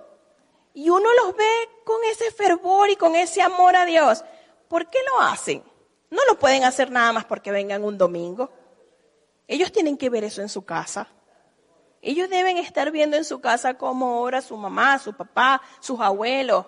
y 0.74 0.88
uno 0.88 1.08
los 1.22 1.36
ve 1.36 1.68
con 1.84 1.96
ese 2.10 2.30
fervor 2.30 2.90
y 2.90 2.96
con 2.96 3.14
ese 3.14 3.42
amor 3.42 3.76
a 3.76 3.84
Dios. 3.84 4.24
¿Por 4.68 4.88
qué 4.88 4.98
lo 5.12 5.20
hacen? 5.20 5.62
No 6.10 6.24
lo 6.26 6.38
pueden 6.38 6.64
hacer 6.64 6.90
nada 6.90 7.12
más 7.12 7.24
porque 7.24 7.50
vengan 7.52 7.84
un 7.84 7.96
domingo. 7.96 8.50
Ellos 9.46 9.72
tienen 9.72 9.96
que 9.96 10.10
ver 10.10 10.24
eso 10.24 10.42
en 10.42 10.48
su 10.48 10.64
casa. 10.64 11.08
Ellos 12.02 12.28
deben 12.28 12.56
estar 12.56 12.90
viendo 12.90 13.16
en 13.16 13.24
su 13.24 13.40
casa 13.40 13.74
cómo 13.74 14.20
ora 14.20 14.40
su 14.40 14.56
mamá, 14.56 14.98
su 14.98 15.12
papá, 15.14 15.60
sus 15.80 16.00
abuelos. 16.00 16.66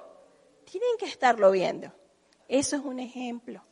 Tienen 0.64 0.96
que 0.98 1.06
estarlo 1.06 1.50
viendo. 1.50 1.92
Eso 2.48 2.76
es 2.76 2.82
un 2.82 3.00
ejemplo. 3.00 3.64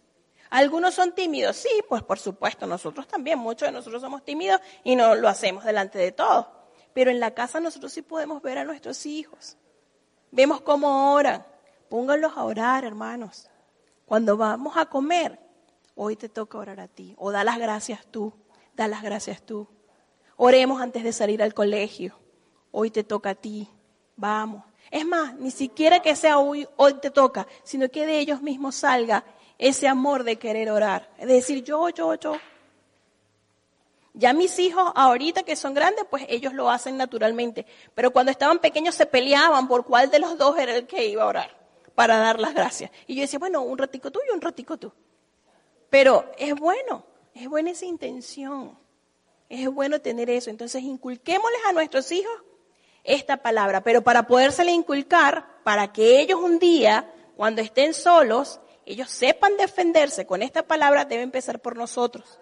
Algunos 0.48 0.94
son 0.94 1.12
tímidos, 1.12 1.56
sí, 1.56 1.68
pues 1.88 2.02
por 2.02 2.18
supuesto, 2.18 2.66
nosotros 2.66 3.06
también, 3.06 3.38
muchos 3.38 3.68
de 3.68 3.72
nosotros 3.72 4.02
somos 4.02 4.24
tímidos 4.24 4.60
y 4.82 4.96
no 4.96 5.14
lo 5.14 5.28
hacemos 5.28 5.64
delante 5.64 5.98
de 5.98 6.10
todos. 6.10 6.46
Pero 6.92 7.10
en 7.12 7.20
la 7.20 7.32
casa 7.32 7.60
nosotros 7.60 7.92
sí 7.92 8.02
podemos 8.02 8.42
ver 8.42 8.58
a 8.58 8.64
nuestros 8.64 9.06
hijos. 9.06 9.56
Vemos 10.32 10.60
cómo 10.60 11.12
oran. 11.12 11.46
Pónganlos 11.88 12.36
a 12.36 12.44
orar, 12.44 12.84
hermanos. 12.84 13.48
Cuando 14.06 14.36
vamos 14.36 14.76
a 14.76 14.86
comer, 14.86 15.38
hoy 16.02 16.16
te 16.16 16.30
toca 16.30 16.56
orar 16.56 16.80
a 16.80 16.88
ti. 16.88 17.14
O 17.18 17.30
da 17.30 17.44
las 17.44 17.58
gracias 17.58 18.06
tú, 18.06 18.32
da 18.74 18.88
las 18.88 19.02
gracias 19.02 19.42
tú. 19.42 19.68
Oremos 20.36 20.80
antes 20.80 21.04
de 21.04 21.12
salir 21.12 21.42
al 21.42 21.52
colegio. 21.52 22.18
Hoy 22.70 22.90
te 22.90 23.04
toca 23.04 23.30
a 23.30 23.34
ti. 23.34 23.68
Vamos. 24.16 24.64
Es 24.90 25.04
más, 25.04 25.34
ni 25.34 25.50
siquiera 25.50 26.00
que 26.00 26.16
sea 26.16 26.38
hoy, 26.38 26.66
hoy 26.76 26.94
te 26.94 27.10
toca, 27.10 27.46
sino 27.64 27.90
que 27.90 28.06
de 28.06 28.18
ellos 28.18 28.40
mismos 28.40 28.76
salga 28.76 29.24
ese 29.58 29.88
amor 29.88 30.24
de 30.24 30.36
querer 30.36 30.70
orar. 30.70 31.10
Es 31.18 31.28
decir, 31.28 31.62
yo, 31.62 31.90
yo, 31.90 32.14
yo. 32.14 32.32
Ya 34.14 34.32
mis 34.32 34.58
hijos, 34.58 34.90
ahorita 34.94 35.42
que 35.42 35.54
son 35.54 35.74
grandes, 35.74 36.06
pues 36.08 36.24
ellos 36.30 36.54
lo 36.54 36.70
hacen 36.70 36.96
naturalmente. 36.96 37.66
Pero 37.94 38.10
cuando 38.10 38.32
estaban 38.32 38.58
pequeños 38.58 38.94
se 38.94 39.04
peleaban 39.04 39.68
por 39.68 39.84
cuál 39.84 40.10
de 40.10 40.18
los 40.18 40.38
dos 40.38 40.58
era 40.58 40.74
el 40.74 40.86
que 40.86 41.06
iba 41.08 41.24
a 41.24 41.26
orar 41.26 41.50
para 41.94 42.16
dar 42.16 42.40
las 42.40 42.54
gracias. 42.54 42.90
Y 43.06 43.16
yo 43.16 43.20
decía, 43.20 43.38
bueno, 43.38 43.60
un 43.60 43.76
ratico 43.76 44.10
tú 44.10 44.20
y 44.26 44.34
un 44.34 44.40
ratico 44.40 44.78
tú. 44.78 44.90
Pero 45.90 46.30
es 46.38 46.54
bueno, 46.54 47.04
es 47.34 47.48
buena 47.48 47.70
esa 47.70 47.84
intención. 47.84 48.78
Es 49.48 49.68
bueno 49.68 50.00
tener 50.00 50.30
eso. 50.30 50.48
Entonces, 50.48 50.82
inculquémosles 50.82 51.60
a 51.68 51.72
nuestros 51.72 52.10
hijos 52.12 52.32
esta 53.02 53.38
palabra, 53.38 53.82
pero 53.82 54.02
para 54.02 54.26
podérsela 54.26 54.70
inculcar, 54.70 55.46
para 55.64 55.92
que 55.92 56.20
ellos 56.20 56.38
un 56.40 56.58
día, 56.58 57.12
cuando 57.36 57.60
estén 57.60 57.94
solos, 57.94 58.60
ellos 58.86 59.10
sepan 59.10 59.56
defenderse 59.56 60.26
con 60.26 60.42
esta 60.42 60.62
palabra, 60.62 61.04
debe 61.04 61.22
empezar 61.22 61.60
por 61.60 61.76
nosotros. 61.76 62.38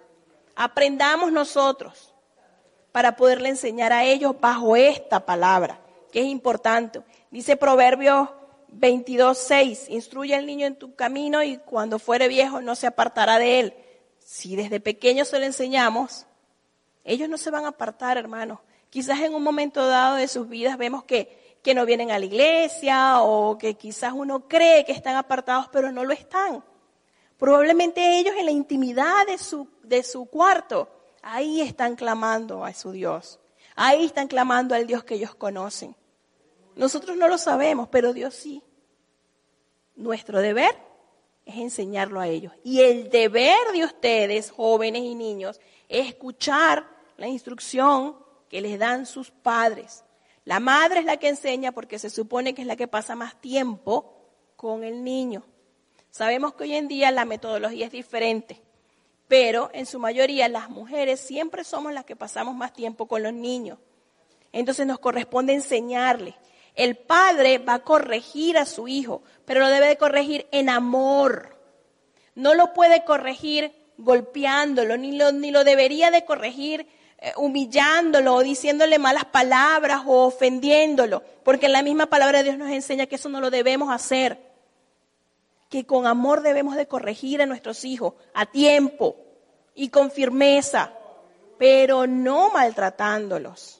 Aprendamos 0.54 1.32
nosotros 1.32 2.14
para 2.92 3.16
poderle 3.16 3.50
enseñar 3.50 3.92
a 3.92 4.04
ellos 4.04 4.34
bajo 4.40 4.76
esta 4.76 5.24
palabra, 5.24 5.80
que 6.10 6.20
es 6.20 6.26
importante. 6.26 7.02
Dice 7.30 7.56
Proverbios 7.56 8.28
22, 8.70 9.36
6, 9.36 9.88
instruye 9.88 10.34
al 10.34 10.46
niño 10.46 10.66
en 10.66 10.76
tu 10.76 10.94
camino 10.94 11.42
y 11.42 11.58
cuando 11.58 11.98
fuere 11.98 12.28
viejo 12.28 12.60
no 12.60 12.74
se 12.74 12.86
apartará 12.86 13.38
de 13.38 13.60
él. 13.60 13.74
Si 14.18 14.56
desde 14.56 14.80
pequeño 14.80 15.24
se 15.24 15.38
lo 15.38 15.44
enseñamos, 15.46 16.26
ellos 17.04 17.28
no 17.28 17.38
se 17.38 17.50
van 17.50 17.64
a 17.64 17.68
apartar, 17.68 18.18
hermanos. 18.18 18.60
Quizás 18.90 19.20
en 19.20 19.34
un 19.34 19.42
momento 19.42 19.86
dado 19.86 20.16
de 20.16 20.28
sus 20.28 20.48
vidas 20.48 20.76
vemos 20.78 21.04
que, 21.04 21.58
que 21.62 21.74
no 21.74 21.86
vienen 21.86 22.10
a 22.10 22.18
la 22.18 22.24
iglesia 22.24 23.22
o 23.22 23.58
que 23.58 23.74
quizás 23.74 24.12
uno 24.14 24.48
cree 24.48 24.84
que 24.84 24.92
están 24.92 25.16
apartados, 25.16 25.68
pero 25.72 25.90
no 25.92 26.04
lo 26.04 26.12
están. 26.12 26.62
Probablemente 27.38 28.18
ellos 28.18 28.34
en 28.36 28.46
la 28.46 28.50
intimidad 28.50 29.26
de 29.26 29.38
su, 29.38 29.68
de 29.82 30.02
su 30.02 30.26
cuarto, 30.26 30.88
ahí 31.22 31.60
están 31.60 31.96
clamando 31.96 32.64
a 32.64 32.74
su 32.74 32.92
Dios. 32.92 33.38
Ahí 33.76 34.04
están 34.04 34.26
clamando 34.26 34.74
al 34.74 34.86
Dios 34.86 35.04
que 35.04 35.14
ellos 35.14 35.34
conocen. 35.34 35.94
Nosotros 36.78 37.16
no 37.16 37.26
lo 37.26 37.38
sabemos, 37.38 37.88
pero 37.90 38.12
Dios 38.12 38.34
sí. 38.34 38.62
Nuestro 39.96 40.40
deber 40.40 40.70
es 41.44 41.56
enseñarlo 41.56 42.20
a 42.20 42.28
ellos. 42.28 42.52
Y 42.62 42.82
el 42.82 43.10
deber 43.10 43.58
de 43.74 43.84
ustedes, 43.84 44.52
jóvenes 44.52 45.02
y 45.02 45.16
niños, 45.16 45.60
es 45.88 46.06
escuchar 46.06 46.88
la 47.16 47.26
instrucción 47.26 48.16
que 48.48 48.60
les 48.60 48.78
dan 48.78 49.06
sus 49.06 49.32
padres. 49.32 50.04
La 50.44 50.60
madre 50.60 51.00
es 51.00 51.04
la 51.04 51.16
que 51.16 51.28
enseña 51.28 51.72
porque 51.72 51.98
se 51.98 52.10
supone 52.10 52.54
que 52.54 52.62
es 52.62 52.68
la 52.68 52.76
que 52.76 52.86
pasa 52.86 53.16
más 53.16 53.40
tiempo 53.40 54.14
con 54.54 54.84
el 54.84 55.02
niño. 55.02 55.42
Sabemos 56.10 56.54
que 56.54 56.62
hoy 56.62 56.74
en 56.74 56.86
día 56.86 57.10
la 57.10 57.24
metodología 57.24 57.86
es 57.86 57.92
diferente, 57.92 58.62
pero 59.26 59.68
en 59.72 59.84
su 59.84 59.98
mayoría 59.98 60.48
las 60.48 60.70
mujeres 60.70 61.18
siempre 61.18 61.64
somos 61.64 61.92
las 61.92 62.04
que 62.04 62.14
pasamos 62.14 62.54
más 62.54 62.72
tiempo 62.72 63.08
con 63.08 63.24
los 63.24 63.32
niños. 63.32 63.78
Entonces 64.52 64.86
nos 64.86 65.00
corresponde 65.00 65.54
enseñarles. 65.54 66.36
El 66.78 66.96
padre 66.96 67.58
va 67.58 67.74
a 67.74 67.78
corregir 67.80 68.56
a 68.56 68.64
su 68.64 68.86
hijo, 68.86 69.22
pero 69.44 69.58
lo 69.58 69.66
debe 69.66 69.88
de 69.88 69.98
corregir 69.98 70.46
en 70.52 70.70
amor. 70.70 71.58
No 72.36 72.54
lo 72.54 72.72
puede 72.72 73.04
corregir 73.04 73.72
golpeándolo, 73.96 74.96
ni 74.96 75.18
lo, 75.18 75.32
ni 75.32 75.50
lo 75.50 75.64
debería 75.64 76.12
de 76.12 76.24
corregir 76.24 76.86
eh, 77.18 77.32
humillándolo 77.36 78.36
o 78.36 78.42
diciéndole 78.44 79.00
malas 79.00 79.24
palabras 79.24 80.02
o 80.06 80.26
ofendiéndolo, 80.26 81.24
porque 81.42 81.68
la 81.68 81.82
misma 81.82 82.06
palabra 82.06 82.38
de 82.38 82.44
Dios 82.44 82.58
nos 82.58 82.70
enseña 82.70 83.06
que 83.06 83.16
eso 83.16 83.28
no 83.28 83.40
lo 83.40 83.50
debemos 83.50 83.92
hacer, 83.92 84.38
que 85.68 85.84
con 85.84 86.06
amor 86.06 86.42
debemos 86.42 86.76
de 86.76 86.86
corregir 86.86 87.42
a 87.42 87.46
nuestros 87.46 87.84
hijos 87.84 88.14
a 88.34 88.46
tiempo 88.46 89.16
y 89.74 89.88
con 89.88 90.12
firmeza, 90.12 90.92
pero 91.58 92.06
no 92.06 92.50
maltratándolos. 92.50 93.77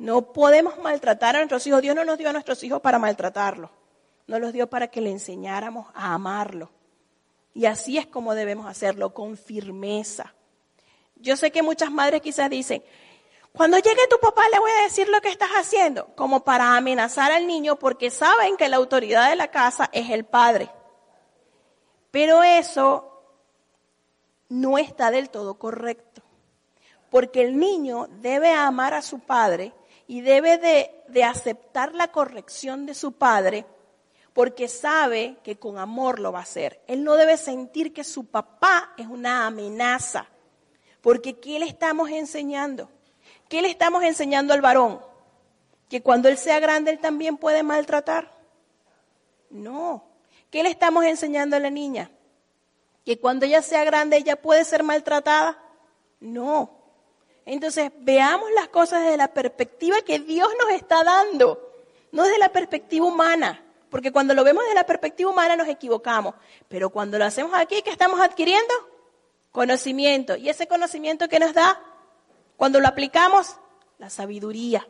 No 0.00 0.32
podemos 0.32 0.78
maltratar 0.78 1.36
a 1.36 1.40
nuestros 1.40 1.66
hijos. 1.66 1.82
Dios 1.82 1.94
no 1.94 2.06
nos 2.06 2.16
dio 2.16 2.30
a 2.30 2.32
nuestros 2.32 2.64
hijos 2.64 2.80
para 2.80 2.98
maltratarlos. 2.98 3.68
Nos 4.26 4.40
los 4.40 4.50
dio 4.50 4.66
para 4.66 4.88
que 4.88 5.02
le 5.02 5.10
enseñáramos 5.10 5.88
a 5.92 6.14
amarlo. 6.14 6.70
Y 7.52 7.66
así 7.66 7.98
es 7.98 8.06
como 8.06 8.34
debemos 8.34 8.66
hacerlo, 8.66 9.12
con 9.12 9.36
firmeza. 9.36 10.32
Yo 11.16 11.36
sé 11.36 11.50
que 11.52 11.62
muchas 11.62 11.90
madres 11.90 12.22
quizás 12.22 12.48
dicen, 12.48 12.82
cuando 13.52 13.76
llegue 13.76 14.08
tu 14.08 14.18
papá 14.18 14.48
le 14.50 14.58
voy 14.58 14.70
a 14.70 14.84
decir 14.84 15.06
lo 15.06 15.20
que 15.20 15.28
estás 15.28 15.50
haciendo, 15.50 16.06
como 16.16 16.44
para 16.44 16.78
amenazar 16.78 17.30
al 17.30 17.46
niño 17.46 17.76
porque 17.76 18.10
saben 18.10 18.56
que 18.56 18.70
la 18.70 18.78
autoridad 18.78 19.28
de 19.28 19.36
la 19.36 19.48
casa 19.48 19.90
es 19.92 20.08
el 20.08 20.24
padre. 20.24 20.70
Pero 22.10 22.42
eso 22.42 23.22
no 24.48 24.78
está 24.78 25.10
del 25.10 25.28
todo 25.28 25.58
correcto, 25.58 26.22
porque 27.10 27.42
el 27.42 27.58
niño 27.58 28.08
debe 28.22 28.50
amar 28.50 28.94
a 28.94 29.02
su 29.02 29.18
padre 29.18 29.74
y 30.10 30.22
debe 30.22 30.58
de, 30.58 31.22
aceptar 31.22 31.94
la 31.94 32.10
corrección 32.10 32.84
de 32.84 32.94
su 32.94 33.12
padre 33.12 33.64
porque 34.32 34.66
sabe 34.66 35.36
que 35.44 35.56
con 35.56 35.78
amor 35.78 36.18
lo 36.18 36.32
va 36.32 36.40
a 36.40 36.42
hacer. 36.42 36.80
Él 36.88 37.04
no 37.04 37.14
debe 37.14 37.36
sentir 37.36 37.92
que 37.92 38.02
su 38.02 38.24
papá 38.24 38.92
es 38.96 39.06
una 39.06 39.46
amenaza, 39.46 40.26
porque 41.00 41.38
¿qué 41.38 41.60
le 41.60 41.66
estamos 41.66 42.10
enseñando? 42.10 42.90
¿Qué 43.48 43.62
le 43.62 43.70
estamos 43.70 44.02
enseñando 44.02 44.52
al 44.52 44.60
varón? 44.60 45.00
¿Que 45.88 46.02
cuando 46.02 46.28
él 46.28 46.38
sea 46.38 46.58
grande 46.58 46.90
él 46.90 46.98
también 46.98 47.36
puede 47.36 47.62
maltratar? 47.62 48.36
No. 49.48 50.02
¿Qué 50.50 50.64
le 50.64 50.70
estamos 50.70 51.04
enseñando 51.04 51.54
a 51.54 51.60
la 51.60 51.70
niña? 51.70 52.10
¿Que 53.04 53.20
cuando 53.20 53.46
ella 53.46 53.62
sea 53.62 53.84
grande 53.84 54.16
ella 54.16 54.42
puede 54.42 54.64
ser 54.64 54.82
maltratada? 54.82 55.56
No. 56.18 56.79
Entonces, 57.46 57.90
veamos 57.98 58.50
las 58.52 58.68
cosas 58.68 59.02
desde 59.02 59.16
la 59.16 59.28
perspectiva 59.28 59.96
que 60.02 60.18
Dios 60.18 60.48
nos 60.58 60.70
está 60.70 61.02
dando, 61.02 61.72
no 62.12 62.24
desde 62.24 62.38
la 62.38 62.50
perspectiva 62.50 63.06
humana, 63.06 63.64
porque 63.90 64.12
cuando 64.12 64.34
lo 64.34 64.44
vemos 64.44 64.62
desde 64.62 64.76
la 64.76 64.86
perspectiva 64.86 65.30
humana 65.30 65.56
nos 65.56 65.68
equivocamos, 65.68 66.34
pero 66.68 66.90
cuando 66.90 67.18
lo 67.18 67.24
hacemos 67.24 67.52
aquí, 67.54 67.82
¿qué 67.82 67.90
estamos 67.90 68.20
adquiriendo? 68.20 68.72
Conocimiento. 69.50 70.36
¿Y 70.36 70.48
ese 70.48 70.68
conocimiento 70.68 71.28
que 71.28 71.40
nos 71.40 71.52
da? 71.52 71.82
Cuando 72.56 72.78
lo 72.78 72.86
aplicamos, 72.86 73.56
la 73.98 74.08
sabiduría. 74.08 74.86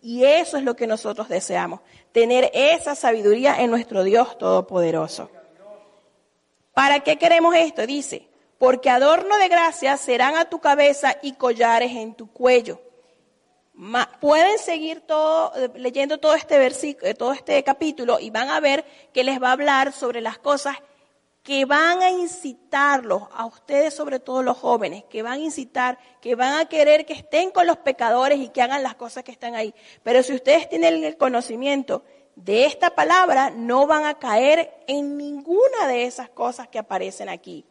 Y 0.00 0.24
eso 0.24 0.56
es 0.56 0.62
lo 0.62 0.76
que 0.76 0.86
nosotros 0.86 1.28
deseamos, 1.28 1.80
tener 2.12 2.50
esa 2.54 2.94
sabiduría 2.94 3.60
en 3.60 3.70
nuestro 3.70 4.02
Dios 4.02 4.38
Todopoderoso. 4.38 5.30
¿Para 6.72 7.00
qué 7.00 7.18
queremos 7.18 7.54
esto? 7.54 7.86
Dice, 7.86 8.28
porque 8.58 8.90
adorno 8.90 9.36
de 9.38 9.48
gracia 9.48 9.96
serán 9.96 10.36
a 10.36 10.46
tu 10.46 10.60
cabeza 10.60 11.16
y 11.22 11.32
collares 11.32 11.92
en 11.92 12.14
tu 12.14 12.30
cuello. 12.30 12.80
pueden 14.20 14.58
seguir 14.58 15.02
todo, 15.02 15.52
leyendo 15.74 16.18
todo 16.18 16.34
este 16.34 16.58
versículo, 16.58 17.14
todo 17.14 17.32
este 17.32 17.62
capítulo 17.62 18.18
y 18.18 18.30
van 18.30 18.48
a 18.48 18.60
ver 18.60 18.84
que 19.12 19.24
les 19.24 19.42
va 19.42 19.48
a 19.48 19.52
hablar 19.52 19.92
sobre 19.92 20.20
las 20.20 20.38
cosas 20.38 20.76
que 21.46 21.64
van 21.64 22.02
a 22.02 22.10
incitarlos, 22.10 23.22
a 23.32 23.46
ustedes 23.46 23.94
sobre 23.94 24.18
todo 24.18 24.42
los 24.42 24.58
jóvenes, 24.58 25.04
que 25.04 25.22
van 25.22 25.34
a 25.34 25.44
incitar, 25.44 25.96
que 26.20 26.34
van 26.34 26.54
a 26.54 26.64
querer 26.64 27.06
que 27.06 27.12
estén 27.12 27.52
con 27.52 27.68
los 27.68 27.76
pecadores 27.76 28.40
y 28.40 28.48
que 28.48 28.62
hagan 28.62 28.82
las 28.82 28.96
cosas 28.96 29.22
que 29.22 29.30
están 29.30 29.54
ahí. 29.54 29.72
Pero 30.02 30.24
si 30.24 30.34
ustedes 30.34 30.68
tienen 30.68 31.04
el 31.04 31.16
conocimiento 31.16 32.02
de 32.34 32.64
esta 32.66 32.96
palabra, 32.96 33.50
no 33.50 33.86
van 33.86 34.06
a 34.06 34.18
caer 34.18 34.74
en 34.88 35.16
ninguna 35.16 35.86
de 35.86 36.06
esas 36.06 36.28
cosas 36.30 36.66
que 36.66 36.80
aparecen 36.80 37.28
aquí. 37.28 37.64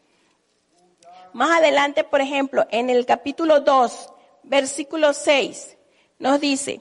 Más 1.35 1.59
adelante, 1.59 2.05
por 2.05 2.21
ejemplo, 2.21 2.65
en 2.71 2.89
el 2.89 3.05
capítulo 3.05 3.59
2, 3.59 4.09
versículo 4.43 5.11
6, 5.11 5.75
nos 6.17 6.39
dice, 6.39 6.79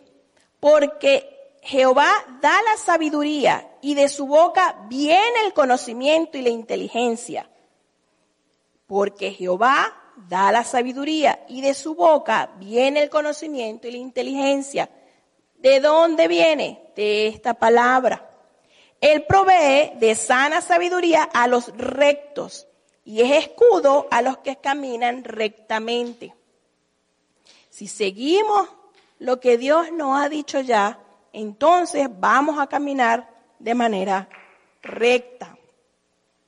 porque 0.60 1.56
Jehová 1.60 2.06
da 2.40 2.62
la 2.62 2.76
sabiduría 2.76 3.68
y 3.82 3.94
de 3.94 4.08
su 4.08 4.28
boca 4.28 4.76
viene 4.88 5.40
el 5.44 5.54
conocimiento 5.54 6.38
y 6.38 6.42
la 6.42 6.50
inteligencia. 6.50 7.50
Porque 8.86 9.32
Jehová 9.32 9.92
da 10.28 10.52
la 10.52 10.62
sabiduría 10.62 11.44
y 11.48 11.60
de 11.60 11.74
su 11.74 11.96
boca 11.96 12.52
viene 12.58 13.02
el 13.02 13.10
conocimiento 13.10 13.88
y 13.88 13.90
la 13.90 13.98
inteligencia. 13.98 14.88
¿De 15.56 15.80
dónde 15.80 16.28
viene? 16.28 16.92
De 16.94 17.26
esta 17.26 17.54
palabra. 17.54 18.30
Él 19.00 19.24
provee 19.24 19.94
de 19.96 20.14
sana 20.14 20.60
sabiduría 20.60 21.24
a 21.24 21.48
los 21.48 21.76
rectos 21.76 22.68
y 23.04 23.20
es 23.20 23.44
escudo 23.44 24.08
a 24.10 24.22
los 24.22 24.38
que 24.38 24.56
caminan 24.56 25.24
rectamente. 25.24 26.34
Si 27.70 27.86
seguimos 27.86 28.68
lo 29.18 29.40
que 29.40 29.58
Dios 29.58 29.92
nos 29.92 30.20
ha 30.20 30.28
dicho 30.28 30.60
ya, 30.60 30.98
entonces 31.32 32.08
vamos 32.18 32.58
a 32.58 32.66
caminar 32.66 33.28
de 33.58 33.74
manera 33.74 34.28
recta, 34.82 35.58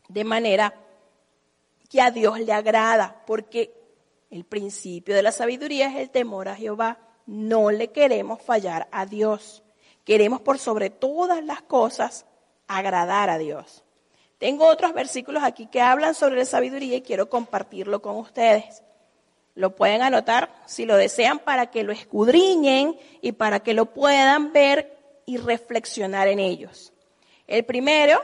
de 0.08 0.24
manera 0.24 0.74
que 1.90 2.00
a 2.00 2.10
Dios 2.10 2.40
le 2.40 2.52
agrada, 2.52 3.22
porque 3.26 3.74
el 4.30 4.44
principio 4.44 5.14
de 5.14 5.22
la 5.22 5.32
sabiduría 5.32 5.88
es 5.88 5.96
el 5.96 6.10
temor 6.10 6.48
a 6.48 6.56
Jehová. 6.56 6.98
No 7.26 7.70
le 7.70 7.90
queremos 7.90 8.40
fallar 8.42 8.88
a 8.92 9.06
Dios. 9.06 9.62
Queremos 10.04 10.40
por 10.40 10.58
sobre 10.58 10.90
todas 10.90 11.44
las 11.44 11.62
cosas 11.62 12.26
agradar 12.68 13.30
a 13.30 13.38
Dios. 13.38 13.85
Tengo 14.38 14.66
otros 14.66 14.92
versículos 14.92 15.42
aquí 15.42 15.66
que 15.66 15.80
hablan 15.80 16.14
sobre 16.14 16.36
la 16.36 16.44
sabiduría 16.44 16.96
y 16.96 17.02
quiero 17.02 17.30
compartirlo 17.30 18.02
con 18.02 18.16
ustedes. 18.16 18.82
Lo 19.54 19.74
pueden 19.74 20.02
anotar 20.02 20.54
si 20.66 20.84
lo 20.84 20.96
desean 20.96 21.38
para 21.38 21.70
que 21.70 21.82
lo 21.82 21.92
escudriñen 21.92 22.98
y 23.22 23.32
para 23.32 23.60
que 23.60 23.72
lo 23.72 23.86
puedan 23.86 24.52
ver 24.52 24.94
y 25.24 25.38
reflexionar 25.38 26.28
en 26.28 26.38
ellos. 26.38 26.92
El 27.46 27.64
primero, 27.64 28.22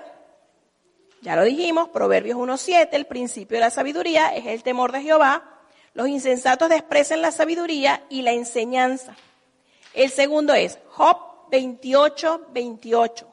ya 1.22 1.34
lo 1.34 1.44
dijimos, 1.44 1.88
Proverbios 1.88 2.38
1.7, 2.38 2.88
el 2.92 3.06
principio 3.06 3.56
de 3.56 3.62
la 3.62 3.70
sabiduría 3.70 4.34
es 4.34 4.44
el 4.46 4.62
temor 4.62 4.92
de 4.92 5.00
Jehová. 5.00 5.60
Los 5.94 6.08
insensatos 6.08 6.68
desprecian 6.68 7.22
la 7.22 7.32
sabiduría 7.32 8.04
y 8.10 8.20
la 8.20 8.32
enseñanza. 8.32 9.16
El 9.94 10.10
segundo 10.10 10.52
es 10.52 10.78
Job 10.88 11.16
28.28. 11.50 13.24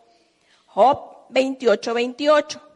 Job 0.68 1.28
28.28. 1.30 2.69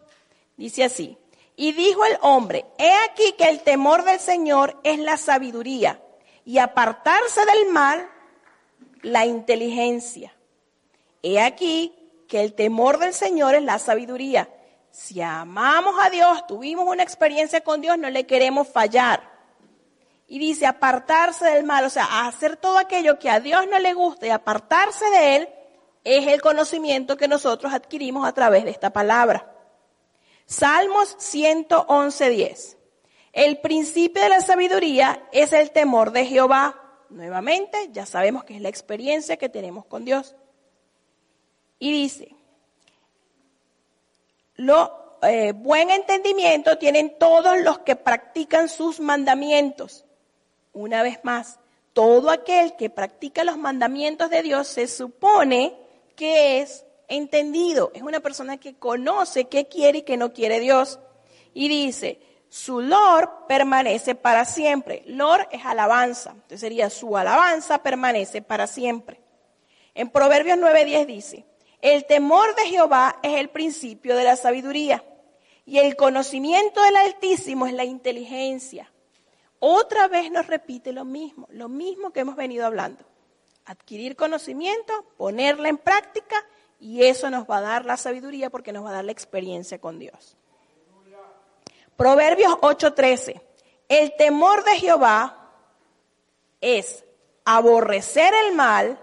Dice 0.57 0.83
así, 0.83 1.17
y 1.55 1.71
dijo 1.73 2.03
el 2.05 2.17
hombre, 2.21 2.65
he 2.77 2.91
aquí 3.09 3.33
que 3.37 3.49
el 3.49 3.61
temor 3.61 4.03
del 4.03 4.19
Señor 4.19 4.79
es 4.83 4.99
la 4.99 5.17
sabiduría 5.17 6.01
y 6.45 6.57
apartarse 6.57 7.45
del 7.45 7.71
mal, 7.71 8.09
la 9.01 9.25
inteligencia. 9.25 10.33
He 11.21 11.39
aquí 11.39 11.93
que 12.27 12.41
el 12.41 12.53
temor 12.53 12.97
del 12.97 13.13
Señor 13.13 13.55
es 13.55 13.63
la 13.63 13.79
sabiduría. 13.79 14.49
Si 14.89 15.21
amamos 15.21 15.95
a 16.01 16.09
Dios, 16.09 16.45
tuvimos 16.47 16.87
una 16.87 17.03
experiencia 17.03 17.61
con 17.61 17.81
Dios, 17.81 17.97
no 17.97 18.09
le 18.09 18.25
queremos 18.25 18.67
fallar. 18.67 19.31
Y 20.27 20.39
dice 20.39 20.65
apartarse 20.65 21.45
del 21.45 21.63
mal, 21.63 21.85
o 21.85 21.89
sea, 21.89 22.27
hacer 22.27 22.57
todo 22.57 22.77
aquello 22.77 23.19
que 23.19 23.29
a 23.29 23.39
Dios 23.39 23.67
no 23.69 23.77
le 23.79 23.93
gusta 23.93 24.25
y 24.25 24.29
apartarse 24.29 25.05
de 25.11 25.35
él 25.35 25.49
es 26.03 26.27
el 26.27 26.41
conocimiento 26.41 27.17
que 27.17 27.27
nosotros 27.27 27.73
adquirimos 27.73 28.27
a 28.27 28.33
través 28.33 28.63
de 28.65 28.71
esta 28.71 28.91
palabra. 28.91 29.52
Salmos 30.45 31.17
111.10. 31.17 32.77
El 33.33 33.59
principio 33.59 34.21
de 34.21 34.29
la 34.29 34.41
sabiduría 34.41 35.27
es 35.31 35.53
el 35.53 35.71
temor 35.71 36.11
de 36.11 36.25
Jehová. 36.25 36.79
Nuevamente, 37.09 37.89
ya 37.91 38.05
sabemos 38.05 38.43
que 38.43 38.55
es 38.55 38.61
la 38.61 38.69
experiencia 38.69 39.37
que 39.37 39.49
tenemos 39.49 39.85
con 39.85 40.05
Dios. 40.05 40.35
Y 41.79 41.91
dice, 41.91 42.35
lo 44.55 45.17
eh, 45.23 45.53
buen 45.53 45.89
entendimiento 45.89 46.77
tienen 46.77 47.17
todos 47.17 47.59
los 47.61 47.79
que 47.79 47.95
practican 47.95 48.69
sus 48.69 48.99
mandamientos. 48.99 50.05
Una 50.73 51.01
vez 51.01 51.19
más, 51.23 51.59
todo 51.93 52.29
aquel 52.29 52.75
que 52.75 52.89
practica 52.89 53.43
los 53.43 53.57
mandamientos 53.57 54.29
de 54.29 54.41
Dios 54.41 54.67
se 54.67 54.87
supone 54.87 55.77
que 56.15 56.61
es 56.61 56.85
entendido, 57.07 57.91
es 57.93 58.01
una 58.01 58.19
persona 58.19 58.57
que 58.57 58.75
conoce 58.75 59.45
qué 59.45 59.67
quiere 59.67 59.99
y 59.99 60.01
qué 60.03 60.17
no 60.17 60.33
quiere 60.33 60.59
Dios. 60.59 60.99
Y 61.53 61.67
dice, 61.67 62.19
su 62.49 62.81
lor 62.81 63.45
permanece 63.47 64.13
para 64.13 64.45
siempre. 64.45 65.03
Lor 65.07 65.47
es 65.51 65.65
alabanza, 65.65 66.31
entonces 66.31 66.59
sería 66.59 66.89
su 66.89 67.17
alabanza 67.17 67.81
permanece 67.81 68.41
para 68.41 68.67
siempre. 68.67 69.19
En 69.95 70.09
Proverbios 70.09 70.57
9:10 70.57 71.05
dice, 71.05 71.45
el 71.81 72.05
temor 72.05 72.55
de 72.55 72.67
Jehová 72.67 73.19
es 73.23 73.39
el 73.39 73.49
principio 73.49 74.15
de 74.15 74.23
la 74.23 74.35
sabiduría 74.35 75.03
y 75.65 75.79
el 75.79 75.95
conocimiento 75.95 76.81
del 76.81 76.95
Altísimo 76.95 77.67
es 77.67 77.73
la 77.73 77.85
inteligencia. 77.85 78.91
Otra 79.59 80.07
vez 80.07 80.31
nos 80.31 80.47
repite 80.47 80.91
lo 80.91 81.05
mismo, 81.05 81.47
lo 81.49 81.69
mismo 81.69 82.11
que 82.11 82.19
hemos 82.19 82.35
venido 82.35 82.65
hablando. 82.65 83.03
Adquirir 83.65 84.15
conocimiento, 84.15 84.93
ponerla 85.17 85.69
en 85.69 85.77
práctica 85.77 86.35
y 86.83 87.05
eso 87.05 87.29
nos 87.29 87.49
va 87.49 87.59
a 87.59 87.61
dar 87.61 87.85
la 87.85 87.95
sabiduría 87.95 88.49
porque 88.49 88.73
nos 88.73 88.83
va 88.83 88.89
a 88.89 88.93
dar 88.95 89.05
la 89.05 89.13
experiencia 89.13 89.79
con 89.79 89.99
Dios. 89.99 90.35
Proverbios 91.95 92.57
8:13. 92.61 93.41
El 93.87 94.13
temor 94.17 94.65
de 94.65 94.75
Jehová 94.75 95.49
es 96.59 97.05
aborrecer 97.45 98.33
el 98.33 98.55
mal, 98.55 98.99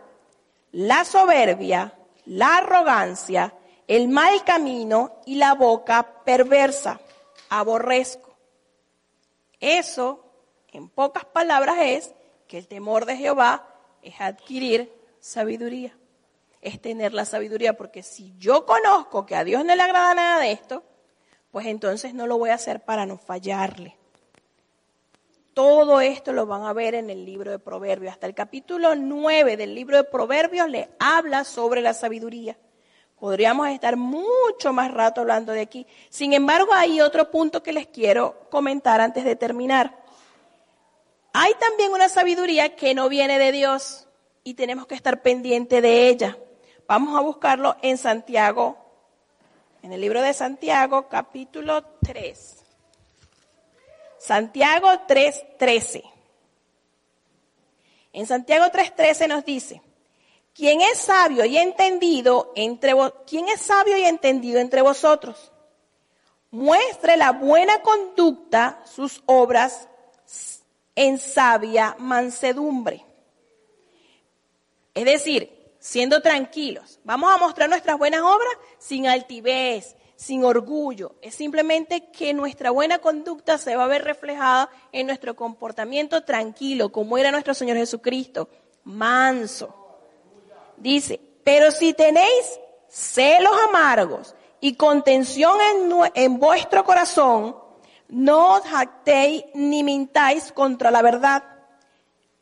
la 0.73 1.07
soberbia, 1.07 1.95
la 2.27 2.59
arrogancia, 2.59 3.55
el 3.89 4.09
mal 4.09 4.45
camino 4.45 5.23
y 5.25 5.37
la 5.37 5.55
boca 5.55 6.23
perversa. 6.23 7.01
Aborrezco. 7.49 8.37
Eso, 9.59 10.23
en 10.71 10.91
pocas 10.91 11.25
palabras, 11.25 11.79
es 11.81 12.15
que 12.47 12.59
el 12.59 12.69
temor 12.69 13.07
de 13.07 13.17
Jehová 13.17 13.67
es 14.03 14.21
adquirir 14.21 14.93
sabiduría 15.19 15.97
es 16.63 16.81
tener 16.81 17.15
la 17.15 17.25
sabiduría, 17.25 17.77
porque 17.77 18.03
si 18.03 18.35
yo 18.39 18.67
conozco 18.67 19.25
que 19.27 19.37
a 19.37 19.45
Dios 19.45 19.65
no 19.65 19.75
le 19.75 19.83
agrada 19.83 20.15
nada 20.15 20.41
de 20.41 20.53
esto, 20.53 20.83
pues 21.51 21.67
entonces 21.67 22.15
no 22.15 22.27
lo 22.27 22.39
voy 22.39 22.51
a 22.51 22.55
hacer 22.55 22.81
para 22.81 23.07
no 23.07 23.19
fallarle. 23.19 23.97
Todo 25.55 26.01
esto 26.01 26.33
lo 26.33 26.47
van 26.47 26.63
a 26.63 26.73
ver 26.73 26.95
en 26.95 27.11
el 27.11 27.25
libro 27.25 27.51
de 27.51 27.59
Proverbios. 27.59 28.13
Hasta 28.13 28.27
el 28.27 28.35
capítulo 28.35 28.95
9 28.95 29.57
del 29.57 29.75
libro 29.75 29.97
de 29.97 30.05
Proverbios 30.05 30.69
le 30.69 30.91
habla 30.99 31.45
sobre 31.45 31.81
la 31.81 31.93
sabiduría. 31.93 32.57
Podríamos 33.19 33.69
estar 33.69 33.97
mucho 33.97 34.73
más 34.73 34.93
rato 34.93 35.21
hablando 35.21 35.53
de 35.53 35.61
aquí. 35.61 35.87
Sin 36.09 36.33
embargo, 36.33 36.73
hay 36.73 37.01
otro 37.01 37.31
punto 37.31 37.63
que 37.63 37.73
les 37.73 37.87
quiero 37.87 38.49
comentar 38.49 39.01
antes 39.01 39.25
de 39.25 39.37
terminar. 39.37 39.99
Hay 41.33 41.53
también 41.61 41.93
una 41.93 42.09
sabiduría 42.09 42.77
que 42.77 42.95
no 42.95 43.09
viene 43.09 43.39
de 43.39 43.53
Dios 43.53 44.09
y 44.45 44.55
tenemos 44.55 44.87
que 44.87 44.95
estar 44.95 45.21
pendiente 45.21 45.81
de 45.81 46.09
ella. 46.09 46.39
Vamos 46.91 47.17
a 47.17 47.21
buscarlo 47.21 47.77
en 47.83 47.97
Santiago, 47.97 48.77
en 49.81 49.93
el 49.93 50.01
libro 50.01 50.23
de 50.23 50.35
Santiago, 50.35 51.09
capítulo 51.09 51.85
3. 52.03 52.65
Santiago 54.19 54.89
3.13. 55.07 56.03
En 58.13 58.27
Santiago 58.27 58.65
3.13 58.65 59.29
nos 59.29 59.45
dice, 59.45 59.81
¿quién 60.53 60.81
es 60.81 60.99
sabio 60.99 61.45
y 61.45 61.59
entendido 61.59 62.51
entre 62.57 62.95
quién 63.25 63.49
es 63.49 63.61
sabio 63.61 63.97
y 63.97 64.03
entendido 64.03 64.59
entre 64.59 64.83
vosotros? 64.83 65.53
Muestre 66.51 67.17
la 67.17 67.31
buena 67.31 67.83
conducta, 67.83 68.83
sus 68.85 69.23
obras 69.27 69.87
en 70.97 71.19
sabia 71.19 71.95
mansedumbre. 72.01 73.07
Es 74.93 75.05
decir, 75.05 75.60
siendo 75.81 76.21
tranquilos. 76.23 77.01
Vamos 77.03 77.33
a 77.33 77.39
mostrar 77.39 77.69
nuestras 77.69 77.99
buenas 77.99 78.21
obras 78.21 78.53
sin 78.79 79.09
altivez, 79.09 79.97
sin 80.15 80.45
orgullo. 80.45 81.17
Es 81.23 81.35
simplemente 81.35 82.11
que 82.13 82.35
nuestra 82.35 82.71
buena 82.71 82.99
conducta 82.99 83.59
se 83.59 83.75
va 83.75 83.85
a 83.85 83.89
ver 83.89 84.05
reflejada 84.05 84.71
en 84.93 85.07
nuestro 85.07 85.35
comportamiento 85.35 86.23
tranquilo, 86.23 86.93
como 86.93 87.19
era 87.19 87.33
nuestro 87.33 87.55
Señor 87.55 87.79
Jesucristo, 87.79 88.49
manso. 88.85 89.75
Dice, 90.77 91.19
pero 91.43 91.71
si 91.71 91.95
tenéis 91.95 92.61
celos 92.89 93.53
amargos 93.69 94.35
y 94.61 94.75
contención 94.75 95.59
en, 95.61 95.91
en 96.15 96.39
vuestro 96.39 96.85
corazón, 96.85 97.57
no 98.09 98.57
os 98.57 98.65
jactéis 98.65 99.45
ni 99.55 99.83
mintáis 99.83 100.53
contra 100.53 100.91
la 100.91 101.01
verdad, 101.01 101.45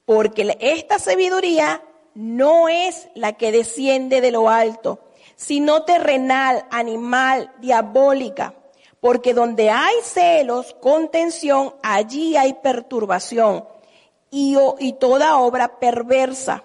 porque 0.04 0.56
esta 0.60 0.98
sabiduría 0.98 1.82
no 2.18 2.68
es 2.68 3.06
la 3.14 3.34
que 3.34 3.52
desciende 3.52 4.20
de 4.20 4.32
lo 4.32 4.48
alto, 4.48 4.98
sino 5.36 5.84
terrenal, 5.84 6.66
animal, 6.68 7.52
diabólica. 7.60 8.54
Porque 8.98 9.34
donde 9.34 9.70
hay 9.70 9.94
celos, 10.02 10.74
contención, 10.80 11.76
allí 11.80 12.36
hay 12.36 12.54
perturbación 12.54 13.68
y, 14.32 14.56
y 14.80 14.94
toda 14.94 15.38
obra 15.38 15.78
perversa. 15.78 16.64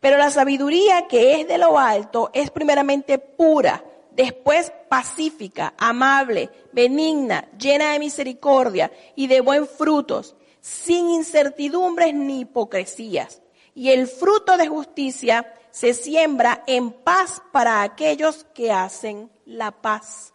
Pero 0.00 0.16
la 0.16 0.30
sabiduría 0.30 1.06
que 1.08 1.42
es 1.42 1.46
de 1.46 1.58
lo 1.58 1.78
alto 1.78 2.30
es 2.32 2.50
primeramente 2.50 3.18
pura, 3.18 3.84
después 4.12 4.72
pacífica, 4.88 5.74
amable, 5.76 6.48
benigna, 6.72 7.50
llena 7.58 7.92
de 7.92 7.98
misericordia 7.98 8.90
y 9.14 9.26
de 9.26 9.42
buen 9.42 9.66
frutos, 9.66 10.36
sin 10.62 11.10
incertidumbres 11.10 12.14
ni 12.14 12.40
hipocresías 12.40 13.42
y 13.80 13.92
el 13.92 14.08
fruto 14.08 14.58
de 14.58 14.68
justicia 14.68 15.54
se 15.70 15.94
siembra 15.94 16.64
en 16.66 16.92
paz 16.92 17.40
para 17.50 17.82
aquellos 17.82 18.44
que 18.52 18.70
hacen 18.70 19.30
la 19.46 19.70
paz. 19.70 20.34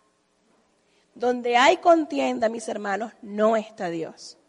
Donde 1.14 1.56
hay 1.56 1.78
contienda, 1.78 2.50
mis 2.50 2.68
hermanos, 2.68 3.14
no 3.22 3.56
está 3.56 3.92
Dios. 3.92 4.40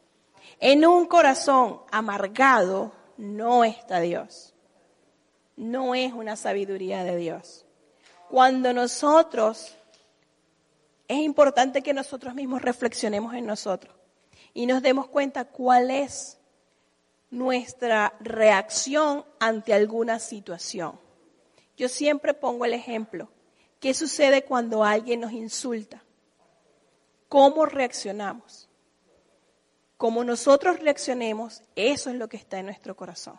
En 0.60 0.86
un 0.86 1.04
corazón 1.04 1.82
amargado 1.90 2.94
no 3.18 3.64
está 3.64 4.00
Dios. 4.00 4.54
No 5.56 5.94
es 5.94 6.14
una 6.14 6.34
sabiduría 6.34 7.04
de 7.04 7.18
Dios. 7.18 7.66
Cuando 8.30 8.72
nosotros, 8.72 9.76
es 11.06 11.18
importante 11.18 11.82
que 11.82 11.92
nosotros 11.92 12.34
mismos 12.34 12.62
reflexionemos 12.62 13.34
en 13.34 13.44
nosotros 13.44 13.94
y 14.54 14.64
nos 14.64 14.80
demos 14.80 15.06
cuenta 15.08 15.44
cuál 15.44 15.90
es 15.90 16.35
nuestra 17.30 18.14
reacción 18.20 19.24
ante 19.40 19.74
alguna 19.74 20.18
situación. 20.18 20.98
Yo 21.76 21.88
siempre 21.88 22.34
pongo 22.34 22.64
el 22.64 22.74
ejemplo. 22.74 23.30
¿Qué 23.80 23.94
sucede 23.94 24.44
cuando 24.44 24.84
alguien 24.84 25.20
nos 25.20 25.32
insulta? 25.32 26.02
¿Cómo 27.28 27.66
reaccionamos? 27.66 28.68
Como 29.96 30.24
nosotros 30.24 30.80
reaccionemos, 30.80 31.62
eso 31.74 32.10
es 32.10 32.16
lo 32.16 32.28
que 32.28 32.36
está 32.36 32.58
en 32.58 32.66
nuestro 32.66 32.96
corazón. 32.96 33.38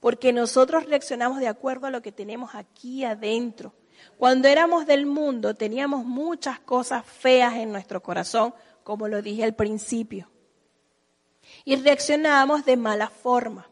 Porque 0.00 0.32
nosotros 0.32 0.86
reaccionamos 0.86 1.38
de 1.38 1.48
acuerdo 1.48 1.86
a 1.86 1.90
lo 1.90 2.02
que 2.02 2.10
tenemos 2.10 2.54
aquí 2.54 3.04
adentro. 3.04 3.72
Cuando 4.18 4.48
éramos 4.48 4.86
del 4.86 5.06
mundo 5.06 5.54
teníamos 5.54 6.04
muchas 6.04 6.58
cosas 6.58 7.06
feas 7.06 7.54
en 7.54 7.70
nuestro 7.70 8.02
corazón, 8.02 8.52
como 8.82 9.06
lo 9.06 9.22
dije 9.22 9.44
al 9.44 9.54
principio 9.54 10.31
y 11.64 11.76
reaccionamos 11.76 12.64
de 12.64 12.76
mala 12.76 13.08
forma. 13.08 13.68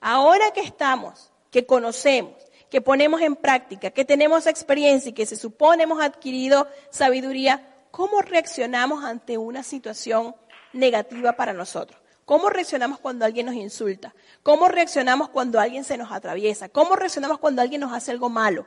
Ahora 0.00 0.50
que 0.52 0.60
estamos, 0.60 1.32
que 1.50 1.66
conocemos, 1.66 2.34
que 2.70 2.80
ponemos 2.80 3.20
en 3.20 3.36
práctica, 3.36 3.90
que 3.90 4.04
tenemos 4.04 4.46
experiencia 4.46 5.10
y 5.10 5.12
que 5.12 5.26
se 5.26 5.36
supone 5.36 5.84
hemos 5.84 6.02
adquirido 6.02 6.66
sabiduría, 6.90 7.68
¿cómo 7.90 8.22
reaccionamos 8.22 9.04
ante 9.04 9.38
una 9.38 9.62
situación 9.62 10.34
negativa 10.72 11.34
para 11.34 11.52
nosotros? 11.52 12.00
¿Cómo 12.24 12.48
reaccionamos 12.48 12.98
cuando 12.98 13.24
alguien 13.24 13.46
nos 13.46 13.56
insulta? 13.56 14.14
¿Cómo 14.42 14.68
reaccionamos 14.68 15.28
cuando 15.28 15.60
alguien 15.60 15.84
se 15.84 15.98
nos 15.98 16.10
atraviesa? 16.10 16.68
¿Cómo 16.68 16.96
reaccionamos 16.96 17.38
cuando 17.38 17.62
alguien 17.62 17.80
nos 17.80 17.92
hace 17.92 18.10
algo 18.10 18.30
malo? 18.30 18.66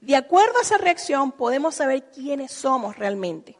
De 0.00 0.16
acuerdo 0.16 0.58
a 0.58 0.62
esa 0.62 0.78
reacción 0.78 1.32
podemos 1.32 1.76
saber 1.76 2.10
quiénes 2.10 2.52
somos 2.52 2.96
realmente. 2.96 3.56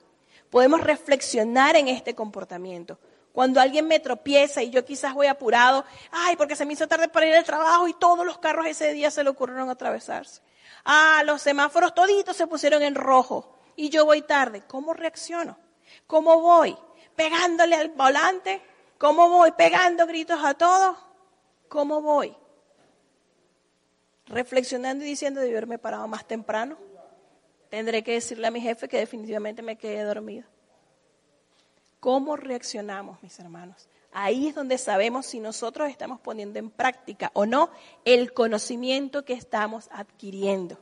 Podemos 0.51 0.81
reflexionar 0.83 1.77
en 1.77 1.89
este 1.89 2.15
comportamiento 2.15 2.99
Cuando 3.33 3.61
alguien 3.61 3.87
me 3.87 4.01
tropieza 4.01 4.63
y 4.63 4.71
yo 4.71 4.85
quizás 4.85 5.15
voy 5.15 5.29
apurado, 5.29 5.85
ay, 6.11 6.37
porque 6.37 6.57
se 6.57 6.67
me 6.67 6.73
hizo 6.73 6.89
tarde 6.89 7.09
para 7.09 7.27
ir 7.27 7.35
al 7.35 7.45
trabajo 7.45 7.87
y 7.87 7.95
todos 7.95 8.27
los 8.27 8.39
carros 8.39 8.67
ese 8.67 8.93
día 8.93 9.11
se 9.11 9.23
le 9.23 9.31
ocurrieron 9.31 9.71
atravesarse. 9.71 10.43
Ah, 10.85 11.23
los 11.25 11.43
semáforos 11.43 11.95
toditos 11.95 12.37
se 12.37 12.47
pusieron 12.47 12.83
en 12.83 12.95
rojo 12.95 13.59
y 13.77 13.89
yo 13.89 14.05
voy 14.05 14.23
tarde. 14.23 14.63
¿Cómo 14.67 14.95
reacciono? 14.95 15.59
¿Cómo 16.07 16.41
voy? 16.41 16.77
¿Pegándole 17.15 17.77
al 17.77 17.91
volante? 17.91 18.63
¿Cómo 18.99 19.29
voy? 19.29 19.53
¿Pegando 19.53 20.07
gritos 20.07 20.41
a 20.45 20.55
todos? 20.55 20.97
¿Cómo 21.69 22.03
voy? 22.03 22.37
Reflexionando 24.27 25.05
y 25.05 25.09
diciendo, 25.09 25.41
de 25.41 25.51
haberme 25.51 25.79
parado 25.79 26.07
más 26.09 26.27
temprano. 26.27 26.77
Tendré 27.69 28.03
que 28.03 28.13
decirle 28.13 28.49
a 28.49 28.51
mi 28.51 28.61
jefe 28.61 28.89
que 28.89 28.99
definitivamente 28.99 29.63
me 29.63 29.77
quedé 29.77 30.03
dormido. 30.03 30.49
¿Cómo 32.01 32.37
reaccionamos, 32.37 33.23
mis 33.23 33.39
hermanos? 33.39 33.89
Ahí 34.13 34.49
es 34.49 34.55
donde 34.55 34.79
sabemos 34.79 35.27
si 35.27 35.39
nosotros 35.39 35.91
estamos 35.91 36.19
poniendo 36.19 36.59
en 36.59 36.71
práctica 36.71 37.31
o 37.35 37.47
no 37.47 37.71
el 38.05 38.33
conocimiento 38.33 39.25
que 39.25 39.35
estamos 39.35 39.89
adquiriendo. 39.93 40.79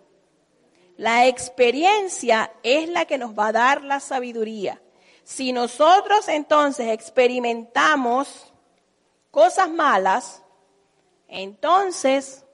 La 0.97 1.27
experiencia 1.27 2.53
es 2.63 2.89
la 2.89 3.05
que 3.05 3.19
nos 3.19 3.39
va 3.39 3.49
a 3.49 3.53
dar 3.53 3.83
la 3.83 4.01
sabiduría. 4.01 4.81
Si 5.25 5.53
nosotros 5.53 6.29
entonces 6.29 6.89
experimentamos 6.89 8.53
cosas 9.31 9.69
malas, 9.69 10.43
entonces 11.27 12.47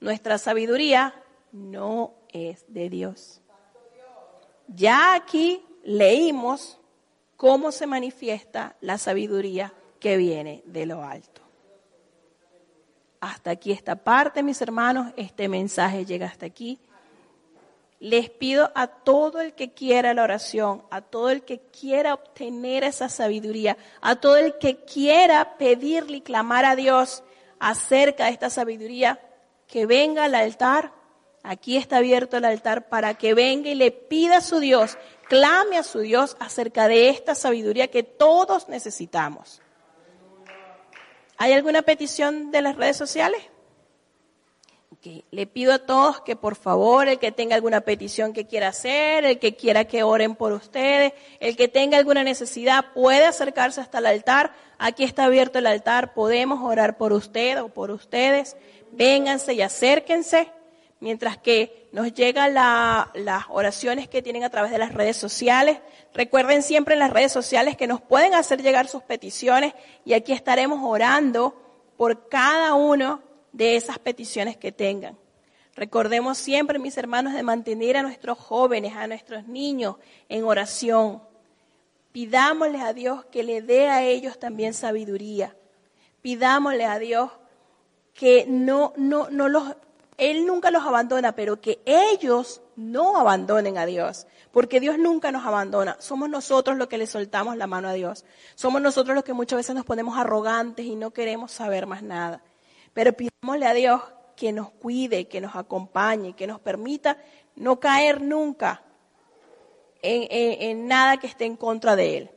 nuestra 0.00 0.38
sabiduría 0.38 1.14
no 1.50 2.14
es 2.32 2.64
de 2.68 2.88
Dios. 2.88 3.40
Ya 4.68 5.14
aquí 5.14 5.64
leímos 5.82 6.78
cómo 7.42 7.72
se 7.72 7.88
manifiesta 7.88 8.76
la 8.80 8.98
sabiduría 8.98 9.72
que 9.98 10.16
viene 10.16 10.62
de 10.64 10.86
lo 10.86 11.02
alto. 11.02 11.42
Hasta 13.18 13.50
aquí 13.50 13.72
esta 13.72 13.96
parte, 13.96 14.44
mis 14.44 14.62
hermanos, 14.62 15.12
este 15.16 15.48
mensaje 15.48 16.04
llega 16.04 16.28
hasta 16.28 16.46
aquí. 16.46 16.78
Les 17.98 18.30
pido 18.30 18.70
a 18.76 18.86
todo 18.86 19.40
el 19.40 19.54
que 19.54 19.72
quiera 19.72 20.14
la 20.14 20.22
oración, 20.22 20.84
a 20.88 21.00
todo 21.00 21.30
el 21.30 21.42
que 21.42 21.58
quiera 21.58 22.14
obtener 22.14 22.84
esa 22.84 23.08
sabiduría, 23.08 23.76
a 24.00 24.14
todo 24.14 24.36
el 24.36 24.56
que 24.58 24.76
quiera 24.84 25.58
pedirle 25.58 26.18
y 26.18 26.20
clamar 26.20 26.64
a 26.64 26.76
Dios 26.76 27.24
acerca 27.58 28.26
de 28.26 28.30
esta 28.30 28.50
sabiduría, 28.50 29.18
que 29.66 29.84
venga 29.86 30.26
al 30.26 30.36
altar. 30.36 30.92
Aquí 31.42 31.76
está 31.76 31.96
abierto 31.96 32.36
el 32.36 32.44
altar 32.44 32.88
para 32.88 33.14
que 33.14 33.34
venga 33.34 33.68
y 33.68 33.74
le 33.74 33.90
pida 33.90 34.36
a 34.36 34.42
su 34.42 34.60
Dios 34.60 34.96
clame 35.32 35.78
a 35.78 35.82
su 35.82 36.00
Dios 36.00 36.36
acerca 36.40 36.88
de 36.88 37.08
esta 37.08 37.34
sabiduría 37.34 37.88
que 37.88 38.02
todos 38.02 38.68
necesitamos. 38.68 39.62
¿Hay 41.38 41.54
alguna 41.54 41.80
petición 41.80 42.50
de 42.50 42.60
las 42.60 42.76
redes 42.76 42.98
sociales? 42.98 43.40
Le 45.30 45.46
pido 45.46 45.72
a 45.72 45.78
todos 45.78 46.20
que 46.20 46.36
por 46.36 46.54
favor, 46.54 47.08
el 47.08 47.18
que 47.18 47.32
tenga 47.32 47.54
alguna 47.54 47.80
petición 47.80 48.34
que 48.34 48.46
quiera 48.46 48.68
hacer, 48.68 49.24
el 49.24 49.38
que 49.38 49.56
quiera 49.56 49.86
que 49.86 50.02
oren 50.02 50.34
por 50.36 50.52
ustedes, 50.52 51.14
el 51.40 51.56
que 51.56 51.66
tenga 51.66 51.96
alguna 51.96 52.24
necesidad 52.24 52.92
puede 52.92 53.24
acercarse 53.24 53.80
hasta 53.80 54.00
el 54.00 54.06
altar. 54.06 54.52
Aquí 54.76 55.02
está 55.02 55.24
abierto 55.24 55.58
el 55.58 55.66
altar, 55.66 56.12
podemos 56.12 56.60
orar 56.62 56.98
por 56.98 57.14
usted 57.14 57.58
o 57.62 57.68
por 57.68 57.90
ustedes. 57.90 58.54
Vénganse 58.90 59.54
y 59.54 59.62
acérquense 59.62 60.52
mientras 61.02 61.36
que 61.36 61.88
nos 61.90 62.14
llegan 62.14 62.54
las 62.54 63.44
oraciones 63.48 64.08
que 64.08 64.22
tienen 64.22 64.44
a 64.44 64.50
través 64.50 64.70
de 64.70 64.78
las 64.78 64.94
redes 64.94 65.16
sociales. 65.16 65.80
Recuerden 66.14 66.62
siempre 66.62 66.94
en 66.94 67.00
las 67.00 67.10
redes 67.10 67.32
sociales 67.32 67.76
que 67.76 67.88
nos 67.88 68.00
pueden 68.00 68.34
hacer 68.34 68.62
llegar 68.62 68.86
sus 68.86 69.02
peticiones 69.02 69.74
y 70.04 70.12
aquí 70.12 70.32
estaremos 70.32 70.78
orando 70.80 71.60
por 71.96 72.28
cada 72.28 72.74
uno 72.74 73.20
de 73.50 73.74
esas 73.74 73.98
peticiones 73.98 74.56
que 74.56 74.70
tengan. 74.70 75.18
Recordemos 75.74 76.38
siempre, 76.38 76.78
mis 76.78 76.96
hermanos, 76.96 77.34
de 77.34 77.42
mantener 77.42 77.96
a 77.96 78.02
nuestros 78.02 78.38
jóvenes, 78.38 78.94
a 78.94 79.08
nuestros 79.08 79.48
niños 79.48 79.96
en 80.28 80.44
oración. 80.44 81.20
Pidámosle 82.12 82.80
a 82.80 82.92
Dios 82.92 83.24
que 83.24 83.42
le 83.42 83.60
dé 83.60 83.88
a 83.88 84.04
ellos 84.04 84.38
también 84.38 84.72
sabiduría. 84.72 85.56
Pidámosle 86.20 86.84
a 86.84 87.00
Dios 87.00 87.32
que 88.14 88.46
no, 88.46 88.92
no, 88.96 89.28
no 89.30 89.48
los 89.48 89.74
él 90.18 90.46
nunca 90.46 90.70
los 90.70 90.84
abandona, 90.84 91.34
pero 91.34 91.60
que 91.60 91.80
ellos 91.84 92.62
no 92.76 93.18
abandonen 93.18 93.78
a 93.78 93.86
Dios, 93.86 94.26
porque 94.50 94.80
Dios 94.80 94.98
nunca 94.98 95.32
nos 95.32 95.46
abandona. 95.46 95.96
Somos 96.00 96.28
nosotros 96.28 96.76
los 96.76 96.88
que 96.88 96.98
le 96.98 97.06
soltamos 97.06 97.56
la 97.56 97.66
mano 97.66 97.88
a 97.88 97.92
Dios. 97.92 98.24
Somos 98.54 98.82
nosotros 98.82 99.14
los 99.14 99.24
que 99.24 99.32
muchas 99.32 99.56
veces 99.56 99.74
nos 99.74 99.84
ponemos 99.84 100.18
arrogantes 100.18 100.86
y 100.86 100.96
no 100.96 101.12
queremos 101.12 101.52
saber 101.52 101.86
más 101.86 102.02
nada. 102.02 102.42
Pero 102.92 103.12
pidámosle 103.14 103.66
a 103.66 103.74
Dios 103.74 104.02
que 104.36 104.52
nos 104.52 104.70
cuide, 104.70 105.28
que 105.28 105.40
nos 105.40 105.56
acompañe, 105.56 106.34
que 106.34 106.46
nos 106.46 106.60
permita 106.60 107.16
no 107.56 107.80
caer 107.80 108.20
nunca 108.20 108.82
en, 110.02 110.26
en 110.30 110.86
nada 110.86 111.16
que 111.16 111.26
esté 111.26 111.46
en 111.46 111.56
contra 111.56 111.96
de 111.96 112.18
Él. 112.18 112.30